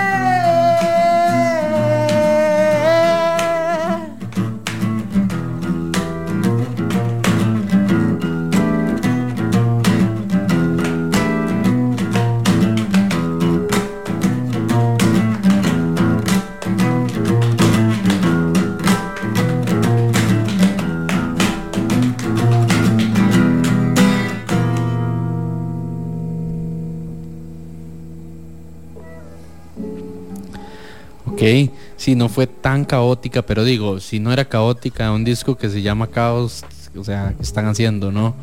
[31.98, 35.82] Sí, no fue tan caótica, pero digo, si no era caótica, un disco que se
[35.82, 36.64] llama Caos,
[36.96, 38.36] o sea, ¿qué están haciendo, no?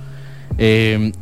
[0.59, 1.13] Eh,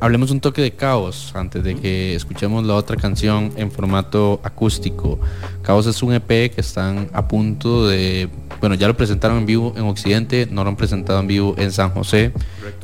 [0.00, 5.18] hablemos un toque de Caos antes de que escuchemos la otra canción en formato acústico.
[5.62, 8.28] Caos es un EP que están a punto de,
[8.60, 11.72] bueno, ya lo presentaron en vivo en Occidente, no lo han presentado en vivo en
[11.72, 12.32] San José.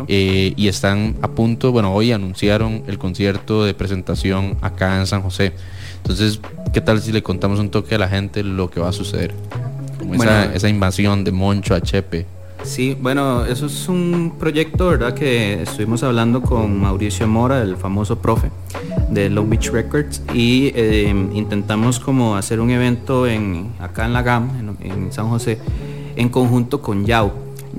[0.09, 5.23] Eh, y están a punto, bueno, hoy anunciaron el concierto de presentación acá en San
[5.23, 5.53] José.
[5.99, 6.41] Entonces,
[6.73, 9.35] ¿qué tal si le contamos un toque a la gente lo que va a suceder?
[10.55, 12.27] esa, invasión de Moncho a Chepe.
[12.65, 15.15] Sí, bueno, eso es un proyecto, ¿verdad?
[15.15, 18.51] Que estuvimos hablando con Mauricio Mora, el famoso profe
[19.11, 24.23] de Long Beach Records, y eh, intentamos como hacer un evento en, acá en la
[24.23, 25.59] GAM, en, San José,
[26.17, 27.33] en conjunto con Yao,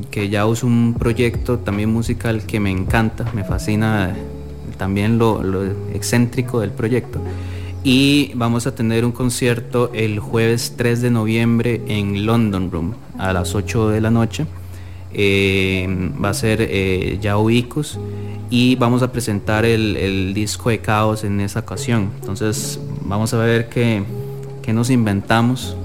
[0.10, 4.16] que Yao es un proyecto también musical que me encanta, me fascina
[4.78, 7.20] también lo excéntrico del proyecto
[7.90, 13.32] y vamos a tener un concierto el jueves 3 de noviembre en London Room a
[13.32, 14.46] las 8 de la noche.
[15.14, 17.98] Eh, va a ser eh, Yao Icos
[18.50, 22.12] y vamos a presentar el, disco de Caos en esa ocasión.
[22.20, 24.04] Entonces vamos a ver qué,
[24.62, 25.78] qué nos inventamos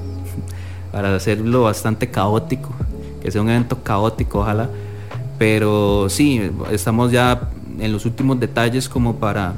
[0.91, 2.75] para hacerlo bastante caótico,
[3.23, 4.69] que sea un evento caótico, ojalá.
[5.39, 6.41] Pero sí,
[6.73, 7.49] estamos ya
[7.79, 9.55] en los últimos detalles como para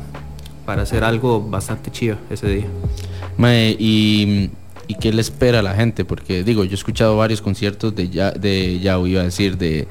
[0.65, 2.66] para hacer algo bastante chido ese día.
[3.78, 4.51] y,
[4.89, 6.05] y, qué le espera a la gente?
[6.05, 9.86] Porque digo, yo he escuchado varios conciertos de ya, de ya iba a decir, de,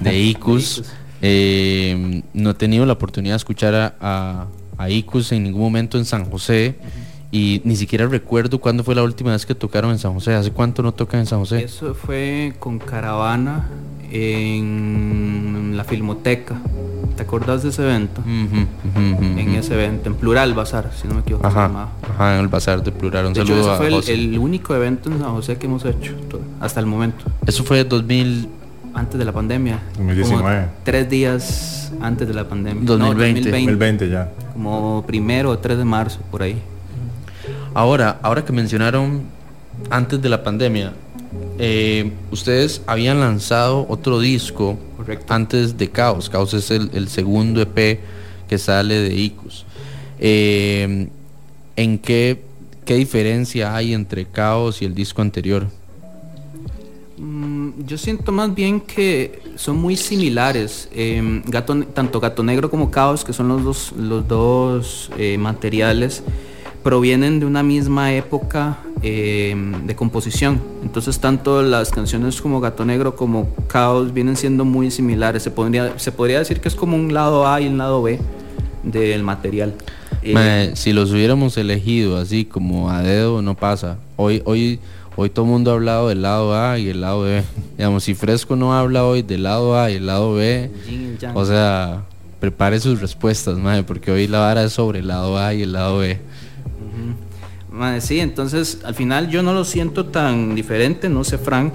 [0.00, 0.84] de Icus.
[1.20, 4.46] Eh, no he tenido la oportunidad de escuchar a,
[4.76, 6.76] a, Icus en ningún momento en San José.
[7.30, 10.34] Y ni siquiera recuerdo cuándo fue la última vez que tocaron en San José.
[10.34, 11.64] ¿Hace cuánto no tocan en San José?
[11.64, 13.70] Eso fue con Caravana
[14.10, 16.60] en la Filmoteca.
[17.22, 18.20] ¿Te acordás de ese evento?
[18.26, 21.46] En ese evento, en Plural Bazar, si no me equivoco.
[21.46, 23.26] Ajá, ajá en el Bazar de Plural.
[23.26, 24.14] Un de saludo hecho, ese a fue el, José.
[24.14, 26.16] el único evento en San José que hemos hecho
[26.58, 27.24] hasta el momento.
[27.46, 28.48] Eso fue 2000...
[28.92, 29.78] Antes de la pandemia.
[29.98, 30.42] 2019.
[30.42, 32.82] Como tres días antes de la pandemia.
[32.82, 33.50] No, 2020.
[33.52, 34.32] 2020 ya.
[34.52, 36.60] Como primero o 3 de marzo, por ahí.
[37.72, 39.22] Ahora, ahora que mencionaron
[39.90, 40.92] antes de la pandemia,
[41.58, 44.78] eh, ustedes habían lanzado otro disco
[45.28, 46.28] antes de Caos.
[46.28, 48.00] Caos es el, el segundo EP
[48.48, 49.64] que sale de Icus.
[50.18, 51.08] Eh,
[51.74, 52.42] ¿En qué,
[52.84, 55.66] qué diferencia hay entre Caos y el disco anterior?
[57.16, 60.88] Mm, yo siento más bien que son muy similares.
[60.92, 66.22] Eh, Gato, tanto Gato Negro como Caos, que son los dos, los dos eh, materiales,
[66.82, 69.54] provienen de una misma época eh,
[69.84, 70.60] de composición.
[70.82, 75.42] Entonces tanto las canciones como Gato Negro como Caos vienen siendo muy similares.
[75.42, 78.18] Se podría, se podría decir que es como un lado A y un lado B
[78.82, 79.74] del material.
[80.22, 83.98] Eh, si los hubiéramos elegido así como a dedo no pasa.
[84.16, 84.78] Hoy, hoy,
[85.16, 87.42] hoy todo el mundo ha hablado del lado A y el lado B.
[87.76, 90.70] Digamos, si Fresco no habla hoy del lado A y el lado B,
[91.34, 92.02] o sea,
[92.40, 95.72] prepare sus respuestas, mae, porque hoy la vara es sobre el lado A y el
[95.72, 96.18] lado B.
[97.72, 101.72] Mae, sí, entonces al final yo no lo siento tan diferente, no sé, Frank.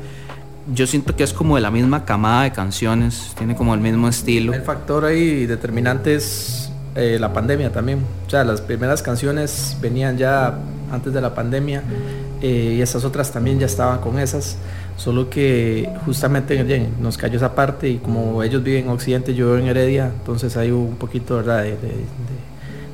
[0.74, 4.08] Yo siento que es como de la misma camada de canciones, tiene como el mismo
[4.08, 4.54] estilo.
[4.54, 8.00] El factor ahí determinante es eh, la pandemia también.
[8.28, 10.60] O sea, las primeras canciones venían ya
[10.92, 11.84] antes de la pandemia
[12.42, 14.58] eh, y esas otras también ya estaban con esas.
[14.98, 19.58] Solo que justamente nos cayó esa parte y como ellos viven en Occidente, yo vivo
[19.58, 21.78] en Heredia, entonces hay un poquito de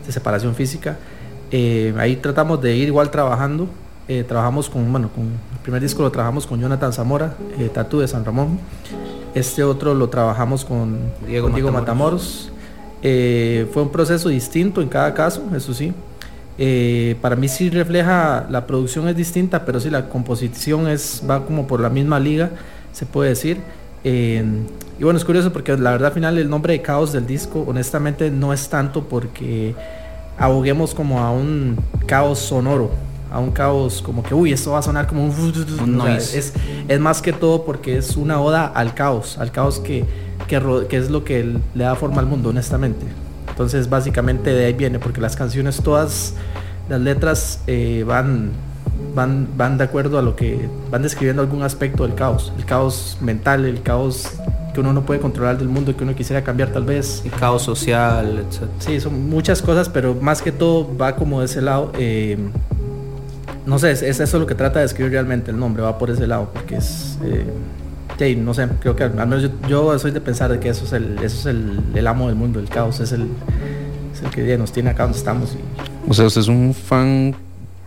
[0.09, 0.97] separación física.
[1.55, 3.69] Eh, ahí tratamos de ir igual trabajando.
[4.07, 7.99] Eh, trabajamos con, bueno, con el primer disco lo trabajamos con Jonathan Zamora, eh, Tatu
[7.99, 8.59] de San Ramón.
[9.35, 10.97] Este otro lo trabajamos con
[11.27, 12.49] Diego con Diego Matamoros.
[12.49, 12.51] Matamoros.
[13.03, 15.93] Eh, fue un proceso distinto en cada caso, eso sí.
[17.21, 21.67] Para mí sí refleja, la producción es distinta, pero sí la composición es, va como
[21.67, 22.49] por la misma liga,
[22.91, 23.59] se puede decir.
[24.03, 27.63] Y bueno, es curioso porque la verdad al final el nombre de Caos del disco,
[27.67, 29.75] honestamente no es tanto porque
[30.37, 32.91] aboguemos como a un caos sonoro,
[33.31, 35.31] a un caos como que, uy, esto va a sonar como un...
[35.31, 36.37] Un o sea, noise.
[36.37, 36.53] es,
[36.87, 40.05] es más que todo porque es una oda al caos, al caos que,
[40.47, 43.05] que, es lo que le da forma al mundo, honestamente.
[43.49, 46.33] Entonces, básicamente de ahí viene, porque las canciones todas,
[46.89, 48.51] las letras eh, van,
[49.15, 53.17] van, van de acuerdo a lo que van describiendo algún aspecto del caos, el caos
[53.21, 54.33] mental, el caos
[54.73, 57.21] que uno no puede controlar del mundo, que uno quisiera cambiar tal vez.
[57.25, 58.67] El caos social, etc.
[58.79, 61.91] Sí, son muchas cosas, pero más que todo va como de ese lado.
[61.97, 62.37] eh,
[63.65, 66.09] no sé, es, es eso lo que trata de escribir realmente el nombre, va por
[66.09, 67.17] ese lado, porque es...
[67.23, 67.45] eh,
[68.19, 70.83] sí, no sé, creo que al menos yo, yo soy de pensar de que eso
[70.85, 73.27] es el, eso es el, el amo del mundo, el caos, es el,
[74.13, 75.55] es el que nos tiene acá donde estamos.
[75.55, 77.33] Y O sea, usted es un fan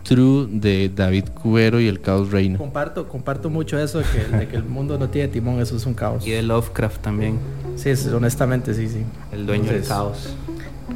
[0.07, 2.57] true de David Cubero y el Caos Reina.
[2.57, 5.85] comparto, comparto mucho eso de que, de que el mundo no tiene timón, eso es
[5.85, 6.25] un caos.
[6.25, 7.37] Y de Lovecraft también,
[7.75, 9.03] Sí, es- honestamente, sí, sí.
[9.31, 10.35] el dueño del Entonces, caos.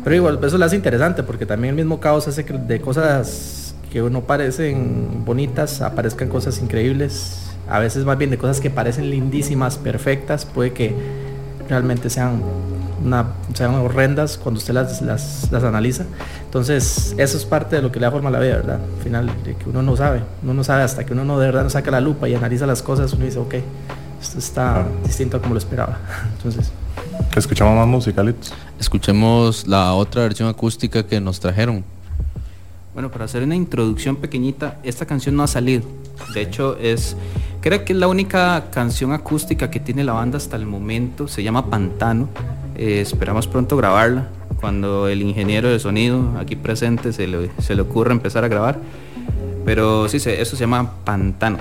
[0.04, 3.76] Pero igual, eso lo hace interesante porque también el mismo caos hace que de cosas
[3.92, 7.52] que no parecen bonitas aparezcan cosas increíbles.
[7.70, 10.94] A veces más bien de cosas que parecen lindísimas, perfectas, puede que
[11.70, 12.42] realmente sean,
[13.04, 16.06] una, sean horrendas cuando usted las, las, las analiza.
[16.46, 18.80] Entonces, eso es parte de lo que le da forma a la vida, ¿verdad?
[18.98, 21.48] Al final, de que uno no sabe, uno no sabe hasta que uno no de
[21.48, 23.56] verdad no saca la lupa y analiza las cosas, uno dice, ok,
[24.22, 25.98] esto está distinto a como lo esperaba.
[26.38, 26.72] Entonces,
[27.36, 28.54] Escuchamos más musicalitos.
[28.80, 31.84] Escuchemos la otra versión acústica que nos trajeron.
[32.94, 35.84] Bueno, para hacer una introducción pequeñita, esta canción no ha salido.
[36.34, 37.16] De hecho, es
[37.62, 41.30] creo que es la única canción acústica que tiene la banda hasta el momento.
[41.30, 42.28] Se llama Pantano.
[42.82, 44.30] Eh, esperamos pronto grabarla.
[44.60, 48.80] Cuando el ingeniero de sonido aquí presente se le, se le ocurra empezar a grabar.
[49.64, 51.60] Pero sí, eso se llama Pantano.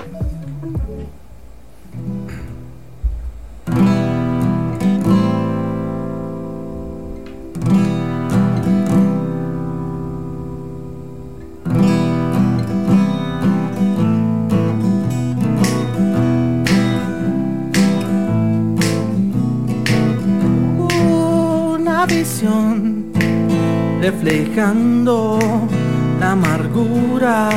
[24.62, 27.48] La amargura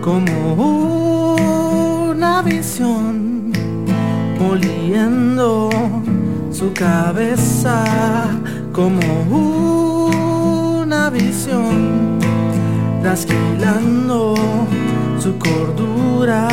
[0.00, 1.34] como
[2.08, 3.50] una visión
[4.38, 5.70] moliendo
[6.52, 7.84] su cabeza
[8.72, 9.00] como
[10.82, 12.20] una visión
[13.02, 14.36] trasquilando
[15.18, 16.48] su cordura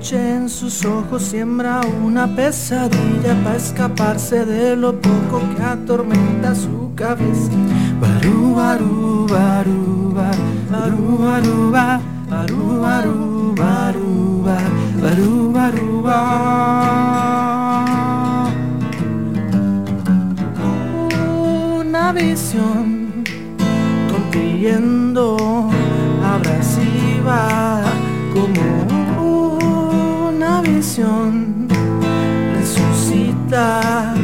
[0.00, 7.50] en sus ojos siembra una pesadilla para escaparse de lo poco que atormenta su cabeza.
[8.00, 16.48] Baru, baru, baru, baru, baru, baru, baru, baru, baru, baru,
[21.80, 23.24] Una visión
[24.12, 25.36] rompiendo
[26.22, 27.82] abrasiva
[28.32, 29.07] como
[32.54, 34.17] resucita.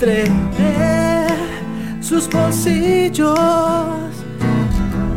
[0.00, 1.26] De
[2.00, 3.36] sus bolsillos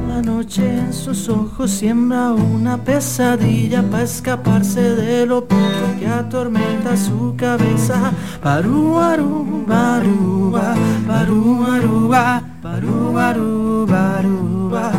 [0.08, 5.62] la noche en sus ojos siembra una pesadilla para escaparse de lo poco
[5.99, 8.12] que atormenta su cabeza.
[8.44, 10.76] Baru, baru, baru, ba,
[11.08, 14.91] baru, baru, ba, baru, baru, baru, ba,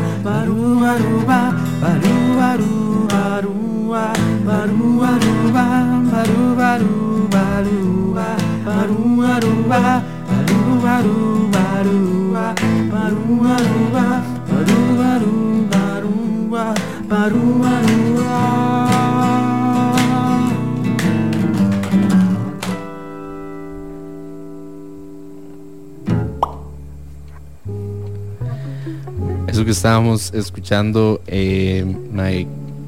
[29.47, 31.85] Eso que estábamos escuchando, eh,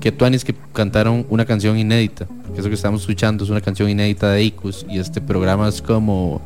[0.01, 2.27] que Tuanis que cantaron una canción inédita.
[2.57, 6.41] Eso que estamos escuchando es una canción inédita de Icus y este programa es como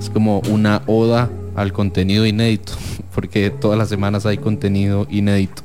[0.00, 2.72] es como una oda al contenido inédito,
[3.14, 5.62] porque todas las semanas hay contenido inédito.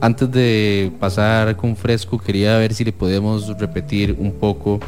[0.00, 4.78] Antes de pasar con Fresco, quería ver si le podemos repetir un poco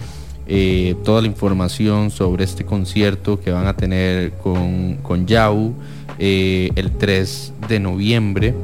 [0.46, 5.74] eh, toda la información sobre este concierto que van a tener con, con Yau
[6.18, 8.54] eh, el 3 de noviembre,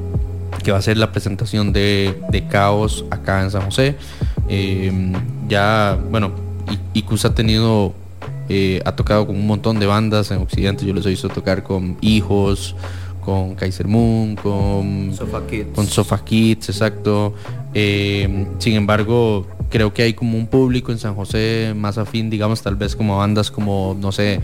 [0.63, 3.97] que va a ser la presentación de, de Caos acá en San José.
[4.49, 5.13] Eh,
[5.49, 6.33] ya, bueno,
[6.93, 7.93] Icus ha tenido,
[8.49, 10.85] eh, ha tocado con un montón de bandas en Occidente.
[10.85, 12.77] Yo les he visto tocar con Hijos,
[13.27, 15.75] con Kaiser Moon, con Sofa Kids.
[15.75, 17.35] con Sofa Kids, exacto.
[17.75, 22.63] Eh, sin embargo, creo que hay como un público en San José más afín, digamos,
[22.63, 24.39] tal vez como bandas como, no sé,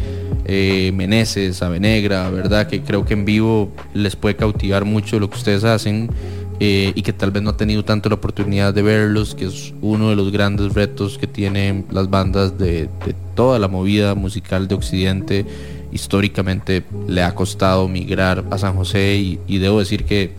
[0.47, 2.67] eh, Meneses, Ave Negra, ¿verdad?
[2.67, 6.11] Que creo que en vivo les puede cautivar mucho lo que ustedes hacen
[6.59, 9.73] eh, y que tal vez no ha tenido tanto la oportunidad de verlos, que es
[9.81, 14.67] uno de los grandes retos que tienen las bandas de, de toda la movida musical
[14.67, 15.47] de Occidente.
[15.93, 20.33] Históricamente le ha costado migrar a San José y, debo decir que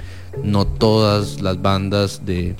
[0.44, 2.56] no todas las bandas de,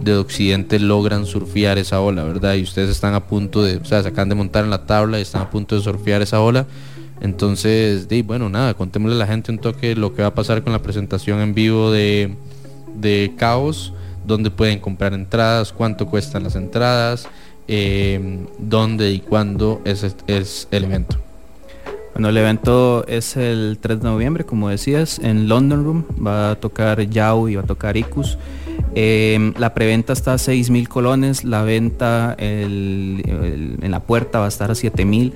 [0.00, 2.54] de Occidente logran surfear esa ola, ¿verdad?
[2.54, 5.22] Y ustedes están a punto de, o sea, se de montar en la tabla y
[5.22, 6.66] están a punto de surfear esa ola.
[7.20, 10.62] Entonces, di, bueno, nada, contémosle a la gente un toque lo que va a pasar
[10.62, 12.36] con la presentación en vivo de,
[12.94, 13.92] de Caos,
[14.26, 17.28] dónde pueden comprar entradas, cuánto cuestan las entradas,
[17.68, 21.25] eh, dónde y cuándo es, es el evento.
[22.16, 26.04] Bueno, el evento es el 3 de noviembre, como decías, en London Room.
[26.26, 28.38] Va a tocar Yao y va a tocar Icus.
[28.94, 34.48] Eh, la preventa está a 6 mil colones, la venta en la puerta va a
[34.48, 35.34] estar a 7 mil.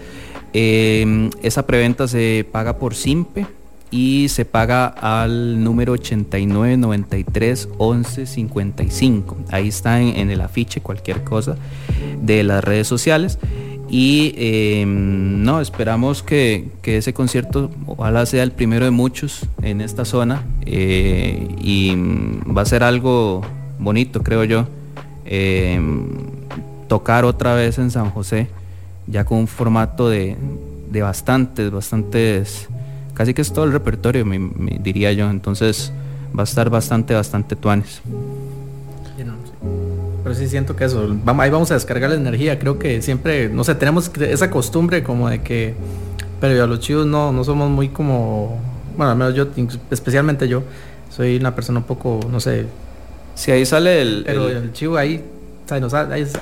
[0.55, 3.47] Eh, esa preventa se paga por Simpe
[3.90, 9.36] y se paga al número 89 93 11 55.
[9.51, 11.57] Ahí está en el afiche cualquier cosa
[12.23, 13.39] de las redes sociales.
[13.93, 19.81] Y eh, no, esperamos que, que ese concierto ojalá sea el primero de muchos en
[19.81, 21.97] esta zona eh, y
[22.47, 23.43] va a ser algo
[23.81, 24.69] bonito, creo yo.
[25.27, 25.81] eh,
[26.89, 28.49] tocar otra vez en San José,
[29.07, 30.37] ya con un formato de,
[30.91, 32.69] de bastantes, bastantes,
[33.15, 35.31] casi que es todo el repertorio, me diría yo.
[35.31, 35.93] Entonces
[36.37, 38.03] va a estar bastante, bastante tuanes.
[40.31, 42.57] Pero sí siento que eso, vamos, ahí vamos a descargar la energía.
[42.61, 45.74] Creo que siempre, no sé, tenemos esa costumbre como de que,
[46.40, 48.57] pero a los chivos no, no somos muy como,
[48.97, 49.48] bueno, al menos yo,
[49.90, 50.62] especialmente yo,
[51.11, 52.66] soy una persona un poco, no sé.
[53.35, 54.23] Si ahí sale el...
[54.24, 55.24] Pero el- el, chivo ahí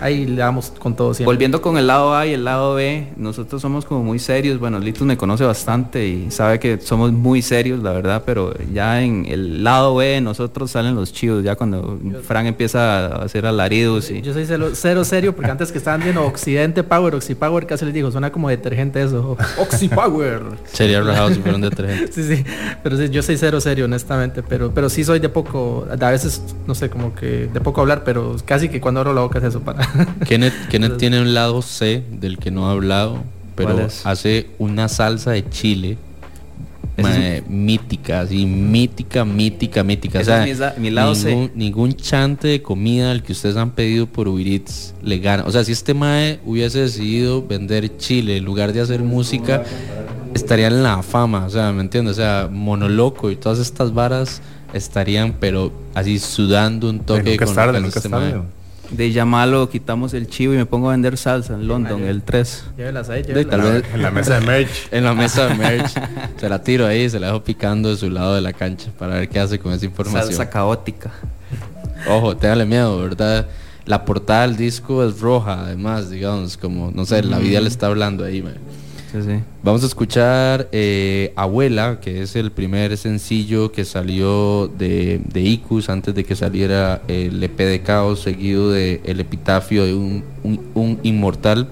[0.00, 1.32] ahí, le damos con todo siempre.
[1.32, 4.58] Volviendo con el lado A y el lado B, nosotros somos como muy serios.
[4.58, 9.02] Bueno, Litos me conoce bastante y sabe que somos muy serios, la verdad, pero ya
[9.02, 14.10] en el lado B nosotros salen los chivos, ya cuando Fran empieza a hacer alaridos.
[14.10, 14.22] Y...
[14.22, 18.10] Yo soy cero, serio porque antes que estaban viendo Occidente Power, Oxypower, casi les digo,
[18.10, 19.36] suena como detergente eso.
[19.58, 20.42] Oxypower.
[20.72, 22.12] Sería rajado si fuera un detergente.
[22.12, 22.44] sí, sí,
[22.82, 26.42] pero sí, yo soy cero serio, honestamente, pero, pero sí soy de poco, a veces,
[26.66, 29.44] no sé, como que de poco hablar, pero casi que cuando abro la boca es
[29.44, 29.86] eso para...
[30.26, 33.22] Kenneth, Kenneth tiene un lado C del que no ha hablado,
[33.54, 35.98] pero hace una salsa de chile
[37.48, 40.20] mítica, así mítica, mítica, mítica.
[40.20, 40.46] o sea,
[40.78, 44.60] mi, lado ningún, ningún, chante de comida al que ustedes han pedido por Uber
[45.02, 45.44] le gana.
[45.46, 49.62] O sea, si este mae hubiese decidido vender chile en lugar de hacer música,
[50.34, 51.46] estaría en la fama.
[51.46, 52.12] O sea, ¿me entiendes?
[52.12, 54.42] O sea, monoloco y todas estas varas
[54.72, 58.08] estarían, pero así sudando un toque con tarde, nunca este
[58.90, 62.64] de llamarlo, quitamos el chivo y me pongo a vender salsa en London, el 3.
[62.76, 64.88] Llévelas ahí, En la mesa de merch.
[64.90, 65.92] en la mesa de merch.
[66.38, 69.16] se la tiro ahí, se la dejo picando de su lado de la cancha para
[69.16, 70.26] ver qué hace con esa información.
[70.26, 71.10] Salsa caótica.
[72.08, 73.48] Ojo, téngale miedo, ¿verdad?
[73.84, 77.86] La portada del disco es roja, además, digamos, como, no sé, la vida le está
[77.86, 78.54] hablando ahí, man.
[79.62, 85.88] Vamos a escuchar eh, Abuela, que es el primer sencillo que salió de, de, Icus
[85.88, 90.24] antes de que saliera el EP de Caos, seguido de El Epitafio de un,
[90.74, 91.68] un, Inmortal.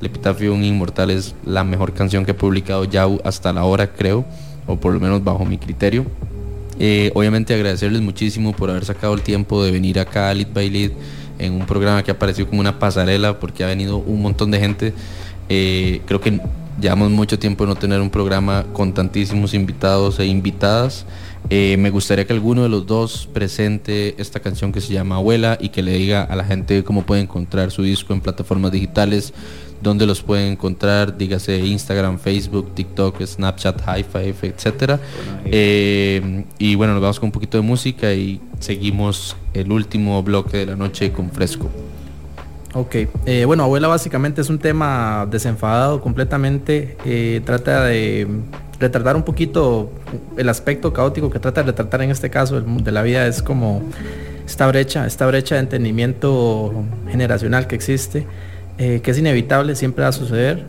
[0.00, 3.64] El Epitafio de un Inmortal es la mejor canción que he publicado ya hasta la
[3.64, 4.26] hora, creo,
[4.66, 6.04] o por lo menos bajo mi criterio.
[6.78, 10.68] Eh, obviamente agradecerles muchísimo por haber sacado el tiempo de venir acá a Lead by
[10.68, 10.90] Lead
[11.38, 14.60] en un programa que ha aparecido como una pasarela porque ha venido un montón de
[14.60, 14.92] gente.
[15.48, 16.38] Eh, creo que
[16.80, 21.06] Llevamos mucho tiempo no tener un programa con tantísimos invitados e invitadas.
[21.48, 25.56] Eh, me gustaría que alguno de los dos presente esta canción que se llama Abuela
[25.58, 29.32] y que le diga a la gente cómo puede encontrar su disco en plataformas digitales,
[29.80, 34.98] dónde los pueden encontrar, dígase Instagram, Facebook, TikTok, Snapchat, Hi-Fi, etc.
[35.46, 40.58] Eh, y bueno, nos vamos con un poquito de música y seguimos el último bloque
[40.58, 41.70] de la noche con Fresco.
[42.78, 42.94] Ok,
[43.24, 48.28] eh, bueno, abuela básicamente es un tema desenfadado completamente, eh, trata de
[48.78, 49.90] retratar un poquito
[50.36, 53.82] el aspecto caótico que trata de retratar en este caso de la vida, es como
[54.44, 58.26] esta brecha, esta brecha de entendimiento generacional que existe,
[58.76, 60.66] eh, que es inevitable, siempre va a suceder.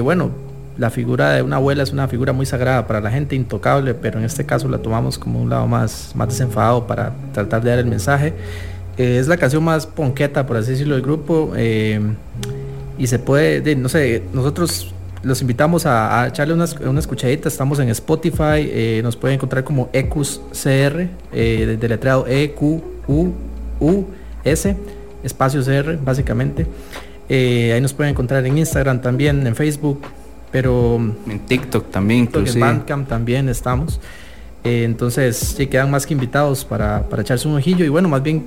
[0.00, 0.30] bueno,
[0.76, 4.20] la figura de una abuela es una figura muy sagrada para la gente, intocable, pero
[4.20, 7.80] en este caso la tomamos como un lado más, más desenfadado para tratar de dar
[7.80, 8.34] el mensaje.
[8.98, 11.52] Eh, es la canción más ponqueta, por así decirlo, del grupo.
[11.56, 12.00] Eh,
[12.98, 14.92] y se puede, no sé, nosotros
[15.22, 17.48] los invitamos a, echarle una, una, escuchadita.
[17.48, 23.32] Estamos en Spotify, eh, nos pueden encontrar como EQUS CR, eh, deletreado E Q U
[23.78, 24.04] U
[24.42, 24.76] S,
[25.22, 26.66] espacio CR, básicamente.
[27.30, 30.00] ahí nos pueden encontrar en Instagram también, en Facebook,
[30.50, 34.00] pero en TikTok también, TikTok, en Bandcamp también estamos.
[34.64, 37.84] Eh, entonces, sí quedan más que invitados para, para echarse un ojillo.
[37.84, 38.46] Y bueno, más bien,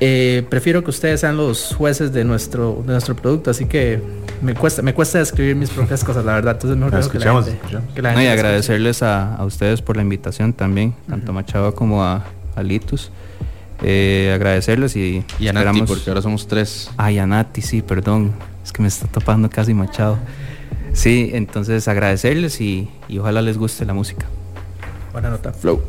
[0.00, 4.00] eh, prefiero que ustedes sean los jueces de nuestro, de nuestro producto, así que
[4.42, 6.54] me cuesta, me cuesta escribir mis propias cosas, la verdad.
[6.54, 7.46] Entonces, mejor escuchamos,
[7.94, 12.04] que la y agradecerles a, a, ustedes por la invitación también, tanto a Machado como
[12.04, 12.24] a,
[12.54, 13.10] a Litus.
[13.82, 16.90] Eh, agradecerles y, y a Nati, porque ahora somos tres.
[16.96, 18.32] Ay, a Nati, sí, perdón.
[18.64, 20.18] Es que me está tapando casi Machado.
[20.92, 24.26] Sí, entonces agradecerles y, y ojalá les guste la música.
[25.16, 25.50] Buena nota.
[25.50, 25.80] Flow.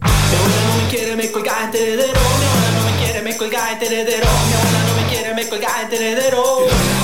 [0.00, 2.12] no me quiere, me colga en heredero.
[2.12, 3.36] Mi abuela no me quiere, me
[3.82, 4.28] heredero.
[4.46, 5.44] Mi abuela no me quiere, me
[5.92, 6.99] heredero.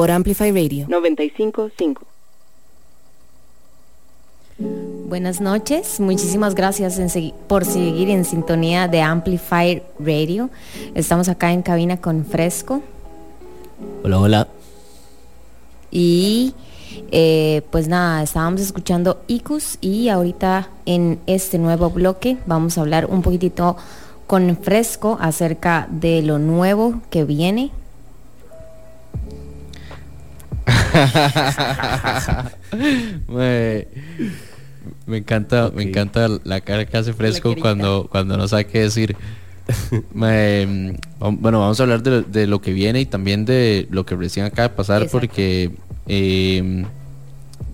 [0.00, 2.06] por Amplify Radio 955.
[5.06, 6.98] Buenas noches, muchísimas gracias
[7.46, 10.48] por seguir en sintonía de Amplify Radio.
[10.94, 12.80] Estamos acá en cabina con Fresco.
[14.02, 14.48] Hola, hola.
[15.90, 16.54] Y
[17.12, 23.04] eh, pues nada, estábamos escuchando ICUS y ahorita en este nuevo bloque vamos a hablar
[23.04, 23.76] un poquitito
[24.26, 27.70] con Fresco acerca de lo nuevo que viene
[33.28, 33.86] me,
[35.16, 39.16] encanta, me encanta la cara que hace fresco cuando, cuando no sabe qué decir.
[40.12, 40.90] Mm,
[41.40, 44.46] bueno, vamos a hablar de, de, lo que viene y también de lo que recién
[44.46, 45.70] acaba de pasar porque
[46.08, 46.84] em,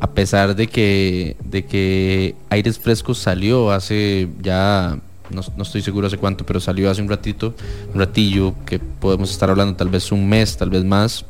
[0.00, 4.98] a pesar de que, de que Aires Fresco salió hace ya,
[5.30, 7.54] no, no, estoy seguro hace cuánto, pero salió hace un ratito,
[7.92, 11.24] un ratillo, que podemos estar hablando tal vez un mes, tal vez más,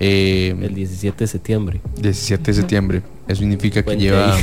[0.00, 1.80] eh, El 17 de septiembre.
[2.00, 3.02] 17 de septiembre.
[3.28, 4.34] Eso significa que lleva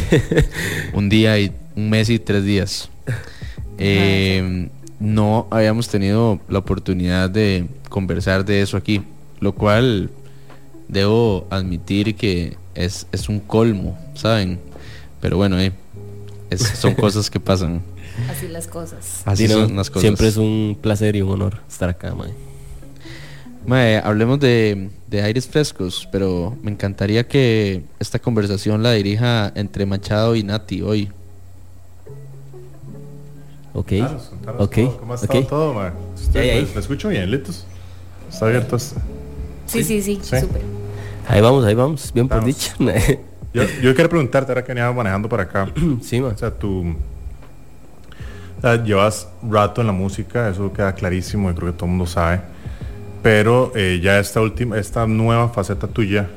[0.93, 2.89] un día y un mes y tres días.
[3.79, 4.69] Eh,
[4.99, 9.03] no habíamos tenido la oportunidad de conversar de eso aquí,
[9.39, 10.09] lo cual
[10.87, 14.57] debo admitir que es, es un colmo, ¿saben?
[15.21, 15.73] Pero bueno, eh,
[16.49, 17.83] es- son cosas que pasan.
[18.31, 19.21] Así las cosas.
[19.25, 20.01] Así son las cosas.
[20.01, 22.31] Siempre es un placer y un honor estar acá, mae.
[23.67, 29.85] Mae, hablemos de, de aires frescos, pero me encantaría que esta conversación la dirija entre
[29.85, 31.11] Machado y Nati hoy.
[33.73, 33.89] Ok.
[33.89, 34.73] Contanos ok.
[34.75, 35.49] todo, ¿Cómo ha estado ok.
[35.49, 36.41] todo, ¿Me,
[36.73, 37.65] me escucho bien, Litos?
[38.31, 38.77] Está abierto.
[38.77, 39.01] este-
[39.65, 40.39] Sí, sí, sí, Sí.
[40.39, 40.61] súper.
[41.27, 42.13] Ahí vamos, ahí vamos.
[42.13, 42.73] Bien por dicha.
[43.53, 45.67] Yo, yo quería preguntarte, ahora que veníamos manejando para acá.
[46.01, 46.95] sí, O sea, tú
[48.57, 51.91] o sea, llevas rato en la música, eso queda clarísimo y creo que todo el
[51.91, 52.41] mundo sabe.
[53.27, 56.29] Pero eh, ya esta última, esta nueva faceta tuya,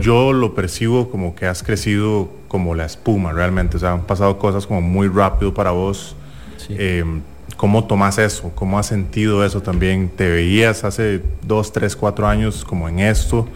[0.00, 3.76] yo lo percibo como que has crecido como la espuma realmente.
[3.76, 6.16] O sea, han pasado cosas como muy rápido para vos.
[6.70, 7.04] Eh,
[7.58, 8.50] ¿Cómo tomas eso?
[8.54, 10.08] ¿Cómo has sentido eso también?
[10.08, 13.46] ¿Te veías hace dos, tres, cuatro años como en esto?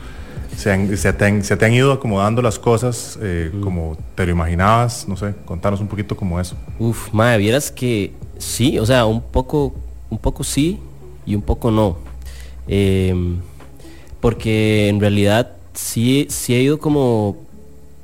[0.54, 4.26] ¿Se, han- se te, han, se te han ido acomodando las cosas eh, como te
[4.26, 5.08] lo imaginabas?
[5.08, 6.54] No sé, contanos un poquito como eso.
[6.78, 9.72] Uf, madre, vieras que sí, o sea, un poco,
[10.10, 10.78] un poco sí
[11.24, 12.11] y un poco no.
[12.66, 13.38] Em,
[14.20, 17.36] porque en realidad sí, sí he ido como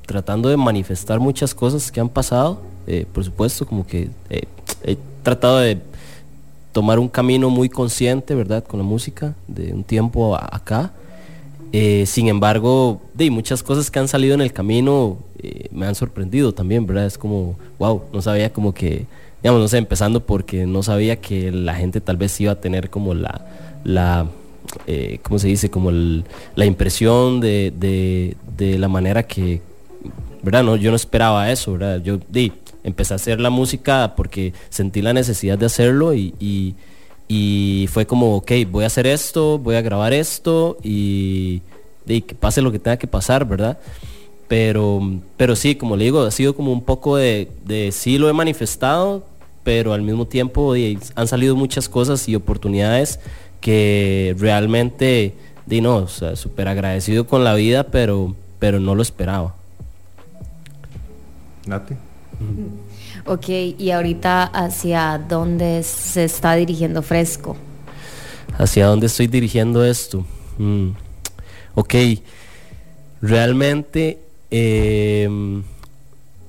[0.06, 2.60] tratando de manifestar muchas cosas que han pasado.
[2.86, 4.44] eh, por supuesto, como que eh,
[4.82, 5.78] he tratado de
[6.72, 8.64] tomar un camino muy consciente, ¿verdad?
[8.64, 10.92] Con la música, de un tiempo acá.
[11.72, 15.18] Eh, sin embargo, de muchas cosas que han salido en el camino
[15.70, 17.06] me han sorprendido también, ¿verdad?
[17.06, 19.06] Es como, wow, no sabía como que,
[19.42, 22.90] digamos, no sé, empezando porque no sabía que la gente tal vez iba a tener
[22.90, 24.26] como la
[24.86, 25.70] eh, ¿cómo se dice?
[25.70, 29.60] Como la impresión de, la manera que,
[30.42, 30.64] ¿verdad?
[30.64, 32.02] No, yo no esperaba eso, ¿verdad?
[32.02, 32.52] Yo di,
[32.84, 36.74] empecé a hacer la música porque sentí la necesidad de hacerlo y,
[37.90, 41.62] fue como, ok, voy a hacer esto, voy a grabar esto y,
[42.06, 43.78] y que pase lo que tenga que pasar, ¿verdad?
[44.48, 45.02] Pero,
[45.36, 47.48] pero sí, como le digo, ha sido como un poco de,
[47.92, 49.24] sí lo he manifestado,
[49.62, 50.74] pero al mismo tiempo
[51.14, 53.20] han salido muchas cosas y oportunidades
[53.60, 55.34] que realmente,
[55.66, 59.54] di no, o sea, súper agradecido con la vida, pero, pero no lo esperaba.
[61.66, 61.94] Nati.
[63.26, 63.48] Ok,
[63.78, 67.56] y ahorita hacia dónde se está dirigiendo Fresco.
[68.56, 70.24] ¿Hacia dónde estoy dirigiendo esto?
[70.56, 70.90] Mm,
[71.74, 71.94] Ok,
[73.20, 74.18] realmente
[74.50, 75.62] em,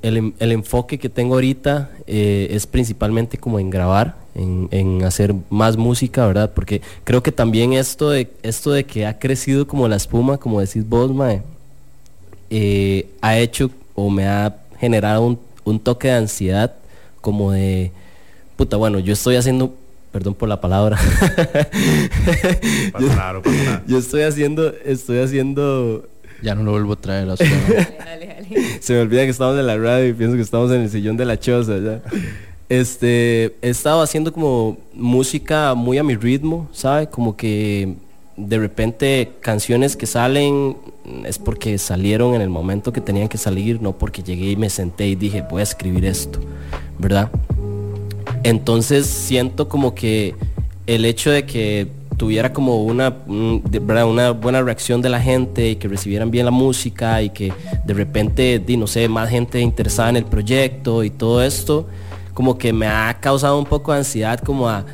[0.02, 5.04] el, en- el enfoque que tengo ahorita eh, es principalmente como en grabar, en, en
[5.04, 6.52] hacer más música, ¿verdad?
[6.54, 10.62] Porque creo que también esto de, esto de que ha crecido como la espuma, como
[10.62, 11.42] decís vos, mae,
[12.50, 16.74] eh, ha hecho o me ha generado un, un toque de ansiedad
[17.20, 17.92] como de,
[18.56, 19.76] puta, bueno, yo estoy haciendo,
[20.14, 20.98] perdón por la palabra,
[22.94, 23.84] nada, nada.
[23.88, 26.08] yo estoy haciendo, estoy haciendo...
[26.42, 27.44] Ya no lo vuelvo a traer a su
[28.80, 31.18] Se me olvida que estamos en la radio y pienso que estamos en el sillón
[31.18, 32.02] de la choza ya.
[32.70, 37.08] Este, he estado haciendo como música muy a mi ritmo, ¿sabe?
[37.08, 37.96] Como que
[38.38, 40.78] de repente canciones que salen
[41.26, 44.70] es porque salieron en el momento que tenían que salir, no porque llegué y me
[44.70, 46.40] senté y dije, voy a escribir esto,
[47.00, 47.32] ¿verdad?
[48.44, 50.36] Entonces siento como que
[50.86, 51.88] el hecho de que
[52.18, 57.22] tuviera como una, una buena reacción de la gente y que recibieran bien la música
[57.22, 57.52] y que
[57.86, 61.88] de repente, no sé, más gente interesada en el proyecto y todo esto,
[62.40, 64.86] como que me ha causado un poco de ansiedad como a,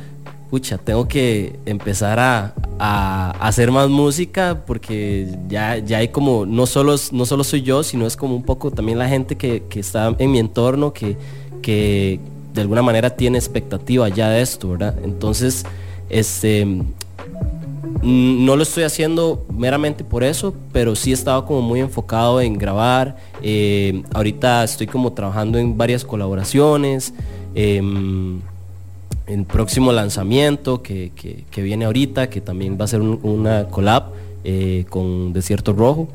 [0.50, 6.66] pucha, tengo que empezar a, a hacer más música porque ya, ya hay como, no
[6.66, 9.78] solo, no solo soy yo, sino es como un poco también la gente que, que
[9.78, 11.16] está en mi entorno que,
[11.62, 12.18] que
[12.52, 14.96] de alguna manera tiene expectativa ya de esto, ¿verdad?
[15.04, 15.64] Entonces,
[16.10, 16.66] este,
[18.02, 22.58] no lo estoy haciendo meramente por eso, pero sí he estado como muy enfocado en
[22.58, 23.16] grabar.
[23.40, 27.14] eh, ahorita estoy como trabajando en varias colaboraciones.
[27.56, 28.38] Em,
[29.26, 34.04] el próximo lanzamiento que, que- viene ahorita, que también va a ser un- una collab
[34.44, 36.06] eh, con Desierto Rojo,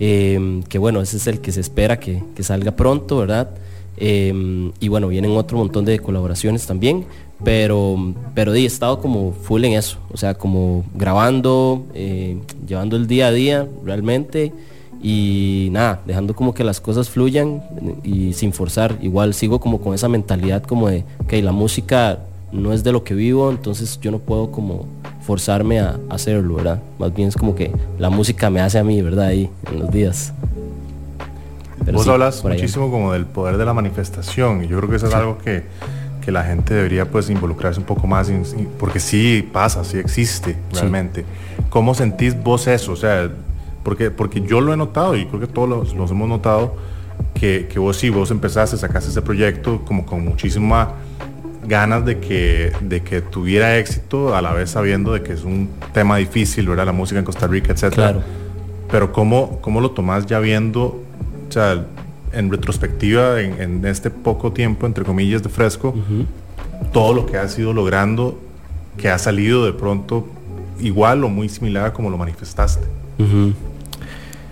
[0.00, 3.50] em, que bueno, ese es el que se espera que, que salga pronto, ¿verdad?
[3.98, 7.04] Em, y bueno, vienen otro montón de colaboraciones también,
[7.44, 12.36] pero, pero he estado como full en eso, o sea, como grabando, eh,
[12.66, 14.52] llevando el día a día realmente
[15.02, 17.62] y nada, dejando como que las cosas fluyan
[18.02, 18.98] y sin forzar.
[19.00, 22.18] Igual sigo como con esa mentalidad como de que la música
[22.52, 24.86] no es de lo que vivo, entonces yo no puedo como
[25.22, 26.82] forzarme a, hacerlo, ¿verdad?
[26.98, 29.26] Más bien es como que la música me hace a mí, ¿verdad?
[29.26, 30.34] Ahí, en los días.
[31.84, 35.06] Pero Vos hablas muchísimo como del poder de la manifestación y yo creo que eso
[35.06, 35.62] es algo que,
[36.22, 38.30] que, la gente debería pues involucrarse un poco más
[38.78, 41.24] porque sí pasa, sí existe realmente.
[41.70, 42.92] ¿Cómo sentís vos eso?
[42.92, 43.30] O sea,
[43.82, 46.74] porque, porque yo lo he notado y creo que todos los, los hemos notado
[47.34, 50.94] que, que, vos sí, vos empezaste, sacaste ese proyecto como con muchísima
[51.66, 55.68] ganas de que, de que tuviera éxito, a la vez sabiendo de que es un
[55.92, 56.86] tema difícil, ¿verdad?
[56.86, 57.94] La música en Costa Rica, etc.
[57.94, 58.22] Claro.
[58.90, 61.02] Pero ¿cómo, ¿cómo lo tomás ya viendo,
[61.48, 61.86] o sea,
[62.32, 65.94] en retrospectiva, en, este poco tiempo, entre comillas, de fresco,
[66.92, 68.38] todo lo que has ido logrando,
[68.96, 70.26] que ha salido de pronto
[70.80, 72.86] igual o muy similar a como lo manifestaste?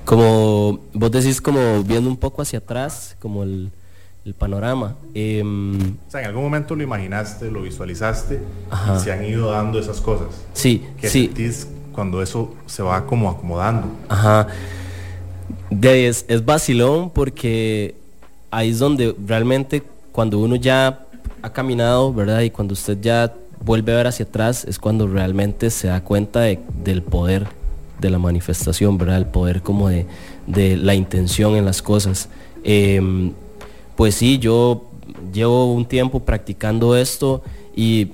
[0.09, 3.70] Como vos decís, como viendo un poco hacia atrás, como el,
[4.24, 4.97] el panorama.
[5.12, 8.40] Em, o sea, en algún momento lo imaginaste, lo visualizaste
[8.97, 10.28] y se han ido dando esas cosas.
[10.55, 11.26] Sí, ¿Qué sí.
[11.26, 13.86] sentís cuando eso se va como acomodando?
[14.09, 14.47] Ajá.
[15.68, 17.94] De es, es vacilón porque
[18.51, 21.01] ahí es donde realmente cuando uno ya
[21.43, 22.40] ha caminado, ¿verdad?
[22.40, 26.40] Y cuando usted ya vuelve a ver hacia atrás es cuando realmente se da cuenta
[26.40, 27.57] de, del poder
[28.00, 29.18] de la manifestación, ¿verdad?
[29.18, 30.06] El poder como de,
[30.46, 32.28] de la intención en las cosas.
[32.64, 33.32] Em,
[33.96, 34.84] pues sí, yo
[35.32, 37.42] llevo un tiempo practicando esto
[37.74, 38.12] y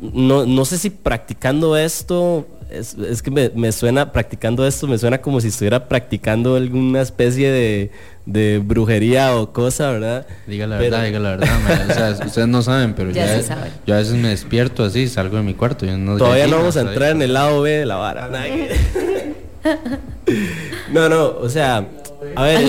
[0.00, 2.46] no, sé si practicando esto,
[2.78, 7.90] es, que me, suena, practicando esto, me suena como si estuviera practicando alguna especie
[8.24, 10.26] de, brujería o cosa, ¿verdad?
[10.46, 12.26] Diga la verdad, diga la verdad.
[12.26, 13.40] ustedes no saben, pero ya,
[13.86, 15.86] yo a veces me despierto así, salgo de mi cuarto.
[16.18, 18.28] Todavía no vamos a entrar en el lado B de la vara.
[20.92, 21.86] no, no, o sea,
[22.34, 22.68] a ver,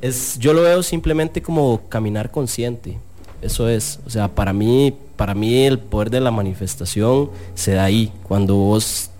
[0.00, 2.98] es, yo lo veo simplemente como caminar consciente.
[3.42, 7.84] Eso es, o sea, para mí, para mí el poder de la manifestación se da
[7.84, 9.10] ahí, cuando vos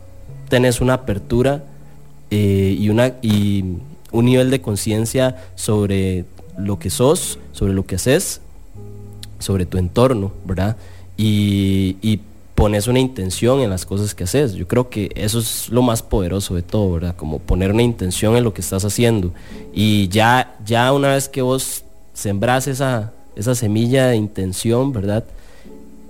[0.48, 1.64] tenés una apertura
[2.30, 3.64] eh, y, una, y
[4.12, 6.24] un nivel de conciencia sobre
[6.58, 8.40] lo que sos, sobre lo que haces,
[9.38, 10.76] sobre tu entorno, ¿verdad?
[11.16, 12.20] Y,
[12.54, 14.54] pones una intención en las cosas que haces.
[14.54, 17.16] Yo creo que eso es lo más poderoso de todo, ¿verdad?
[17.16, 19.32] Como poner una intención en lo que estás haciendo.
[19.74, 21.82] Y ya, ya una vez que vos
[22.14, 25.24] sembras esa, esa semilla de intención, ¿verdad?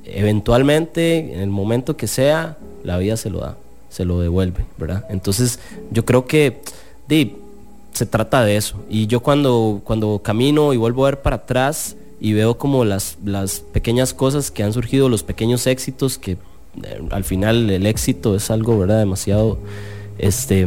[0.04, 3.56] Eventualmente, en el momento que sea, la vida se lo da,
[3.88, 5.04] se lo devuelve, ¿verdad?
[5.08, 5.58] Entonces,
[5.90, 6.60] yo creo que
[7.92, 8.76] se trata de eso.
[8.88, 13.18] Y yo cuando, cuando camino y vuelvo a ver para atrás, y veo como las,
[13.24, 16.38] las pequeñas cosas que han surgido, los pequeños éxitos, que eh,
[17.10, 18.98] al final el éxito es algo, ¿verdad?
[18.98, 19.58] Demasiado
[20.18, 20.66] este,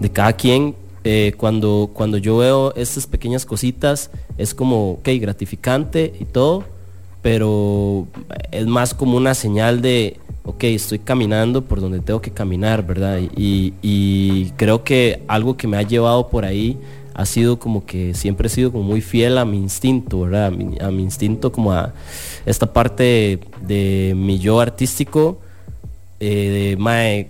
[0.00, 0.74] de cada quien.
[1.02, 6.64] Eh, cuando, cuando yo veo estas pequeñas cositas, es como, ok, gratificante y todo,
[7.22, 8.06] pero
[8.50, 13.20] es más como una señal de, ok, estoy caminando por donde tengo que caminar, ¿verdad?
[13.36, 16.78] Y, creo que algo que me ha llevado por ahí
[17.14, 20.46] ha sido como que siempre he sido como muy fiel a mi instinto, ¿verdad?
[20.80, 21.92] A mi, instinto como a
[22.46, 25.38] esta parte de, mi yo artístico,
[26.20, 27.28] eh, de, mae,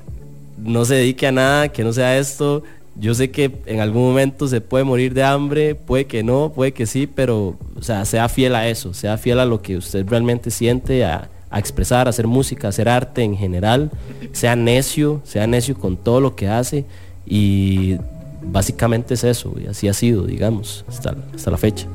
[0.58, 2.62] no se dedique a nada, que no sea esto.
[3.00, 6.72] Yo sé que en algún momento se puede morir de hambre, puede que no, puede
[6.72, 10.06] que sí, pero, o sea, sea fiel a eso, sea fiel a lo que usted
[10.06, 13.90] realmente siente, a, a expresar, a hacer música, a hacer arte en general,
[14.32, 16.84] sea necio, sea necio con todo lo que hace
[17.26, 17.96] y
[18.42, 21.86] básicamente es eso, y así ha sido, digamos, hasta, hasta la fecha.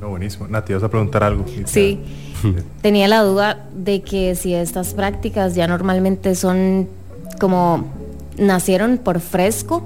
[0.00, 0.48] buenísimo.
[0.48, 1.44] Nati, ¿vas a preguntar algo?
[1.64, 2.00] Sí.
[2.82, 6.88] Tenía la duda de que si estas prácticas ya normalmente son
[7.38, 7.84] como
[8.38, 9.82] nacieron por fresco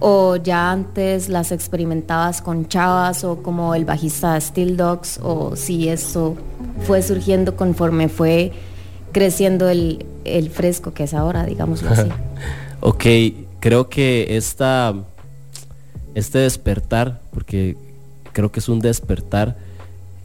[0.00, 5.88] o ya antes las experimentabas con chavas o como el bajista Steel Dogs o si
[5.88, 6.36] eso
[6.86, 8.52] fue surgiendo conforme fue
[9.12, 12.08] creciendo el, el fresco que es ahora, digámoslo así.
[12.80, 13.04] ok,
[13.60, 14.94] creo que esta,
[16.14, 17.76] este despertar, porque
[18.32, 19.56] creo que es un despertar,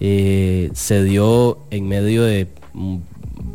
[0.01, 2.47] eh, se dio en medio de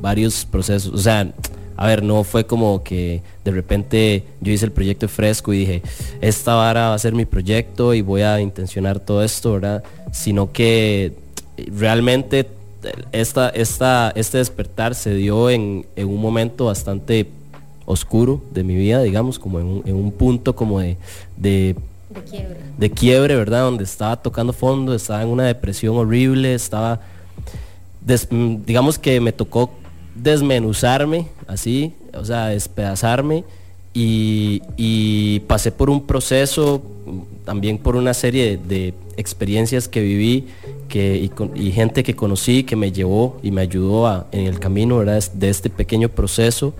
[0.00, 0.94] varios procesos.
[0.94, 1.32] O sea,
[1.76, 5.82] a ver, no fue como que de repente yo hice el proyecto fresco y dije,
[6.20, 9.82] esta vara va a ser mi proyecto y voy a intencionar todo esto, ¿verdad?
[10.12, 11.12] Sino que
[11.56, 12.48] realmente
[13.12, 17.28] esta, esta, este despertar se dio en, en un momento bastante
[17.86, 20.96] oscuro de mi vida, digamos, como en un, punto como de,
[21.36, 21.76] de,
[22.30, 22.56] quiebre.
[22.78, 23.62] de quiebre, ¿verdad?
[23.62, 27.00] Donde estaba tocando fondo, estaba en una depresión horrible, estaba,
[28.66, 29.70] digamos que me tocó
[30.14, 33.44] desmenuzarme así, o sea, despedazarme
[33.92, 36.82] y, y pasé por un proceso,
[37.44, 40.46] también por una serie de, experiencias que viví
[40.88, 45.00] que, y, gente que conocí que me llevó y me ayudó a- en el camino
[45.04, 46.74] de este pequeño proceso.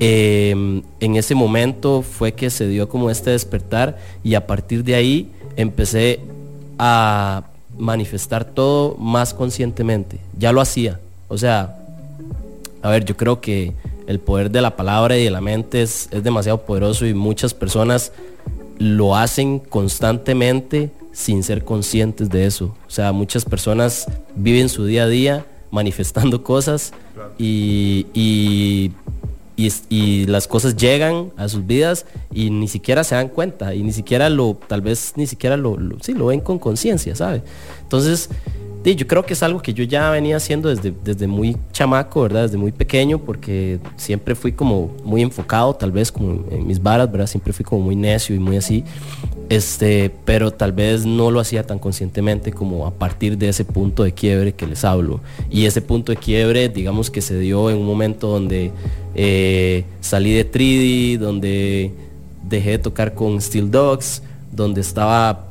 [0.00, 4.94] Eh, en ese momento fue que se dio como este despertar y a partir de
[4.94, 6.20] ahí empecé
[6.78, 7.44] a
[7.78, 10.18] manifestar todo más conscientemente.
[10.38, 10.98] Ya lo hacía.
[11.28, 11.79] O sea,
[12.82, 13.72] a ver, yo creo que
[14.06, 17.54] el poder de la palabra y de la mente es, es demasiado poderoso y muchas
[17.54, 18.12] personas
[18.78, 22.74] lo hacen constantemente sin ser conscientes de eso.
[22.86, 26.92] O sea, muchas personas viven su día a día manifestando cosas
[27.38, 28.90] y, y,
[29.90, 33.92] y las cosas llegan a sus vidas y ni siquiera se dan cuenta y ni
[33.92, 37.42] siquiera lo, tal vez ni siquiera lo, lo- sí, lo ven con conciencia, ¿sabe?
[37.82, 38.30] Entonces,
[38.82, 42.44] Yo creo que es algo que yo ya venía haciendo desde, desde muy chamaco, ¿verdad?
[42.44, 47.10] Desde muy pequeño, porque siempre fui como muy enfocado, tal vez como en mis varas,
[47.10, 47.26] ¿verdad?
[47.26, 48.82] Siempre fui como muy necio y muy así.
[49.50, 54.02] Este, pero tal vez no lo hacía tan conscientemente como a partir de ese punto
[54.02, 55.20] de quiebre que les hablo.
[55.50, 58.70] Y ese punto de quiebre, digamos que se dio en un momento donde
[59.14, 61.92] eh, salí de 3D, donde
[62.48, 65.49] dejé de tocar con Steel Dogs, donde estaba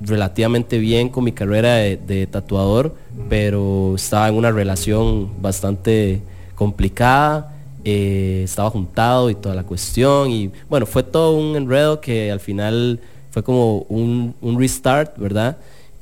[0.00, 2.94] relativamente bien con mi carrera de, de tatuador,
[3.28, 6.20] pero estaba en una relación bastante
[6.54, 12.32] complicada, eh, estaba juntado y toda la cuestión, y bueno, fue todo un enredo que
[12.32, 12.98] al final
[13.30, 15.56] fue como un, un restart, ¿verdad?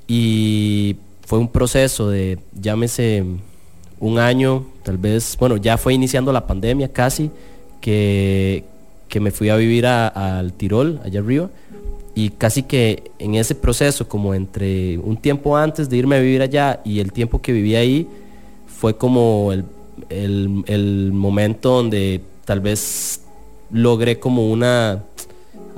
[0.08, 3.24] Y fue un proceso de, llámese,
[4.00, 7.30] un año, tal vez, bueno, ya fue iniciando la pandemia casi,
[7.80, 8.64] que,
[9.08, 11.50] que me fui a vivir al Tirol, allá arriba,
[12.14, 16.42] y casi que en ese proceso, como entre un tiempo antes de irme a vivir
[16.42, 18.06] allá y el tiempo que viví ahí,
[18.66, 19.64] fue como el,
[20.66, 23.22] el- momento donde tal vez
[23.72, 25.02] logré como una,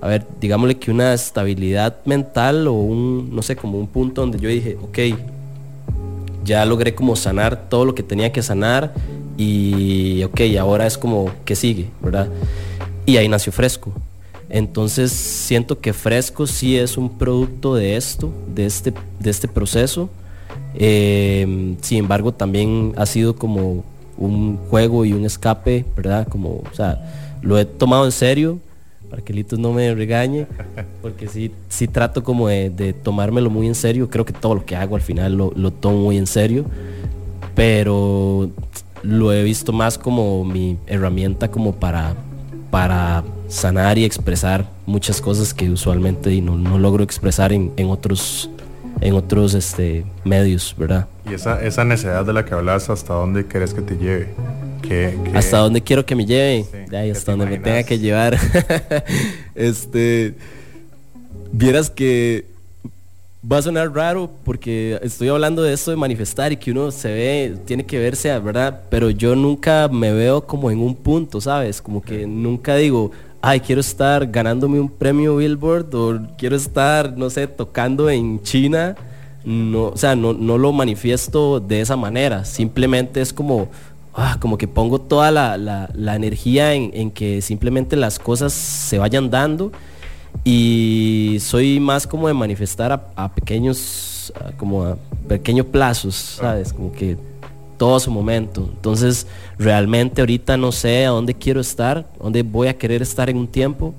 [0.02, 4.38] a ver, digámosle que una estabilidad mental o un, no sé, como un punto donde
[4.38, 4.98] yo dije, ok,
[6.44, 8.92] ya logré como sanar todo lo que tenía que sanar
[9.36, 12.28] y ok, ahora es como que sigue, ¿verdad?
[13.06, 13.92] Y ahí nació Fresco.
[14.48, 20.08] Entonces siento que Fresco sí es un producto de esto, de este, de este proceso.
[20.74, 23.84] Eh, sin embargo, también ha sido como
[24.16, 26.28] un juego y un escape, ¿verdad?
[26.28, 28.58] Como, o sea, lo he tomado en serio,
[29.10, 30.46] para que Litos no me regañe,
[31.02, 34.10] porque sí, sí trato como de, de tomármelo muy en serio.
[34.10, 36.64] Creo que todo lo que hago al final lo, lo tomo muy en serio,
[37.54, 38.50] pero
[39.02, 42.14] lo he visto más como mi herramienta como para,
[42.70, 48.50] para sanar y expresar muchas cosas que usualmente no, no logro expresar en, en otros
[49.00, 51.06] en otros este, medios, ¿verdad?
[51.30, 54.28] Y esa, esa necesidad de la que hablas, ¿hasta dónde querés que te lleve?
[54.80, 57.98] ¿Qué, qué- Hasta donde quiero que me lleve, ¿qué hasta te donde me tenga que
[57.98, 58.38] llevar.
[59.54, 60.34] este,
[61.52, 62.46] vieras que
[63.50, 67.08] va a sonar raro porque estoy hablando de esto de manifestar y que uno se
[67.12, 68.80] ve, tiene que verse, ¿verdad?
[68.88, 71.80] Pero yo nunca me veo como en un punto, ¿sabes?
[71.82, 73.12] Como que nunca digo,
[73.48, 78.96] ay, quiero estar ganándome un premio Billboard o quiero estar, no sé, tocando en China.
[79.44, 82.44] No, o sea, no, no lo manifiesto de esa manera.
[82.44, 83.68] Simplemente es como,
[84.14, 88.98] ah, como que pongo toda la, la- energía en, en que simplemente las cosas se
[88.98, 89.70] vayan dando
[90.44, 94.96] y soy más como de manifestar a, pequeños, como a
[95.28, 96.72] pequeños plazos, ¿sabes?
[96.72, 97.16] Como que
[97.76, 98.68] todo a su momento.
[98.74, 99.26] Entonces,
[99.58, 103.48] realmente ahorita no sé a dónde quiero estar, dónde voy a querer estar en un
[103.48, 103.94] tiempo,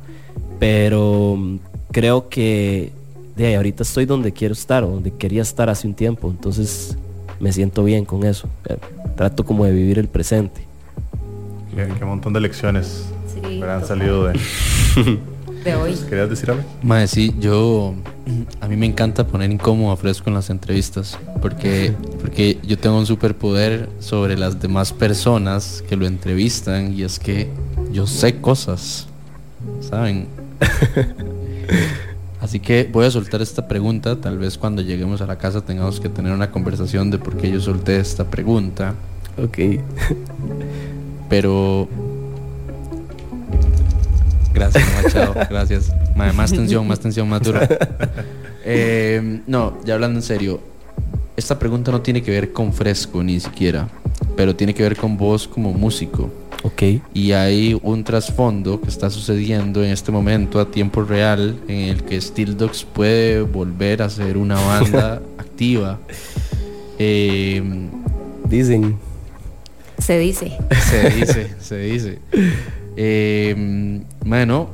[0.59, 1.59] pero mm,
[1.91, 2.91] creo que
[3.35, 6.29] de ahí, ahorita estoy donde quiero estar o donde quería estar hace un tiempo.
[6.29, 6.97] Entonces,
[7.39, 8.49] me siento bien con eso.
[8.67, 8.77] Eh,
[9.15, 10.61] Trato como de vivir el presente.
[11.75, 14.39] Qué, qué montón de lecciones Sí, me han salido de,
[15.67, 15.95] De hoy.
[16.07, 16.63] ¿Querías decir algo?
[16.81, 17.93] Mae, sí, yo
[18.61, 22.97] a mí me encanta poner incómodo a Fresco en las entrevistas porque porque yo tengo
[22.97, 27.49] un superpoder sobre las demás personas que lo entrevistan y es que
[27.91, 29.07] yo sé cosas,
[29.81, 30.27] ¿saben?
[32.39, 35.99] Así que voy a soltar esta pregunta, tal vez cuando lleguemos a la casa tengamos
[35.99, 38.93] que tener una conversación de por qué yo solté esta pregunta.
[39.37, 39.57] Ok.
[41.27, 41.89] Pero
[44.57, 45.35] Gracias, Machado.
[45.49, 45.93] Gracias.
[46.15, 47.59] Más tensión, más tensión, más duro.
[48.69, 50.59] Eh, no, ya hablando en serio.
[51.37, 53.87] Esta pregunta no tiene que ver con Fresco ni siquiera,
[54.35, 56.29] pero tiene que ver con vos como músico.
[56.63, 56.83] Ok.
[57.13, 62.03] Y hay un trasfondo que está sucediendo en este momento a tiempo real en el
[62.03, 65.97] que Steel Dogs puede volver a ser una banda activa.
[66.99, 67.63] Eh,
[68.49, 68.97] Dicen.
[69.97, 70.57] Se dice.
[70.89, 72.19] se dice, se dice.
[72.99, 74.69] Eh, bueno,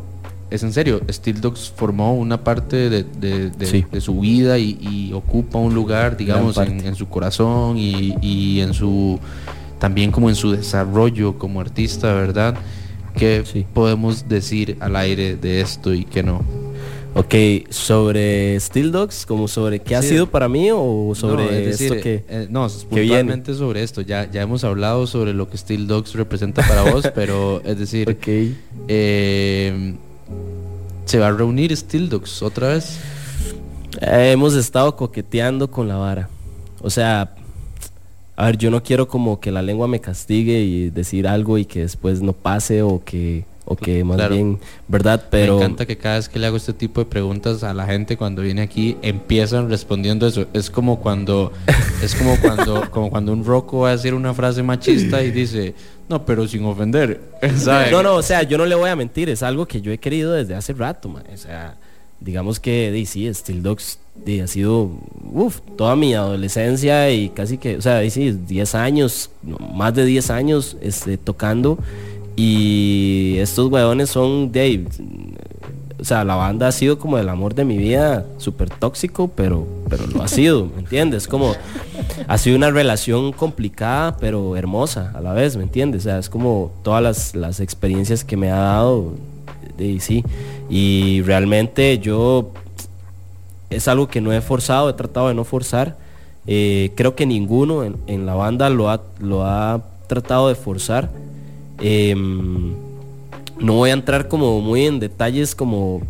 [0.49, 3.85] es en serio, Steel Dogs formó una parte de, de- de- Sí.
[3.91, 8.73] de su vida y, y ocupa un lugar, digamos, en, su corazón y, y en
[8.73, 9.19] su
[9.79, 12.55] también como en su desarrollo como artista, ¿verdad?
[13.15, 13.43] ¿Qué
[13.73, 16.41] podemos decir al aire de esto y qué no?
[17.15, 17.35] Ok,
[17.69, 21.91] sobre Steel Dogs, como sobre qué ha sido para mí o sobre No, es decir,
[21.91, 24.01] esto que, eh, no, que puntualmente sobre esto.
[24.01, 28.17] Ya, ya hemos hablado sobre lo que Steel Dogs representa para vos, pero es decir,
[28.87, 29.95] eh,
[31.05, 32.97] se va a reunir Steel Dogs otra vez.
[34.01, 36.29] Eh, hemos estado coqueteando con la vara.
[36.81, 37.35] O sea,
[38.35, 41.65] a ver, yo no quiero como que la lengua me castigue y decir algo y
[41.65, 44.35] que después no pase o que, o que más Claro.
[44.35, 45.25] bien, ¿verdad?
[45.29, 47.85] Pero Me encanta que cada vez que le hago este tipo de preguntas a la
[47.85, 50.45] gente cuando viene aquí empiezan respondiendo eso.
[50.53, 51.51] Es como cuando
[52.03, 55.73] es como cuando como cuando un roco va a decir una frase machista y dice,
[56.09, 57.21] "No, pero sin ofender."
[57.57, 57.91] ¿sabe?
[57.91, 59.97] No, no, o sea, yo no le voy a mentir, es algo que yo he
[59.97, 61.23] querido desde hace rato, man.
[61.33, 61.75] O sea,
[62.19, 63.99] digamos que sí, Steel Dogs
[64.43, 64.91] ha sido
[65.33, 69.29] uf, toda mi adolescencia y casi que, o sea, sí, 10 años,
[69.73, 71.79] más de 10 años este, tocando
[72.35, 74.85] y estos weones son ahí,
[76.03, 79.65] o sea, la banda ha sido como el amor de mi vida, súper tóxico, pero,
[79.89, 81.29] pero lo ha sido, ¿me entiendes?
[81.29, 81.55] Como
[82.27, 86.01] ha sido una relación complicada, pero hermosa a la vez, ¿me entiendes?
[86.01, 89.13] O sea, es como todas las, las experiencias que me ha dado,
[89.77, 90.25] de, sí,
[90.69, 92.51] y realmente yo
[93.69, 95.95] es algo que no he forzado, he tratado de no forzar.
[96.45, 101.09] Eh, creo que ninguno en, en la banda lo ha, lo ha tratado de forzar.
[101.85, 102.73] Em,
[103.59, 106.01] no voy a entrar como muy en detalles como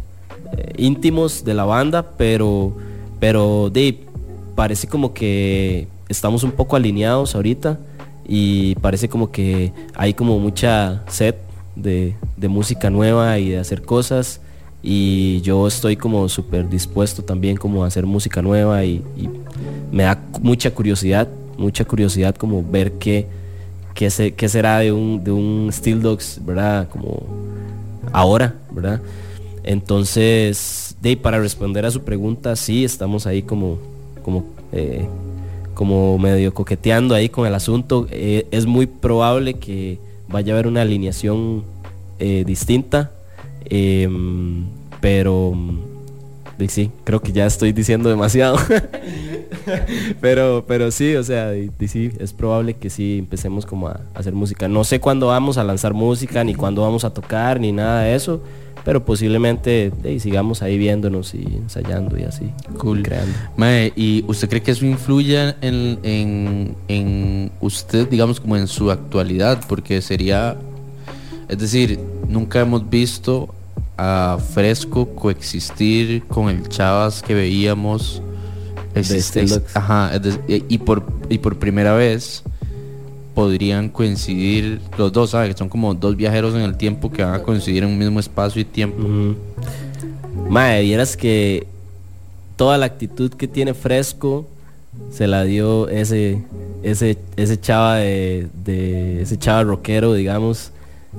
[0.56, 2.78] eh, íntimos de la banda, pero,
[3.20, 4.00] pero de,
[4.54, 7.80] parece como que estamos un poco alineados ahorita
[8.28, 11.36] y parece como que hay como mucha sed
[11.76, 14.42] de, de música nueva y de hacer cosas.
[14.84, 19.02] Y yo estoy como súper dispuesto también como a hacer música nueva y,
[19.92, 21.28] me da mucha curiosidad,
[21.58, 23.28] mucha curiosidad como ver qué,
[23.94, 26.88] qué, se- qué será de un, de un Steel Dogs, ¿verdad?
[26.90, 27.24] Como
[28.12, 29.02] ahora, ¿verdad?
[29.64, 33.78] Entonces, de, para responder a su pregunta, sí, estamos ahí como,
[34.24, 35.06] como, eh,
[35.74, 38.08] como medio coqueteando ahí con el asunto.
[38.12, 41.64] Eh, es muy probable que vaya a haber una alineación
[42.20, 43.12] eh, distinta,
[43.66, 44.66] em,
[45.02, 45.54] pero
[46.60, 48.58] y sí, creo que ya estoy diciendo demasiado.
[50.22, 54.02] pero, pero sí, o sea, y- y sí, es probable que sí empecemos como a,
[54.14, 54.68] a hacer música.
[54.68, 58.16] No sé cuándo vamos a lanzar música, ni cuándo vamos a tocar, ni nada de
[58.16, 58.42] eso.
[58.86, 62.52] Pero posiblemente sigamos ahí viéndonos y ensayando y así.
[62.78, 63.02] Cool.
[63.02, 63.32] Creando.
[63.56, 68.92] Mae, ¿y usted cree que eso influya en, en, en usted, digamos, como en su
[68.92, 69.62] actualidad?
[69.70, 70.58] Porque sería,
[71.48, 73.56] es decir, nunca hemos visto
[73.98, 78.22] a Fresco coexistir con el Chavas que veíamos.
[78.96, 79.76] Existe- Steel Dogs.
[79.76, 80.12] ajá,
[80.48, 82.44] y por, y por primera vez
[83.34, 85.54] podrían coincidir los dos, ¿sabes?
[85.54, 88.20] Que son como dos viajeros en el tiempo que van a coincidir en un mismo
[88.20, 88.98] espacio y tiempo.
[90.50, 91.66] Mae, vieras que
[92.56, 94.48] toda la actitud que tiene Fresco
[95.12, 96.44] se la dio ese
[96.84, 100.72] ese ese chava de, de- ese chava rockero, digamos,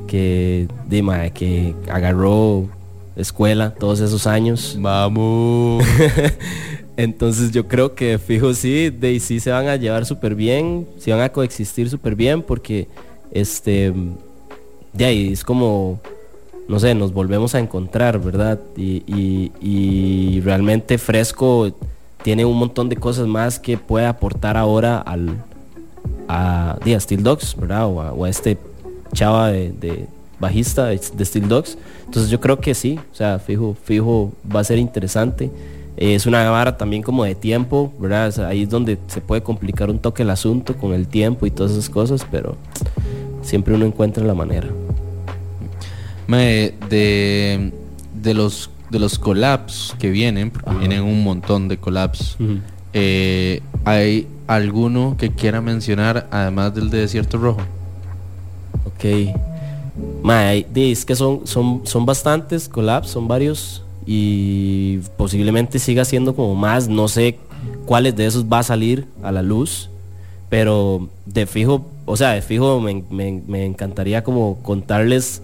[0.07, 2.67] que de mae, que agarró
[3.17, 4.77] escuela todos esos años.
[4.81, 5.85] Vamos.
[6.97, 11.11] Entonces yo creo que fijo sí, de sí se van a llevar súper bien, sí
[11.11, 12.87] van a coexistir súper bien porque
[13.33, 13.93] este
[14.93, 16.01] de ahí es como
[16.69, 18.59] no sé, nos volvemos a encontrar, ¿verdad?
[18.77, 21.75] Y, y- y realmente Fresco
[22.23, 25.37] tiene un montón de cosas más que puede aportar ahora al
[26.29, 27.87] a, a Steel Dogs, ¿verdad?
[27.87, 28.57] O a, o a este
[29.15, 30.07] chava de, de
[30.39, 31.79] bajista de, de Steel Dogs.
[32.05, 35.51] Entonces yo creo que sí, o sea, fijo, fijo va a ser interesante.
[35.97, 38.29] Eh, es una vara también como de tiempo, ¿verdad?
[38.29, 41.47] O sea, ahí es donde se puede complicar un toque el asunto con el tiempo
[41.47, 42.57] y todas esas cosas, pero
[43.43, 44.69] siempre uno encuentra la manera.
[46.27, 47.73] De,
[48.23, 52.37] de los de los collabs que vienen, porque vienen un montón de collabs,
[52.93, 57.61] eh, ¿hay alguno que quiera mencionar además del de Desierto Rojo?
[58.87, 59.05] Ok.
[60.75, 63.83] Es que son, son, son bastantes collabs, son varios.
[64.07, 66.89] Y posiblemente siga siendo como más.
[66.89, 67.39] No sé
[67.87, 69.91] cuáles de esos va a salir a la luz.
[70.51, 75.43] Pero de fijo, o sea, de fijo me, me- me encantaría como contarles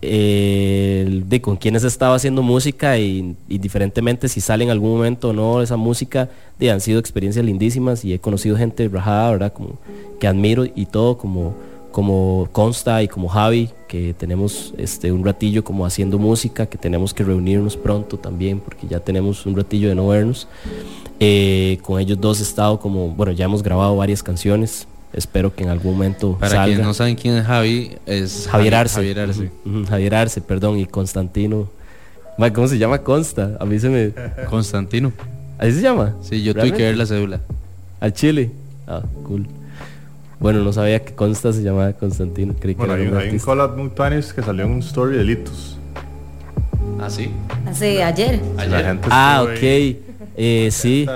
[0.00, 4.90] eh, de con quienes he estado haciendo música y, y diferentemente si sale en algún
[4.90, 9.30] momento o no esa música, de, han sido experiencias lindísimas y he conocido gente rajada,
[9.32, 9.52] ¿verdad?
[9.52, 9.78] Como
[10.18, 11.54] que admiro y todo como,
[11.92, 17.14] como Consta y como Javi, que tenemos este, un ratillo como haciendo música, que tenemos
[17.14, 20.48] que reunirnos pronto también, porque ya tenemos un ratillo de no vernos.
[21.20, 24.88] Eh, con ellos dos he estado como, bueno, ya hemos grabado varias canciones.
[25.12, 26.64] Espero que en algún momento Para salga.
[26.64, 28.94] quienes no saben quién es Javi, es Javier Arce.
[28.94, 29.50] Javier Arce.
[29.88, 31.68] Javier Arce, perdón, y Constantino.
[32.54, 33.56] ¿Cómo se llama Consta?
[33.60, 34.12] A mí se me...
[34.48, 35.12] Constantino.
[35.58, 36.16] ¿Así se llama?
[36.22, 37.40] Sí, yo tuve que ver la cédula.
[38.00, 38.50] ¿Al Chile?
[38.86, 39.46] Ah, cool.
[40.42, 42.54] Bueno, no sabía que Consta se llamaba Constantino.
[42.58, 45.78] Creí Bueno, hay, un hay un collab muy que salió en un story de Litos.
[47.00, 47.30] Ah, sí.
[47.64, 48.40] Hace ayer.
[48.58, 49.62] Gente Ah, ok.
[49.62, 50.02] ahí.
[50.36, 51.06] Eh, sí.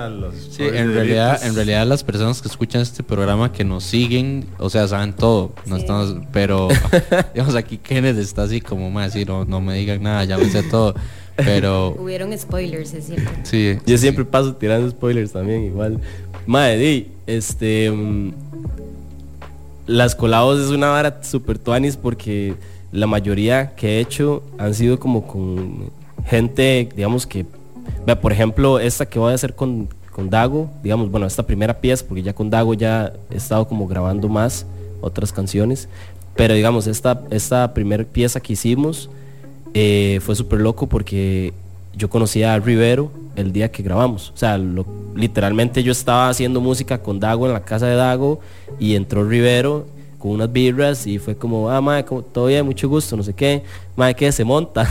[0.51, 4.69] Sí, en realidad, en realidad las personas que escuchan este programa que nos siguen, o
[4.71, 6.69] sea, saben todo, no estamos, pero
[7.35, 10.45] digamos aquí Kenneth está así como más así, no, no me digan nada, ya me
[10.51, 10.95] sé todo,
[11.37, 13.31] pero Hubieron spoilers, es cierto.
[13.45, 15.99] sí, Yo siempre paso tirando spoilers también, igual.
[16.47, 17.91] Madre, este.
[19.87, 22.55] Las colabos es una vara super tuanis porque
[22.93, 25.91] la mayoría que he hecho han sido como con
[26.27, 27.47] gente, digamos que.
[28.05, 31.81] Vea, por ejemplo, esta que voy a hacer con, con Dago, digamos, bueno, esta primera
[31.81, 34.67] pieza, porque ya con Dago ya he estado como grabando más
[35.01, 35.89] otras canciones.
[36.35, 39.09] Pero digamos, esta, esta primera pieza que hicimos
[39.75, 41.53] eh, fue súper loco porque
[41.97, 44.31] yo conocí a Rivero el día que grabamos.
[44.35, 44.59] O sea,
[45.15, 48.41] literalmente yo estaba haciendo música con Dago en la casa de Dago
[48.79, 49.87] y entró Rivero
[50.19, 53.63] con unas birras y fue como, ah, madre, todo mucho gusto, no sé qué.
[53.97, 54.87] Madre, que se monta.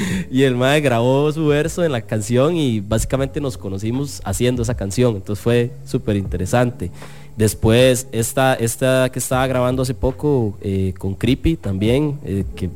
[0.30, 4.74] y el madre grabó su verso en la canción y básicamente nos conocimos haciendo esa
[4.74, 5.16] canción.
[5.16, 6.90] Entonces fue súper interesante.
[7.36, 12.68] Después, esta, esta que estaba grabando hace poco eh, con Creepy también, eh, que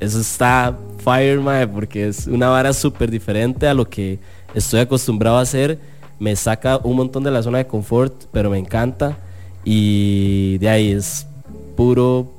[0.00, 4.18] eso está fire, mae, porque es una vara súper diferente a lo que
[4.54, 5.78] estoy acostumbrado a hacer.
[6.18, 9.16] Me saca un montón de la zona de confort, pero me encanta.
[9.64, 11.26] Y de ahí es
[11.76, 12.30] puro,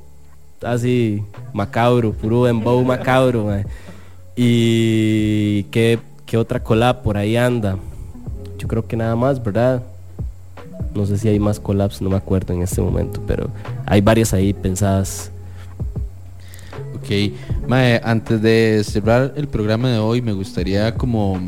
[0.62, 1.22] así,
[1.52, 3.64] macabro, puro embow macabro, mae.
[4.36, 7.76] Y ¿qué, qué otra collab por ahí anda.
[8.58, 9.82] Yo creo que nada más, ¿verdad?
[10.94, 13.48] No sé si hay más collabs, no me acuerdo en este momento, pero
[13.86, 15.30] hay varias ahí pensadas.
[17.02, 21.40] Ok, Mae, antes de cerrar el programa de hoy, me gustaría como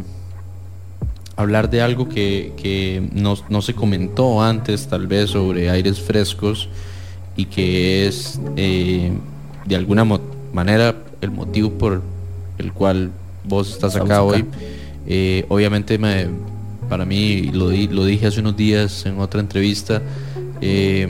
[1.36, 6.68] hablar de algo que, que no, no se comentó antes, tal vez, sobre aires frescos
[7.36, 9.12] y que es eh,
[9.66, 10.04] de alguna
[10.52, 12.02] manera el motivo por
[12.58, 13.10] el cual
[13.44, 14.22] vos estás acá.
[14.22, 14.44] hoy.
[15.06, 16.28] Eh, obviamente, me,
[16.88, 20.00] para mí, lo, di- lo dije hace unos días en otra entrevista,
[20.60, 21.08] eh,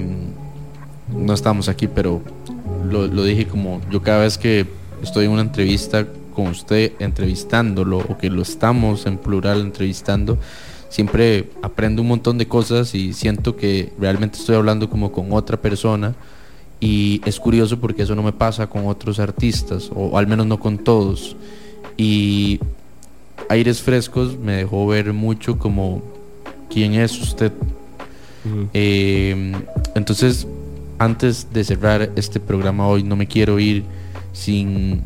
[1.14, 2.22] no estamos aquí, pero
[2.90, 4.66] lo, lo dije como yo cada vez que
[5.02, 10.38] estoy en una entrevista con usted, entrevistándolo, o que lo estamos en plural entrevistando,
[10.88, 15.60] siempre aprendo un montón de cosas y siento que realmente estoy hablando como con otra
[15.60, 16.14] persona.
[16.80, 20.58] Y es curioso porque eso no me pasa con otros artistas, o al menos no
[20.58, 21.36] con todos.
[21.96, 22.58] Y
[23.48, 26.02] Aires Frescos me dejó ver mucho como
[26.68, 27.52] quién es usted.
[28.74, 29.52] Eh,
[29.94, 30.46] entonces,
[30.98, 33.84] antes de cerrar este programa hoy, no me quiero ir
[34.32, 35.02] sin,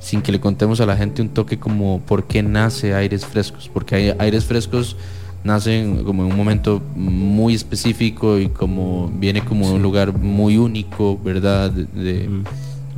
[0.00, 3.70] sin que le contemos a la gente un toque como por qué nace Aires Frescos.
[3.72, 4.96] Porque Ai- Aires Frescos
[5.44, 10.56] nacen como en un momento muy específico y como viene como de un lugar muy
[10.56, 11.70] único, ¿verdad?
[11.70, 12.28] De, de-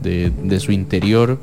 [0.03, 1.39] de- de su interior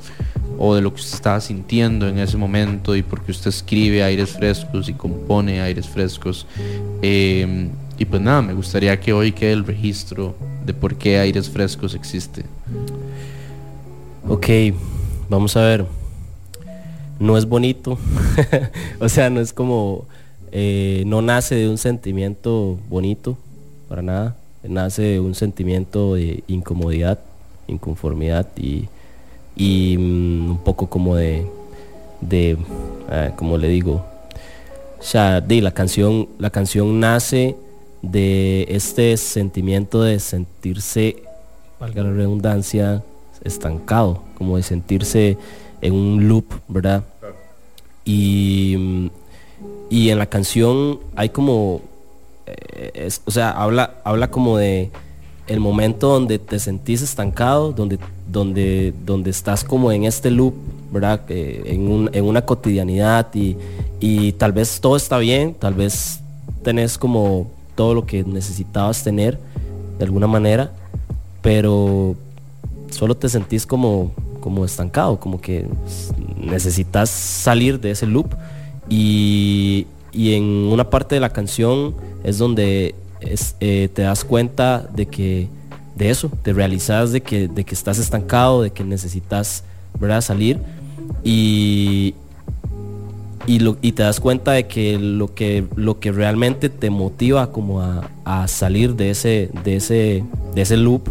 [0.57, 4.31] o de lo que usted estaba sintiendo en ese momento y porque usted escribe aires
[4.31, 6.47] frescos y compone aires frescos.
[7.03, 7.67] Eh,
[7.99, 10.35] y pues nada, me gustaría que hoy quede el registro
[10.67, 12.43] de por qué aires frescos existe.
[14.27, 14.45] Ok,
[15.29, 15.85] vamos a ver.
[17.19, 17.97] No es bonito.
[18.99, 20.05] o sea, no es como.
[20.51, 23.37] eh, no nace de un sentimiento bonito,
[23.87, 24.35] para nada.
[24.61, 27.19] Nace de un sentimiento de incomodidad,
[27.67, 28.89] inconformidad y,
[29.55, 31.47] y mm, un poco como de.
[32.19, 32.57] de
[33.09, 34.05] ah, como le digo.
[34.99, 37.55] O sea, de la canción, la canción nace
[38.01, 41.23] de este sentimiento de sentirse,
[41.79, 43.03] valga la redundancia,
[43.43, 45.37] estancado, como de sentirse
[45.81, 47.03] en un loop, ¿verdad?
[48.05, 49.09] Y,
[49.89, 51.81] y en la canción hay como,
[52.45, 54.89] eh, es- o sea, habla, habla como de
[55.47, 60.53] el momento donde te sentís estancado, donde, donde, donde estás como en este loop,
[60.91, 61.21] ¿verdad?
[61.29, 63.55] Eh, en, un- en una cotidianidad y,
[63.99, 66.19] y tal vez todo está bien, tal vez
[66.63, 69.39] tenés como todo lo que necesitabas tener
[69.97, 70.73] de alguna manera,
[71.41, 72.15] pero
[72.91, 75.65] solo te sentís como, como estancado, como que
[76.37, 78.35] necesitas salir de ese loop.
[78.89, 85.05] Y, y en una parte de la canción es donde eh, te das cuenta de
[85.05, 85.47] que,
[85.95, 89.63] de eso, te realizas de que, de que estás estancado, de que necesitas
[89.99, 90.21] ¿verdad?
[90.21, 90.59] salir
[91.23, 92.15] y,
[93.47, 98.47] y, te das cuenta de que lo que, lo que realmente te motiva como a,
[98.47, 101.09] salir de ese, de, ese, de ese loop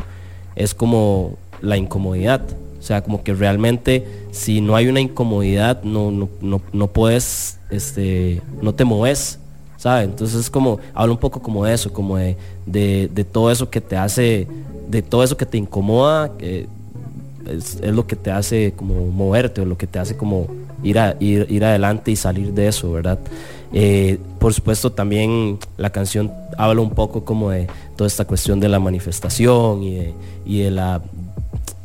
[0.55, 2.43] es como la incomodidad.
[2.79, 7.59] O sea, como que realmente si no hay una incomodidad no, no, no, no puedes,
[7.71, 9.39] este, no te mueves.
[9.79, 10.05] ¿sabes?
[10.09, 13.71] Entonces es como, habla un poco como de eso, como de, de, de todo eso
[13.71, 14.47] que te hace,
[14.89, 16.67] de todo eso que te incomoda, que
[17.49, 20.49] es, es lo que te hace como moverte o lo que te hace como
[20.83, 23.19] ir, ir, ir adelante y salir de eso, ¿verdad?
[23.73, 28.69] Eh, por supuesto también la canción habla un poco como de toda esta cuestión de
[28.69, 29.95] la manifestación y
[30.61, 31.03] de, la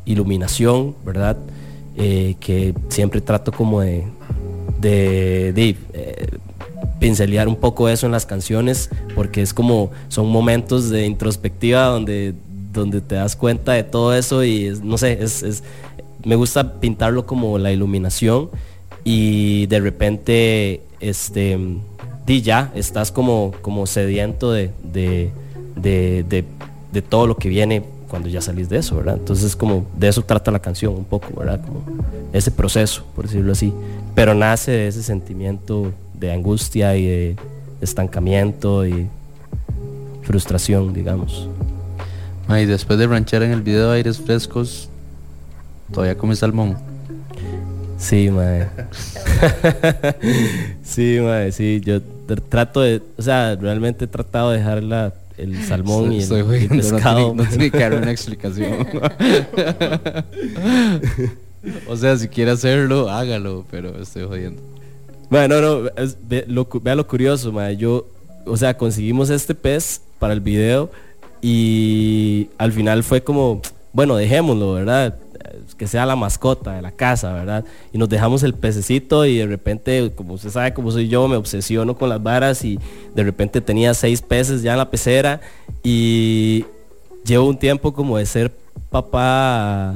[0.06, 1.38] iluminación, ¿verdad?
[1.98, 4.04] Eh, que siempre trato como de,
[4.80, 6.28] de, de, eh,
[7.00, 12.34] pincelear un poco eso en las canciones porque es como son momentos de introspectiva donde
[12.72, 15.64] donde te das cuenta de todo eso y no sé es, es-
[16.24, 18.50] me gusta pintarlo como la iluminación
[19.04, 21.58] y de repente este
[22.26, 25.32] di ya estás como como sediento de de,
[25.76, 26.24] de,
[26.92, 30.22] de- todo lo que viene cuando ya salís de eso verdad entonces como de eso
[30.22, 31.82] trata la canción un poco verdad como
[32.34, 33.74] ese proceso por decirlo así.
[34.14, 37.36] Pero nace de ese sentimiento de angustia y de
[37.80, 39.08] estancamiento y
[40.24, 41.48] frustración digamos.
[42.50, 44.90] Y después de ranchar en el video de Aires Frescos,
[45.94, 46.76] todavía come salmón.
[48.02, 48.66] Sí, mae.
[50.84, 51.82] sí, mae, sí.
[51.86, 56.18] Yo tr- trato de, o sea, realmente he tratado de dejar la, el salmón y
[56.18, 57.18] el, Estoy y el jodiendo, no pescado.
[57.18, 58.74] tiene- no tiene que dar una explicación.
[61.88, 64.62] o sea, si quiere hacerlo, hágalo, pero estoy jodiendo.
[65.30, 67.78] Bueno, no, no, es- ve, lo, vea lo curioso, mae.
[67.78, 68.08] Yo,
[68.46, 70.92] o sea, conseguimos este pez para el video
[71.42, 73.62] y al final fue como,
[73.94, 75.16] bueno, dejémoslo, ¿verdad?
[75.78, 77.66] Que sea la mascota de la casa, ¿verdad?
[77.92, 81.36] Y nos dejamos el pececito y de repente, como usted sabe cómo soy yo, me
[81.36, 82.80] obsesiono con las varas y
[83.16, 85.42] de repente tenía seis peces ya en la pecera
[85.84, 86.66] y
[87.26, 88.52] llevo un tiempo como de ser
[88.90, 89.96] papá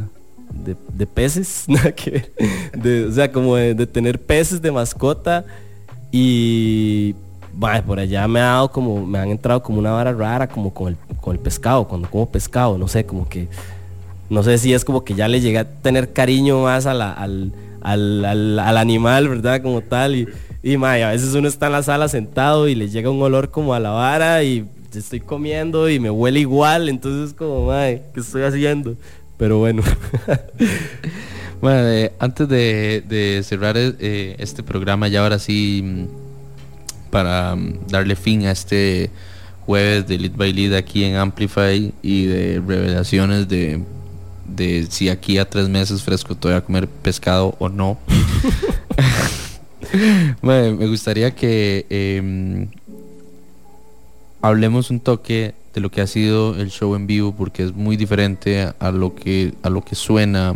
[0.53, 1.65] de, peces.
[2.73, 5.45] De- o sea, como de, tener peces de mascota
[6.11, 7.15] y
[7.85, 10.89] por allá me ha dado como, me han entrado como una vara rara, como con
[10.89, 13.47] el, con el pescado, cuando como pescado, no sé, como que,
[14.29, 17.51] no sé si es como que ya le llegué a tener cariño más al, al,
[17.81, 19.61] al- al animal, ¿verdad?
[19.61, 20.27] Como tal, y,
[20.63, 23.73] y a veces uno está en la sala sentado y le llega un olor como
[23.73, 28.43] a la vara y estoy comiendo y me huele igual, entonces como, mae, ¿qué estoy
[28.43, 28.95] haciendo?
[29.37, 29.83] Pero bueno.
[31.61, 36.05] Bueno, eh, antes de, de cerrar eh, este programa, ya ahora sí, mm,
[37.09, 39.09] para mm, darle fin a este
[39.65, 43.79] jueves de Lead by Lead aquí en Amplify y de revelaciones de,
[44.47, 47.97] de si aquí a tres meses fresco todavía comer pescado o no.
[50.41, 52.67] Bueno, me gustaría que em,
[54.41, 57.97] hablemos un toque de lo que ha sido el show en vivo porque es muy
[57.97, 60.55] diferente a lo que a lo que suena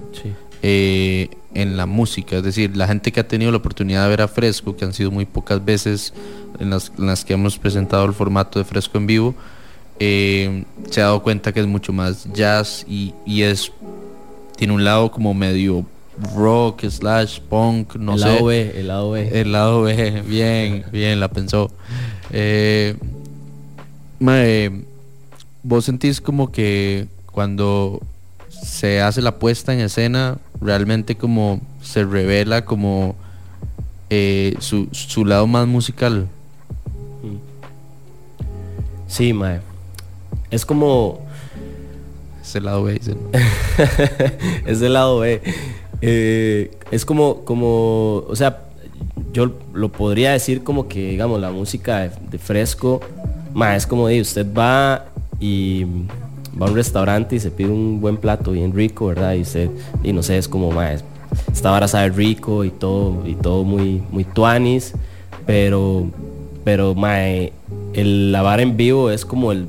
[0.61, 4.22] eh, en la música es decir la gente que ha tenido la oportunidad de ver
[4.22, 6.14] a Fresco que han sido muy pocas veces
[6.59, 9.35] en las, en las que hemos presentado el formato de Fresco en vivo
[10.00, 13.72] eh, se ha dado cuenta que es mucho más jazz y, y es
[14.56, 15.86] tiene un lado como medio
[16.36, 19.42] rock slash punk no El sé lado B, el lado B.
[19.42, 21.72] el lado B bien bien la pensó
[22.32, 22.95] eh,
[24.19, 24.84] mae,
[25.64, 28.02] vos sentís como que cuando
[28.50, 33.16] se hace la puesta en escena realmente como se revela como
[34.10, 36.28] eh, su, su lado más musical
[39.08, 39.60] Sí, mae.
[40.52, 41.19] Es como.
[42.42, 43.18] Es el lado B, dicen.
[44.66, 45.42] es del lado B.
[46.02, 48.64] Eh, es como, como, o sea,
[49.34, 53.02] yo lo podría decir como que, digamos, la música de, de fresco,
[53.53, 55.06] mae, es como de usted va
[55.40, 55.86] y
[56.60, 59.34] va a un restaurante y se pide un buen plato bien rico, ¿verdad?
[59.34, 59.69] Y usted,
[60.03, 60.98] y no sé, es como, mae,
[61.52, 64.94] esta vara sabe rico y todo, y todo muy, muy tuanis,
[65.45, 66.08] pero,
[66.64, 67.53] pero, mae,
[67.94, 69.68] el, la vara en vivo es como el,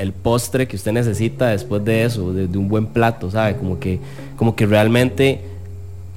[0.00, 3.56] el postre que usted necesita después de eso, de, un buen plato, ¿sabe?
[3.56, 4.00] Como que,
[4.36, 5.40] como que realmente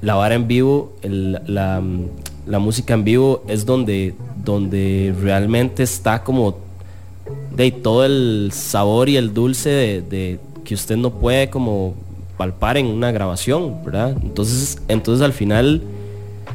[0.00, 6.56] la vara en vivo, la música en vivo es donde, donde realmente está como
[7.54, 11.94] de todo el sabor y el dulce de, de que usted no puede como
[12.36, 14.16] palpar en una grabación, ¿verdad?
[14.22, 15.82] Entonces, entonces al final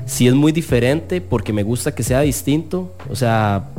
[0.05, 3.69] sí es muy diferente porque me gusta que sea distinto, o sea,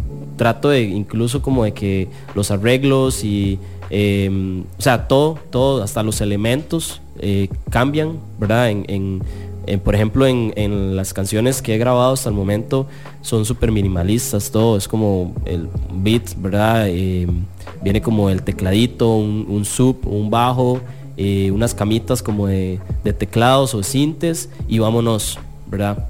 [0.40, 3.58] trato de incluso como de que los arreglos y
[3.92, 8.70] Em, o sea, todo, todo, hasta los elementos eh, cambian, ¿verdad?
[8.70, 12.86] En, en- por ejemplo, en, en las canciones que he grabado hasta el momento
[13.20, 16.88] son súper minimalistas, todo es como el beat, ¿verdad?
[16.88, 17.44] Em,
[17.82, 20.80] viene como el tecladito, un, un sub, un bajo,
[21.16, 25.36] eh, unas camitas como de, de teclados o sintes y vámonos,
[25.68, 26.06] ¿verdad?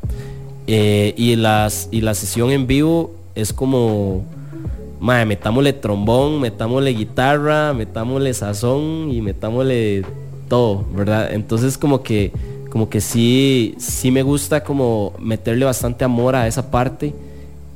[0.66, 4.24] Eh, y, las, y la sesión en vivo es como,
[5.00, 10.04] madre, metámosle trombón, metámosle guitarra, metámosle sazón y metámosle
[10.48, 11.32] todo, ¿verdad?
[11.32, 12.32] Entonces como que,
[12.70, 17.14] como que sí, sí me gusta como meterle bastante amor a esa parte.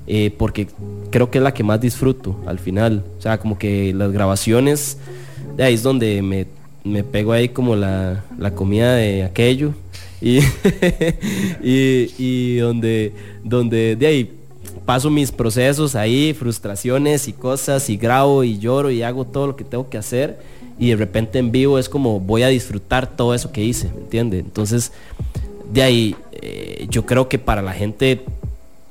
[0.06, 0.68] eh, porque
[1.10, 3.04] creo que es la que más disfruto al final.
[3.18, 4.98] O sea, como que las grabaciones,
[5.56, 6.46] de ahí es donde me,
[6.84, 9.72] me pego ahí como la, la comida de aquello.
[10.20, 10.38] Y,
[11.62, 13.12] y, y donde,
[13.44, 14.30] donde de ahí
[14.84, 19.56] paso mis procesos ahí, frustraciones y cosas, y grabo y lloro y hago todo lo
[19.56, 20.38] que tengo que hacer.
[20.78, 24.00] Y de repente en vivo es como voy a disfrutar todo eso que hice, ¿me
[24.00, 24.38] entiende?
[24.38, 24.92] Entonces,
[25.72, 28.24] de ahí, eh, yo creo que para la gente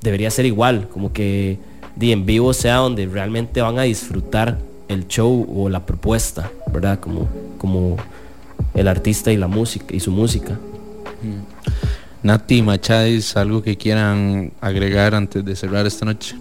[0.01, 1.57] debería ser igual, como que
[1.95, 6.99] de en vivo sea donde realmente van a disfrutar el show o la propuesta, ¿verdad?
[6.99, 7.97] Como, como
[8.73, 10.59] el artista y la música y su música.
[12.23, 16.35] Nati, Machadis, algo que quieran agregar antes de cerrar esta noche.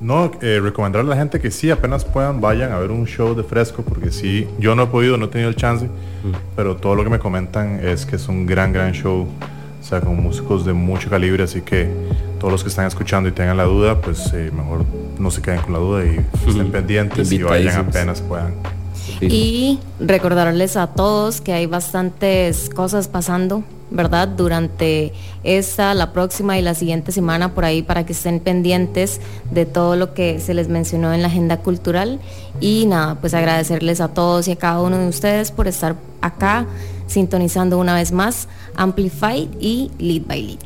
[0.00, 3.34] No, eh, recomendarle a la gente que sí, apenas puedan, vayan a ver un show
[3.34, 5.90] de fresco, porque sí, yo no he podido, no he tenido el chance,
[6.56, 9.26] pero todo lo que me comentan es que es un gran, gran show,
[9.78, 11.90] o sea, con músicos de mucho calibre, así que
[12.38, 14.86] todos los que están escuchando y tengan la duda, pues eh, mejor
[15.18, 18.54] no se queden con la duda y estén pendientes y vayan apenas puedan.
[19.20, 24.28] Y recordarles a todos que hay bastantes cosas pasando, ¿verdad?
[24.28, 25.12] Durante
[25.44, 29.20] esta, la próxima y la siguiente semana por ahí para que estén pendientes
[29.50, 32.20] de todo lo que se les mencionó en la agenda cultural.
[32.60, 36.66] Y nada, pues agradecerles a todos y a cada uno de ustedes por estar acá
[37.06, 40.58] sintonizando una vez más Amplify y Lead by Lead.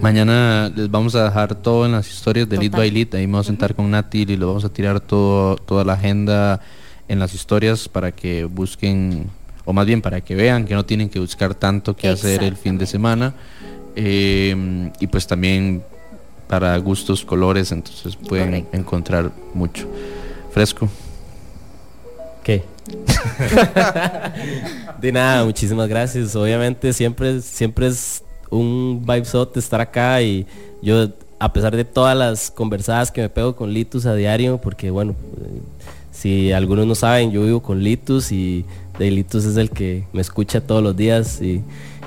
[0.00, 3.14] Mañana les vamos a dejar todo en las historias de Lead by Lead.
[3.14, 5.94] Ahí me voy a sentar con Nati y lo vamos a tirar todo, toda la
[5.94, 6.60] agenda
[7.08, 9.28] en las historias para que busquen,
[9.64, 12.56] o más bien para que vean que no tienen que buscar tanto que hacer el
[12.56, 13.34] fin de semana.
[13.96, 15.82] Eh, y pues también
[16.48, 19.86] para gustos, colores, entonces pueden encontrar mucho.
[20.50, 20.88] Fresco.
[22.42, 22.64] ¿Qué?
[25.00, 26.34] de nada, muchísimas gracias.
[26.34, 30.46] Obviamente siempre, siempre es un vibesote estar acá y
[30.82, 31.08] yo,
[31.38, 35.12] a pesar de todas las conversadas que me pego con Litus a diario, porque bueno,
[35.12, 35.60] eh,
[36.10, 38.64] si algunos no saben, yo vivo con Litus y
[39.04, 41.62] de Litus es el que me escucha todos los días y,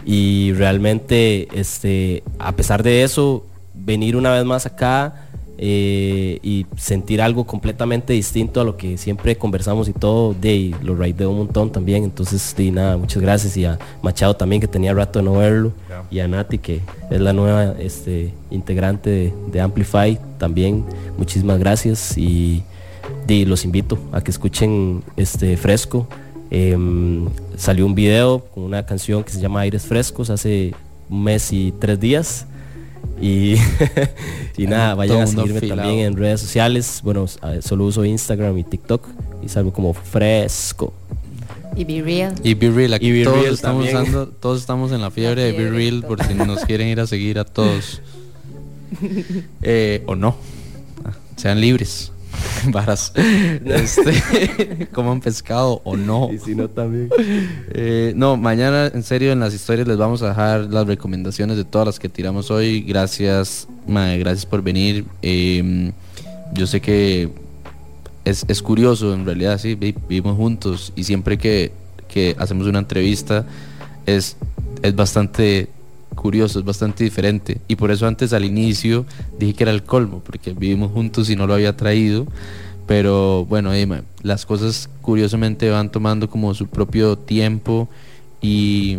[0.06, 7.22] y realmente, este, a pesar de eso, venir una vez más acá eh, y sentir
[7.22, 11.38] algo completamente distinto a lo que siempre conversamos y todo, de ahí, lo raideo un
[11.40, 13.58] montón también, entonces de nada, muchas gracias.
[13.58, 15.72] Y a Machado también que tenía rato de no verlo.
[16.12, 20.86] Y a Nati que es la nueva este, integrante de, de Amplify también,
[21.18, 22.18] muchísimas gracias.
[22.18, 22.64] Y,
[23.28, 26.08] de, los invito a que escuchen este Fresco.
[26.56, 30.76] Em, salió un video con una canción que se llama Aires Frescos hace
[31.10, 32.46] un mes y tres días.
[33.20, 33.56] Y,
[34.58, 37.02] y nada, vayan a seguirme también en redes sociales.
[37.04, 37.26] Bueno,
[37.62, 39.04] solo uso Instagram y TikTok
[39.44, 40.94] y salgo como fresco.
[41.76, 42.36] Y Be Real.
[42.44, 45.42] Y Be Real, aquí Y Be todos Real estamos usando, todos estamos en la fiebre
[45.42, 48.02] de Be Real por si nos quieren ir a seguir a todos.
[49.64, 50.36] Eh, o no.
[51.04, 52.13] Ah, Sean libres.
[52.68, 53.12] Varas.
[53.16, 56.30] Este, coman pescado o no.
[56.34, 57.10] Y si no también.
[57.72, 61.66] Eh, no, mañana en serio en las historias les vamos a dejar las recomendaciones de
[61.66, 62.82] todas las que tiramos hoy.
[62.82, 65.06] Gracias, mae, gracias por venir.
[65.22, 65.92] Eh,
[66.54, 67.30] yo sé que
[68.26, 71.72] es, es curioso, en realidad, sí, vi- vivimos juntos y siempre que,
[72.08, 73.46] que hacemos una entrevista
[74.06, 74.38] es,
[74.82, 75.68] es bastante
[76.14, 77.60] curioso, es bastante diferente.
[77.68, 79.06] Y por eso antes al inicio
[79.40, 82.28] dije que era el colmo, porque vivimos juntos y no lo había traído.
[82.88, 83.72] Pero bueno,
[84.24, 87.88] las cosas curiosamente van tomando como su propio tiempo
[88.42, 88.98] y,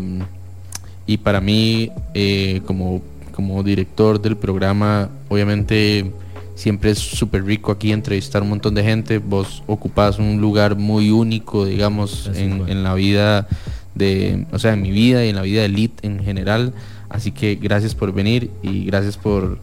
[1.06, 3.02] y para mí eh, como,
[3.32, 6.10] como director del programa, obviamente
[6.54, 9.18] siempre es súper rico aquí entrevistar un montón de gente.
[9.18, 13.48] Vos ocupás un lugar muy único, digamos, en, en la vida
[13.94, 16.72] de, o sea, en mi vida y en la vida de Elite en general.
[17.08, 19.58] Así que gracias por venir y gracias por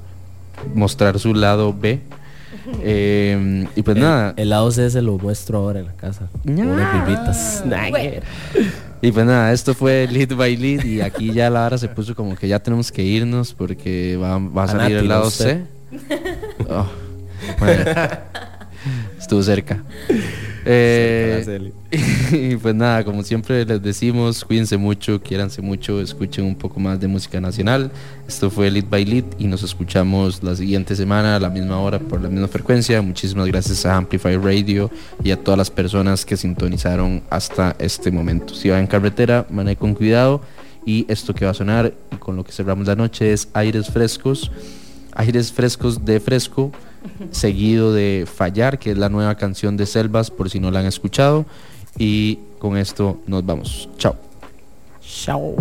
[0.74, 2.00] mostrar su lado B.
[2.84, 4.34] Eh, y pues El- nada.
[4.38, 6.28] El lado C se lo muestro ahora en la casa.
[7.90, 8.22] Bueno.
[9.02, 12.14] Y pues nada, esto fue Lead by Lead y aquí ya la hora se puso
[12.14, 15.32] como que ya tenemos que irnos porque va, va a salir el no lado.
[15.32, 15.64] C.
[16.70, 16.86] Oh,
[19.32, 19.84] estuvo cerca.
[20.64, 21.72] Eh,
[22.32, 27.00] y pues nada, como siempre les decimos, cuídense mucho, quiéranse mucho, escuchen un poco más
[27.00, 27.92] de música nacional.
[28.28, 31.98] Esto fue Lead by Lead y nos escuchamos la siguiente semana a la misma hora
[31.98, 33.02] por la misma frecuencia.
[33.02, 34.92] Muchísimas gracias a Amplify Radio
[35.24, 38.54] y a todas las personas que sintonizaron hasta este momento.
[38.54, 40.42] Si van en carretera, manejen con cuidado
[40.86, 43.90] y esto que va a sonar y con lo que cerramos la noche es Aires
[43.90, 44.52] Frescos,
[45.16, 46.72] Aires Frescos de Fresco
[47.32, 50.86] seguido de Fallar, que es la nueva canción de Selvas, por si no la han
[50.86, 51.46] escuchado.
[51.98, 53.90] Y con esto nos vamos.
[53.98, 54.16] Chao.
[55.02, 55.56] Chao.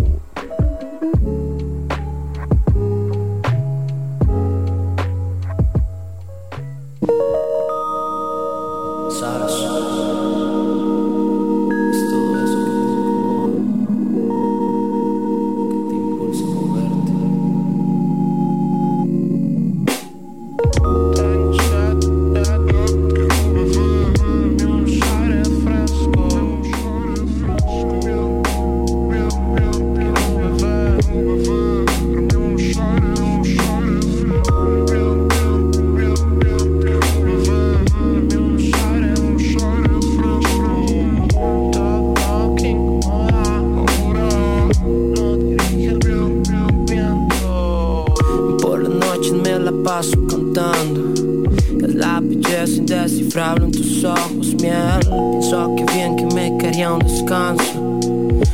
[53.33, 54.99] En tus ojos, miel.
[55.31, 57.99] Pienso que bien que me quería un descanso.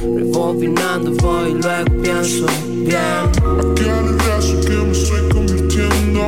[0.04, 2.46] Rebobinando voy y luego pienso
[2.86, 3.26] bien.
[3.58, 6.22] Aquí al universo que me estoy convirtiendo.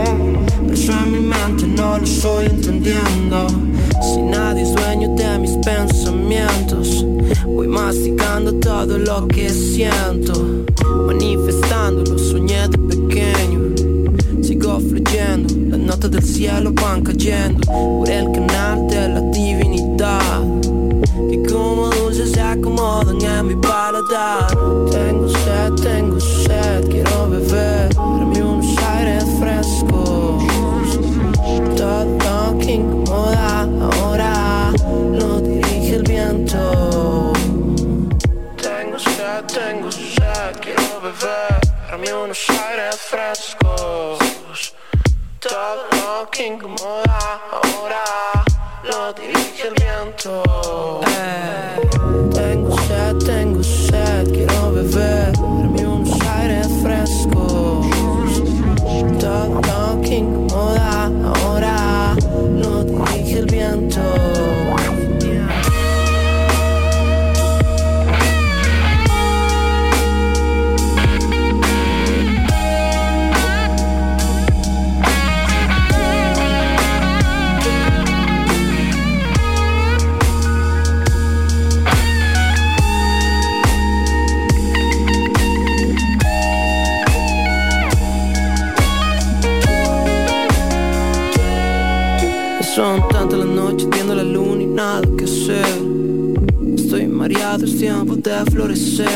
[0.74, 3.48] Eso en mi mente no lo estoy entendiendo.
[4.02, 7.06] Si nadie es dueño de mis pensamientos,
[7.46, 10.66] voy masticando todo lo que siento.
[11.06, 12.04] Manifestando
[16.10, 20.42] del cielo van cayendo por el canal de la divinidad.
[21.30, 24.48] Que como dulces se acomodan en mi paladar.
[24.92, 27.94] Tengo sed, tengo sed, quiero beber.
[27.94, 30.44] Dame unos aires frescos.
[31.78, 34.72] Todo que incomoda ahora
[35.14, 37.34] lo dirige el viento.
[38.58, 41.60] Tengo sed, tengo sed, quiero beber.
[41.90, 44.19] Dame unos aires frescos.
[45.40, 48.04] Todo que incomoda ahora
[48.84, 50.44] lo dirige el viento.
[51.08, 51.90] Eh,
[52.34, 55.49] Tengo sed, tengo sed, quiero beber.
[97.30, 99.08] Mareado, es tiempo de florecer.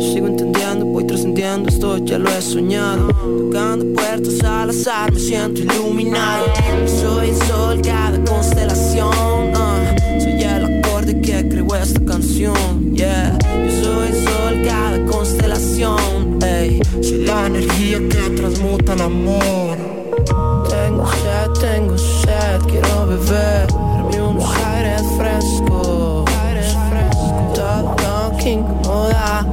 [0.00, 3.06] Sigo entendiendo, voy trascendiendo, esto ya lo he soñado.
[3.08, 6.46] Tocando puertas al azar, me siento iluminado.
[7.00, 9.52] Soy el sol, cada constelación.
[9.54, 9.94] ah.
[10.18, 12.56] Soy el acorde que creó esta canción.
[12.96, 16.38] Yeah, yo soy el sol, cada constelación.
[16.42, 19.76] Ey, soy la energía que transmuta el amor.
[20.68, 23.68] Tengo sed, tengo sed, quiero beber.
[23.68, 25.02] Dame unos aires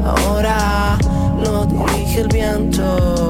[0.06, 0.98] ahora
[1.43, 3.23] lo dirige el viento.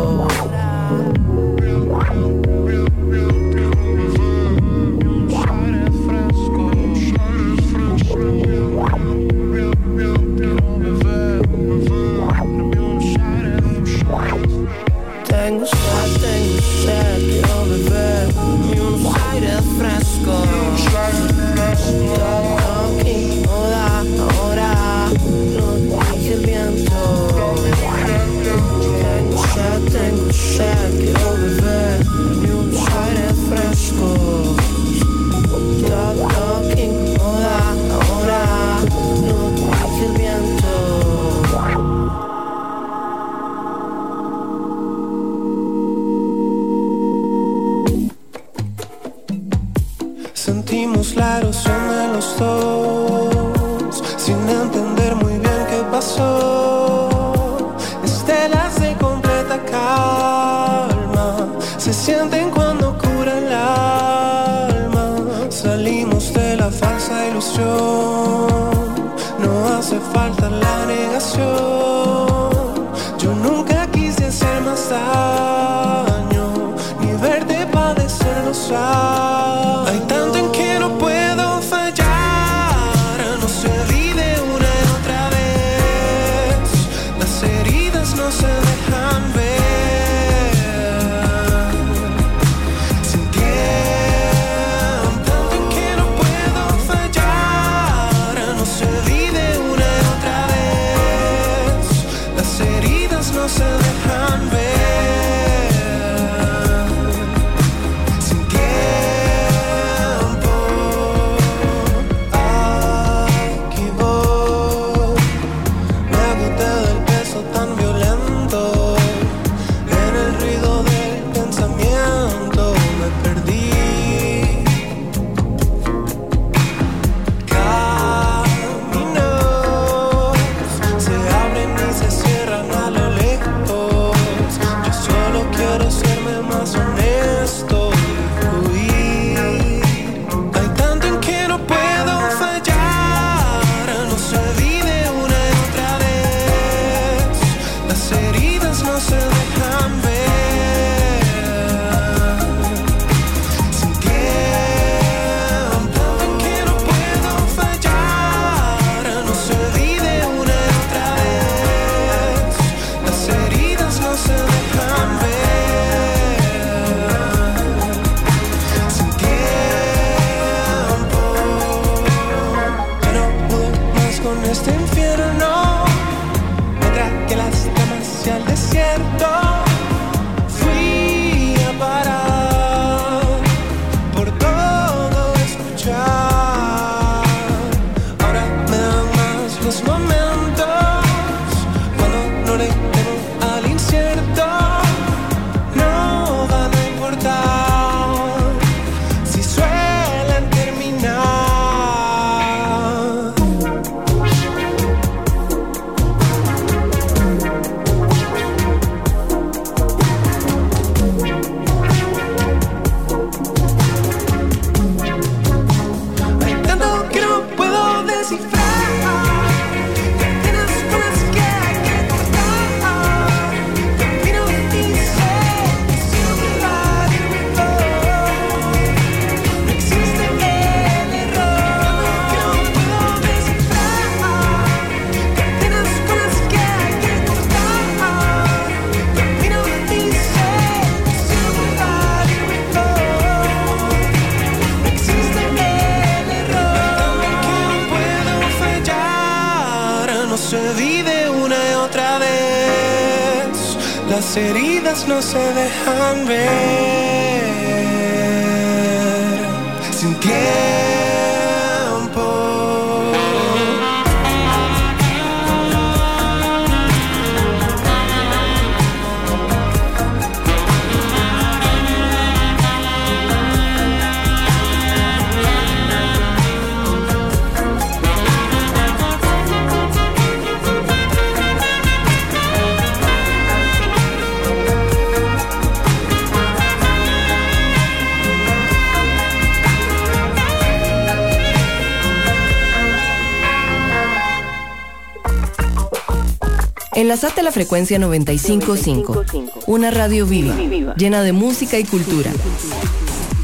[297.13, 299.23] Enlazate a la frecuencia 955,
[299.67, 300.55] una radio viva,
[300.95, 302.31] llena de música y cultura.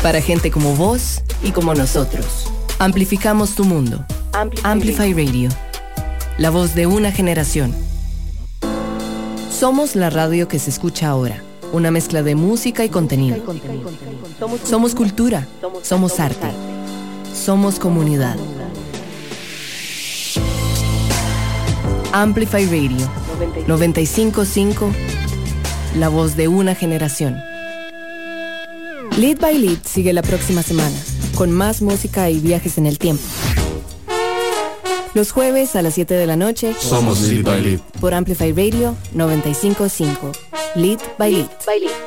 [0.02, 2.52] Para gente como vos y como nosotros.
[2.80, 4.04] Amplificamos tu mundo.
[4.64, 5.50] Amplify Radio.
[6.40, 7.76] La voz de una generación.
[9.52, 11.44] Somos la radio que se escucha ahora.
[11.72, 13.38] Una mezcla de música y contenido.
[14.64, 15.48] Somos cultura.
[15.84, 16.48] Somos arte.
[17.36, 18.36] Somos comunidad.
[22.12, 23.19] Amplify Radio
[23.70, 24.92] 955,
[26.00, 27.40] la voz de una generación.
[29.20, 30.98] Lead by Lead sigue la próxima semana,
[31.36, 33.22] con más música y viajes en el tiempo.
[35.14, 36.74] Los jueves a las 7 de la noche.
[36.80, 37.80] Somos Lead by Lead.
[38.02, 40.32] Por Amplify Radio 955.
[40.74, 41.42] Lead by Lead.
[41.42, 42.00] Lead, by Lead.